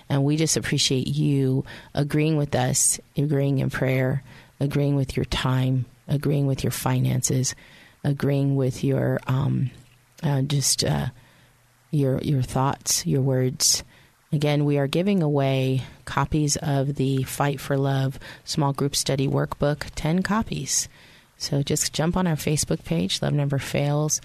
And 0.08 0.22
we 0.22 0.36
just 0.36 0.56
appreciate 0.56 1.08
you 1.08 1.64
agreeing 1.92 2.36
with 2.36 2.54
us, 2.54 3.00
agreeing 3.16 3.58
in 3.58 3.68
prayer, 3.68 4.22
agreeing 4.60 4.94
with 4.94 5.16
your 5.16 5.24
time, 5.24 5.86
agreeing 6.06 6.46
with 6.46 6.62
your 6.62 6.70
finances, 6.70 7.56
agreeing 8.04 8.54
with 8.54 8.84
your 8.84 9.18
um, 9.26 9.72
uh, 10.22 10.42
just 10.42 10.84
uh, 10.84 11.08
your 11.90 12.20
your 12.20 12.42
thoughts, 12.42 13.04
your 13.04 13.22
words. 13.22 13.82
Again, 14.32 14.64
we 14.64 14.78
are 14.78 14.86
giving 14.86 15.20
away 15.20 15.82
copies 16.04 16.56
of 16.56 16.94
the 16.94 17.24
Fight 17.24 17.60
for 17.60 17.76
Love 17.76 18.20
small 18.44 18.72
group 18.72 18.94
study 18.94 19.26
workbook, 19.26 19.90
10 19.96 20.22
copies. 20.22 20.88
So 21.38 21.62
just 21.62 21.92
jump 21.92 22.16
on 22.16 22.26
our 22.26 22.36
Facebook 22.36 22.84
page, 22.84 23.20
Love 23.22 23.34
Never 23.34 23.58
Fails 23.58 24.20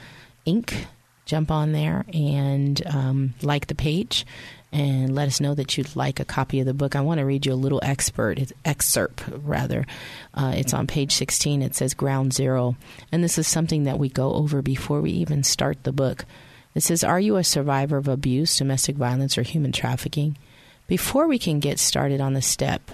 Inc. 0.45 0.85
Jump 1.25 1.51
on 1.51 1.71
there 1.71 2.03
and 2.13 2.85
um, 2.87 3.33
like 3.41 3.67
the 3.67 3.75
page 3.75 4.25
and 4.71 5.13
let 5.13 5.27
us 5.27 5.41
know 5.41 5.53
that 5.53 5.77
you'd 5.77 5.95
like 5.95 6.19
a 6.19 6.25
copy 6.25 6.59
of 6.59 6.65
the 6.65 6.73
book. 6.73 6.95
I 6.95 7.01
want 7.01 7.19
to 7.19 7.25
read 7.25 7.45
you 7.45 7.53
a 7.53 7.55
little 7.55 7.79
expert 7.83 8.39
excerpt, 8.63 9.23
rather. 9.27 9.85
Uh, 10.33 10.53
it's 10.55 10.73
on 10.73 10.87
page 10.87 11.13
16. 11.13 11.61
It 11.61 11.75
says 11.75 11.93
Ground 11.93 12.33
Zero. 12.33 12.75
And 13.11 13.23
this 13.23 13.37
is 13.37 13.47
something 13.47 13.83
that 13.83 13.99
we 13.99 14.09
go 14.09 14.33
over 14.33 14.61
before 14.61 15.01
we 15.01 15.11
even 15.11 15.43
start 15.43 15.83
the 15.83 15.91
book. 15.91 16.25
It 16.73 16.83
says, 16.83 17.03
Are 17.03 17.19
you 17.19 17.35
a 17.35 17.43
survivor 17.43 17.97
of 17.97 18.07
abuse, 18.07 18.57
domestic 18.57 18.95
violence, 18.95 19.37
or 19.37 19.43
human 19.43 19.73
trafficking? 19.73 20.37
Before 20.87 21.27
we 21.27 21.37
can 21.37 21.59
get 21.59 21.79
started 21.79 22.21
on 22.21 22.33
the 22.33 22.41
step, 22.41 22.91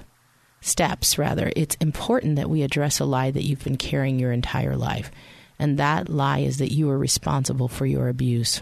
steps, 0.61 1.17
rather, 1.17 1.51
it's 1.55 1.75
important 1.75 2.35
that 2.35 2.49
we 2.49 2.61
address 2.61 2.99
a 2.99 3.05
lie 3.05 3.31
that 3.31 3.43
you've 3.43 3.63
been 3.63 3.77
carrying 3.77 4.19
your 4.19 4.31
entire 4.31 4.75
life. 4.75 5.11
And 5.59 5.79
that 5.79 6.09
lie 6.09 6.39
is 6.39 6.57
that 6.57 6.73
you 6.73 6.89
are 6.89 6.97
responsible 6.97 7.67
for 7.67 7.85
your 7.85 8.09
abuse. 8.09 8.61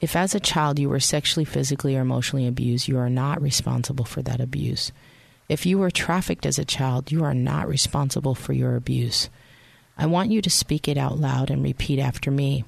If 0.00 0.14
as 0.14 0.34
a 0.34 0.40
child 0.40 0.78
you 0.78 0.88
were 0.88 1.00
sexually, 1.00 1.44
physically, 1.44 1.96
or 1.96 2.02
emotionally 2.02 2.46
abused, 2.46 2.86
you 2.86 2.98
are 2.98 3.10
not 3.10 3.42
responsible 3.42 4.04
for 4.04 4.22
that 4.22 4.40
abuse. 4.40 4.92
If 5.48 5.64
you 5.64 5.78
were 5.78 5.90
trafficked 5.90 6.46
as 6.46 6.58
a 6.58 6.64
child, 6.64 7.10
you 7.10 7.24
are 7.24 7.34
not 7.34 7.68
responsible 7.68 8.34
for 8.34 8.52
your 8.52 8.76
abuse. 8.76 9.28
I 9.96 10.06
want 10.06 10.30
you 10.30 10.40
to 10.42 10.50
speak 10.50 10.86
it 10.86 10.96
out 10.96 11.18
loud 11.18 11.50
and 11.50 11.62
repeat 11.62 11.98
after 11.98 12.30
me. 12.30 12.64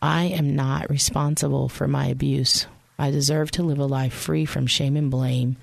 I 0.00 0.24
am 0.24 0.54
not 0.54 0.90
responsible 0.90 1.68
for 1.68 1.88
my 1.88 2.06
abuse. 2.06 2.66
I 2.98 3.10
deserve 3.10 3.50
to 3.52 3.62
live 3.62 3.78
a 3.78 3.86
life 3.86 4.12
free 4.12 4.44
from 4.44 4.66
shame 4.66 4.96
and 4.96 5.10
blame. 5.10 5.56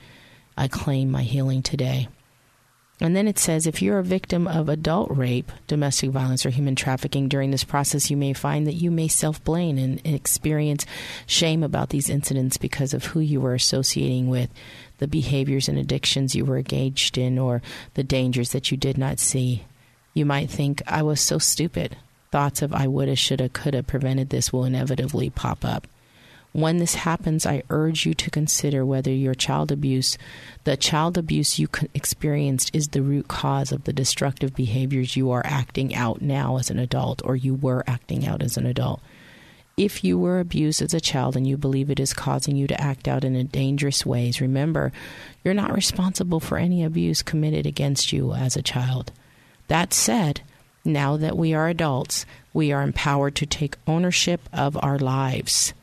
I 0.57 0.67
claim 0.67 1.11
my 1.11 1.23
healing 1.23 1.61
today. 1.61 2.09
And 3.01 3.15
then 3.15 3.27
it 3.27 3.39
says 3.39 3.65
if 3.65 3.81
you're 3.81 3.99
a 3.99 4.03
victim 4.03 4.45
of 4.47 4.67
adult 4.67 5.09
rape, 5.15 5.51
domestic 5.67 6.09
violence, 6.09 6.45
or 6.45 6.49
human 6.49 6.75
trafficking 6.75 7.29
during 7.29 7.51
this 7.51 7.63
process, 7.63 8.11
you 8.11 8.17
may 8.17 8.33
find 8.33 8.67
that 8.67 8.73
you 8.73 8.91
may 8.91 9.07
self 9.07 9.41
blame 9.43 9.77
and 9.77 10.05
experience 10.05 10.85
shame 11.25 11.63
about 11.63 11.89
these 11.89 12.09
incidents 12.09 12.57
because 12.57 12.93
of 12.93 13.05
who 13.05 13.21
you 13.21 13.39
were 13.39 13.53
associating 13.53 14.27
with, 14.27 14.49
the 14.97 15.07
behaviors 15.07 15.69
and 15.69 15.77
addictions 15.77 16.35
you 16.35 16.43
were 16.43 16.57
engaged 16.57 17.17
in, 17.17 17.39
or 17.39 17.61
the 17.93 18.03
dangers 18.03 18.51
that 18.51 18.69
you 18.69 18.75
did 18.75 18.97
not 18.97 19.19
see. 19.19 19.63
You 20.13 20.25
might 20.25 20.49
think, 20.49 20.81
I 20.85 21.03
was 21.03 21.21
so 21.21 21.37
stupid. 21.37 21.95
Thoughts 22.31 22.61
of 22.61 22.73
I 22.73 22.87
woulda, 22.87 23.15
shoulda, 23.15 23.47
coulda 23.47 23.81
prevented 23.81 24.29
this 24.29 24.51
will 24.51 24.65
inevitably 24.65 25.29
pop 25.29 25.63
up. 25.63 25.87
When 26.51 26.77
this 26.77 26.95
happens, 26.95 27.45
I 27.45 27.61
urge 27.69 28.07
you 28.07 28.15
to 28.15 28.31
consider 28.31 28.83
whether 28.83 29.11
your 29.11 29.35
child 29.35 29.71
abuse, 29.71 30.17
the 30.63 30.75
child 30.75 31.17
abuse 31.17 31.59
you 31.59 31.67
experienced, 31.93 32.71
is 32.73 32.87
the 32.87 33.03
root 33.03 33.27
cause 33.27 33.71
of 33.71 33.83
the 33.83 33.93
destructive 33.93 34.55
behaviors 34.55 35.15
you 35.15 35.29
are 35.29 35.45
acting 35.45 35.93
out 35.93 36.21
now 36.21 36.57
as 36.57 36.71
an 36.71 36.79
adult 36.79 37.21
or 37.23 37.35
you 37.35 37.53
were 37.53 37.83
acting 37.85 38.25
out 38.25 38.41
as 38.41 38.57
an 38.57 38.65
adult. 38.65 38.99
If 39.77 40.03
you 40.03 40.17
were 40.17 40.39
abused 40.39 40.81
as 40.81 40.93
a 40.93 40.99
child 40.99 41.37
and 41.37 41.47
you 41.47 41.55
believe 41.55 41.89
it 41.89 42.01
is 42.01 42.13
causing 42.13 42.57
you 42.57 42.67
to 42.67 42.81
act 42.81 43.07
out 43.07 43.23
in 43.23 43.47
dangerous 43.47 44.05
ways, 44.05 44.41
remember, 44.41 44.91
you're 45.43 45.53
not 45.53 45.73
responsible 45.73 46.39
for 46.39 46.57
any 46.57 46.83
abuse 46.83 47.21
committed 47.21 47.65
against 47.65 48.11
you 48.11 48.33
as 48.33 48.57
a 48.57 48.61
child. 48.63 49.11
That 49.67 49.93
said, 49.93 50.41
now 50.83 51.15
that 51.15 51.37
we 51.37 51.53
are 51.53 51.69
adults, 51.69 52.25
we 52.53 52.71
are 52.71 52.81
empowered 52.81 53.35
to 53.35 53.45
take 53.45 53.77
ownership 53.87 54.41
of 54.51 54.77
our 54.83 54.97
lives. 54.97 55.73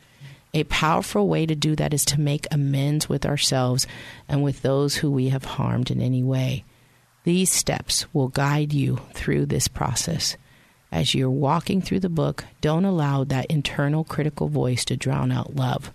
A 0.53 0.63
powerful 0.65 1.27
way 1.27 1.45
to 1.45 1.55
do 1.55 1.75
that 1.75 1.93
is 1.93 2.05
to 2.05 2.19
make 2.19 2.47
amends 2.51 3.09
with 3.09 3.25
ourselves 3.25 3.85
and 4.27 4.43
with 4.43 4.61
those 4.61 4.97
who 4.97 5.11
we 5.11 5.29
have 5.29 5.45
harmed 5.45 5.91
in 5.91 6.01
any 6.01 6.23
way. 6.23 6.63
These 7.23 7.51
steps 7.51 8.05
will 8.13 8.29
guide 8.29 8.73
you 8.73 9.01
through 9.13 9.47
this 9.47 9.67
process. 9.67 10.37
As 10.91 11.13
you're 11.13 11.29
walking 11.29 11.81
through 11.81 11.99
the 11.99 12.09
book, 12.09 12.45
don't 12.61 12.85
allow 12.85 13.25
that 13.25 13.47
internal 13.47 14.03
critical 14.03 14.47
voice 14.47 14.85
to 14.85 14.95
drown 14.95 15.31
out 15.31 15.55
love. 15.55 15.91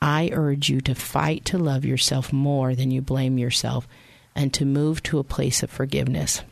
I 0.00 0.30
urge 0.32 0.68
you 0.68 0.80
to 0.82 0.94
fight 0.94 1.44
to 1.46 1.58
love 1.58 1.84
yourself 1.84 2.32
more 2.32 2.74
than 2.74 2.90
you 2.90 3.02
blame 3.02 3.38
yourself 3.38 3.88
and 4.34 4.52
to 4.54 4.64
move 4.64 5.02
to 5.04 5.18
a 5.18 5.24
place 5.24 5.62
of 5.62 5.70
forgiveness. 5.70 6.42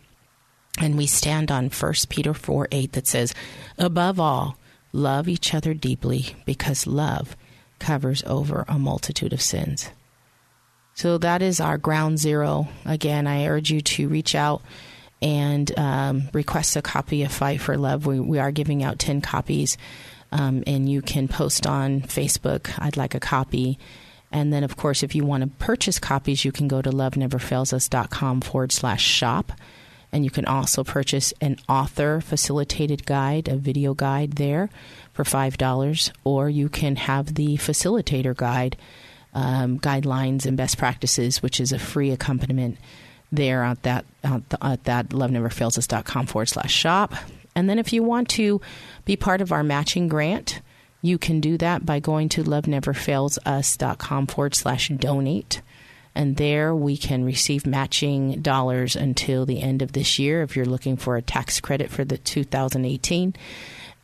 And 0.78 0.96
we 0.96 1.06
stand 1.06 1.50
on 1.50 1.68
1 1.68 1.94
Peter 2.08 2.34
4 2.34 2.68
8 2.70 2.92
that 2.92 3.06
says, 3.06 3.34
Above 3.78 4.20
all, 4.20 4.56
Love 4.92 5.28
each 5.28 5.54
other 5.54 5.74
deeply 5.74 6.34
because 6.44 6.86
love 6.86 7.36
covers 7.78 8.22
over 8.26 8.64
a 8.68 8.78
multitude 8.78 9.32
of 9.32 9.42
sins. 9.42 9.90
So 10.94 11.18
that 11.18 11.42
is 11.42 11.60
our 11.60 11.78
ground 11.78 12.18
zero. 12.18 12.68
Again, 12.84 13.26
I 13.26 13.46
urge 13.46 13.70
you 13.70 13.80
to 13.80 14.08
reach 14.08 14.34
out 14.34 14.62
and 15.22 15.78
um, 15.78 16.28
request 16.32 16.76
a 16.76 16.82
copy 16.82 17.22
of 17.22 17.32
Fight 17.32 17.60
for 17.60 17.76
Love. 17.76 18.06
We, 18.06 18.20
we 18.20 18.38
are 18.38 18.50
giving 18.50 18.82
out 18.82 18.98
10 18.98 19.20
copies, 19.20 19.76
um, 20.32 20.64
and 20.66 20.88
you 20.88 21.02
can 21.02 21.28
post 21.28 21.66
on 21.66 22.00
Facebook, 22.02 22.72
I'd 22.78 22.96
like 22.96 23.14
a 23.14 23.20
copy. 23.20 23.78
And 24.32 24.52
then, 24.52 24.62
of 24.64 24.76
course, 24.76 25.02
if 25.02 25.14
you 25.14 25.24
want 25.24 25.42
to 25.42 25.64
purchase 25.64 25.98
copies, 25.98 26.44
you 26.44 26.52
can 26.52 26.68
go 26.68 26.80
to 26.80 26.90
loveneverfailsus.com 26.90 28.42
forward 28.42 28.72
slash 28.72 29.02
shop 29.02 29.52
and 30.12 30.24
you 30.24 30.30
can 30.30 30.44
also 30.44 30.82
purchase 30.84 31.32
an 31.40 31.56
author 31.68 32.20
facilitated 32.20 33.06
guide, 33.06 33.48
a 33.48 33.56
video 33.56 33.94
guide 33.94 34.32
there 34.32 34.70
for 35.12 35.24
$5, 35.24 36.12
or 36.24 36.48
you 36.48 36.68
can 36.68 36.96
have 36.96 37.34
the 37.34 37.56
facilitator 37.56 38.36
guide, 38.36 38.76
um, 39.34 39.78
guidelines 39.78 40.46
and 40.46 40.56
best 40.56 40.78
practices, 40.78 41.42
which 41.42 41.60
is 41.60 41.72
a 41.72 41.78
free 41.78 42.10
accompaniment 42.10 42.78
there 43.30 43.62
at 43.62 43.82
that, 43.84 44.04
at, 44.24 44.48
the, 44.48 44.64
at 44.64 44.84
that 44.84 45.08
loveneverfailsus.com 45.10 46.26
forward 46.26 46.48
slash 46.48 46.72
shop. 46.72 47.14
And 47.54 47.68
then 47.68 47.78
if 47.78 47.92
you 47.92 48.02
want 48.02 48.28
to 48.30 48.60
be 49.04 49.16
part 49.16 49.40
of 49.40 49.52
our 49.52 49.62
matching 49.62 50.08
grant, 50.08 50.60
you 51.02 51.18
can 51.18 51.40
do 51.40 51.56
that 51.58 51.86
by 51.86 52.00
going 52.00 52.28
to 52.30 52.44
loveneverfailsus.com 52.44 54.26
forward 54.26 54.54
slash 54.54 54.88
donate 54.88 55.62
and 56.14 56.36
there 56.36 56.74
we 56.74 56.96
can 56.96 57.24
receive 57.24 57.66
matching 57.66 58.40
dollars 58.40 58.96
until 58.96 59.46
the 59.46 59.60
end 59.60 59.82
of 59.82 59.92
this 59.92 60.18
year 60.18 60.42
if 60.42 60.56
you're 60.56 60.66
looking 60.66 60.96
for 60.96 61.16
a 61.16 61.22
tax 61.22 61.60
credit 61.60 61.90
for 61.90 62.04
the 62.04 62.18
2018 62.18 63.34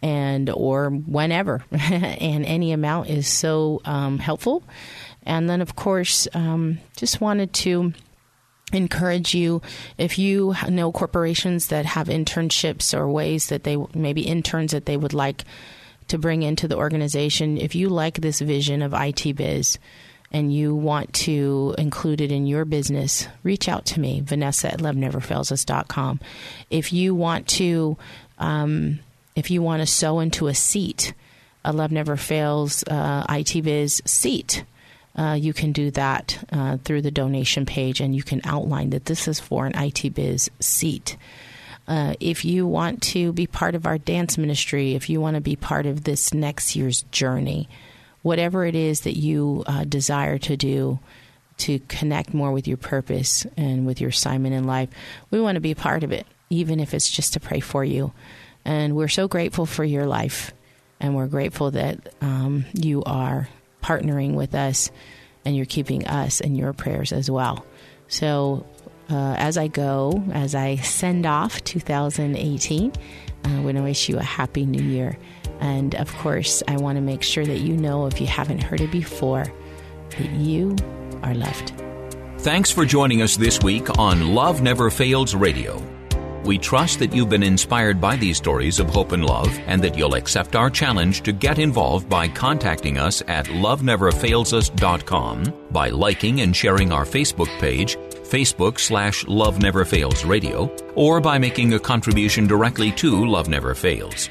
and 0.03 0.51
or 0.51 0.91
whenever. 0.91 1.65
And 1.73 2.45
any 2.45 2.73
amount 2.73 3.09
is 3.09 3.27
so 3.27 3.81
um, 3.85 4.19
helpful. 4.19 4.63
And 5.25 5.51
then 5.51 5.61
of 5.61 5.75
course 5.75 6.29
um, 6.35 6.79
just 6.97 7.21
wanted 7.21 7.53
to 7.55 7.93
encourage 8.73 9.35
you 9.35 9.63
if 9.97 10.19
you 10.19 10.55
know 10.69 10.91
corporations 10.91 11.69
that 11.69 11.87
have 11.87 12.09
internships 12.09 12.97
or 12.97 13.09
ways 13.09 13.49
that 13.49 13.63
they 13.63 13.77
maybe 13.95 14.23
interns 14.23 14.73
that 14.73 14.87
they 14.87 14.97
would 14.97 15.15
like 15.15 15.45
to 16.09 16.19
bring 16.19 16.43
into 16.43 16.67
the 16.67 16.77
organization 16.77 17.59
if 17.59 17.77
you 17.77 17.89
like 17.89 18.17
this 18.17 18.41
vision 18.41 18.83
of 18.83 18.93
IT 18.93 19.37
biz 19.37 19.79
and 20.37 20.53
you 20.53 20.75
want 20.75 21.15
to 21.15 21.75
include 21.79 22.21
it 22.21 22.31
in 22.31 22.47
your 22.47 22.67
business, 22.67 23.27
reach 23.43 23.71
out 23.71 23.87
to 23.87 23.99
me, 23.99 24.21
Vanessa 24.21 24.71
at 24.71 24.81
loveneverfailsus.com. 24.81 26.21
If 26.69 26.93
you 26.93 27.15
want 27.15 27.49
to, 27.49 27.97
um, 28.39 28.99
if 29.35 29.51
you 29.51 29.63
want 29.63 29.81
to 29.81 29.87
sow 29.87 30.21
into 30.21 30.49
a 30.49 30.55
seat, 30.55 31.15
a 31.65 31.73
Love 31.73 31.91
Never 31.91 32.19
Fails 32.19 32.85
uh, 32.85 33.25
IT 33.31 33.65
Biz 33.65 34.03
seat, 34.05 34.65
uh, 35.17 35.39
you 35.41 35.55
can 35.55 35.73
do 35.73 35.91
that 35.93 36.45
uh, 36.53 36.77
through 36.85 37.01
the 37.01 37.11
donation 37.11 37.65
page, 37.65 38.03
and 38.03 38.15
you 38.15 38.23
can 38.23 38.43
outline 38.45 38.91
that 38.91 39.07
this 39.07 39.27
is 39.29 39.41
for 39.41 39.65
an 39.65 39.73
IT 39.75 40.13
Biz 40.13 40.51
seat. 40.61 41.17
Uh, 41.89 42.13
if 42.21 42.45
you 42.45 42.67
want 42.67 43.01
to 43.01 43.33
be 43.33 43.47
part 43.47 43.75
of 43.75 43.87
our 43.87 43.97
dance 43.97 44.37
ministry, 44.37 44.95
if 44.95 45.09
you 45.09 45.19
want 45.19 45.37
to 45.37 45.41
be 45.41 45.57
part 45.57 45.87
of 45.87 46.05
this 46.05 46.35
next 46.35 46.77
year's 46.77 47.07
journey, 47.11 47.71
whatever 48.27 48.67
it 48.67 48.75
is 48.75 49.03
that 49.03 49.17
you 49.17 49.63
uh, 49.69 49.85
desire 49.85 50.37
to 50.37 50.57
do 50.57 50.99
to 51.59 51.79
connect 51.87 52.35
more 52.35 52.51
with 52.51 52.67
your 52.67 52.77
purpose 52.77 53.47
and 53.57 53.87
with 53.87 54.01
your 54.01 54.11
assignment 54.11 54.53
in 54.53 54.65
life, 54.65 54.89
we 55.31 55.41
want 55.41 55.55
to 55.55 55.61
be 55.61 55.77
part 55.77 56.03
of 56.03 56.11
it, 56.11 56.27
even 56.51 56.81
if 56.81 56.93
it's 56.93 57.09
just 57.09 57.35
to 57.35 57.41
pray 57.41 57.61
for 57.61 57.85
you. 57.85 58.13
And 58.65 58.97
we're 58.97 59.07
so 59.07 59.29
grateful 59.29 59.65
for 59.65 59.85
your 59.85 60.07
life, 60.07 60.53
and 60.99 61.15
we're 61.15 61.29
grateful 61.29 61.71
that 61.71 62.13
um, 62.21 62.65
you 62.75 63.05
are 63.05 63.49
partnering 63.81 64.35
with 64.35 64.57
us 64.57 64.91
and 65.45 65.57
you're 65.57 65.65
keeping 65.65 66.09
us 66.09 66.41
in 66.41 66.57
your 66.57 66.73
prayers 66.73 67.13
as 67.13 67.31
well. 67.31 67.65
So, 68.09 68.67
uh, 69.09 69.37
as 69.39 69.57
I 69.57 69.69
go, 69.69 70.25
as 70.33 70.57
I 70.57 70.77
send 70.77 71.27
off 71.27 71.63
2018, 71.63 72.93
I 73.45 73.61
want 73.61 73.77
to 73.77 73.85
wish 73.85 74.09
you 74.09 74.19
a 74.19 74.23
happy 74.23 74.67
new 74.67 74.83
year. 74.83 75.17
And 75.61 75.95
of 75.97 76.13
course, 76.17 76.63
I 76.69 76.77
want 76.77 76.97
to 76.97 77.03
make 77.03 77.23
sure 77.23 77.47
that 77.47 77.59
you 77.59 77.77
know, 77.77 78.07
if 78.07 78.21
you 78.21 78.27
haven't 78.27 78.63
heard 78.63 78.81
it 78.81 78.91
before, 78.91 79.53
that 80.11 80.31
you 80.33 80.75
are 81.23 81.35
loved. 81.35 81.73
Thanks 82.39 82.71
for 82.71 82.85
joining 82.85 83.23
us 83.23 83.37
this 83.37 83.61
week 83.63 83.99
on 83.99 84.35
Love 84.35 84.63
Never 84.63 84.91
Fails 84.91 85.35
Radio. 85.35 85.83
We 86.45 86.59
trust 86.59 87.01
that 87.01 87.13
you've 87.13 87.29
been 87.29 87.43
inspired 87.43 88.01
by 88.01 88.15
these 88.15 88.37
stories 88.37 88.79
of 88.79 88.89
hope 88.89 89.11
and 89.11 89.25
love 89.25 89.49
and 89.67 89.83
that 89.83 89.99
you'll 89.99 90.15
accept 90.15 90.55
our 90.55 90.71
challenge 90.71 91.23
to 91.23 91.33
get 91.33 91.59
involved 91.59 92.09
by 92.09 92.29
contacting 92.29 92.99
us 92.99 93.21
at 93.27 93.47
loveneverfailsus.com, 93.47 95.55
by 95.73 95.89
liking 95.89 96.43
and 96.43 96.55
sharing 96.55 96.93
our 96.93 97.05
Facebook 97.05 97.49
page, 97.59 97.97
Facebook 97.97 98.79
slash 98.79 99.27
Love 99.27 99.61
Never 99.61 99.85
Fails 99.85 100.25
Radio, 100.25 100.73
or 100.95 101.21
by 101.21 101.37
making 101.37 101.75
a 101.75 101.81
contribution 101.81 102.47
directly 102.47 102.93
to 102.93 103.27
Love 103.27 103.49
Never 103.49 103.75
Fails. 103.75 104.31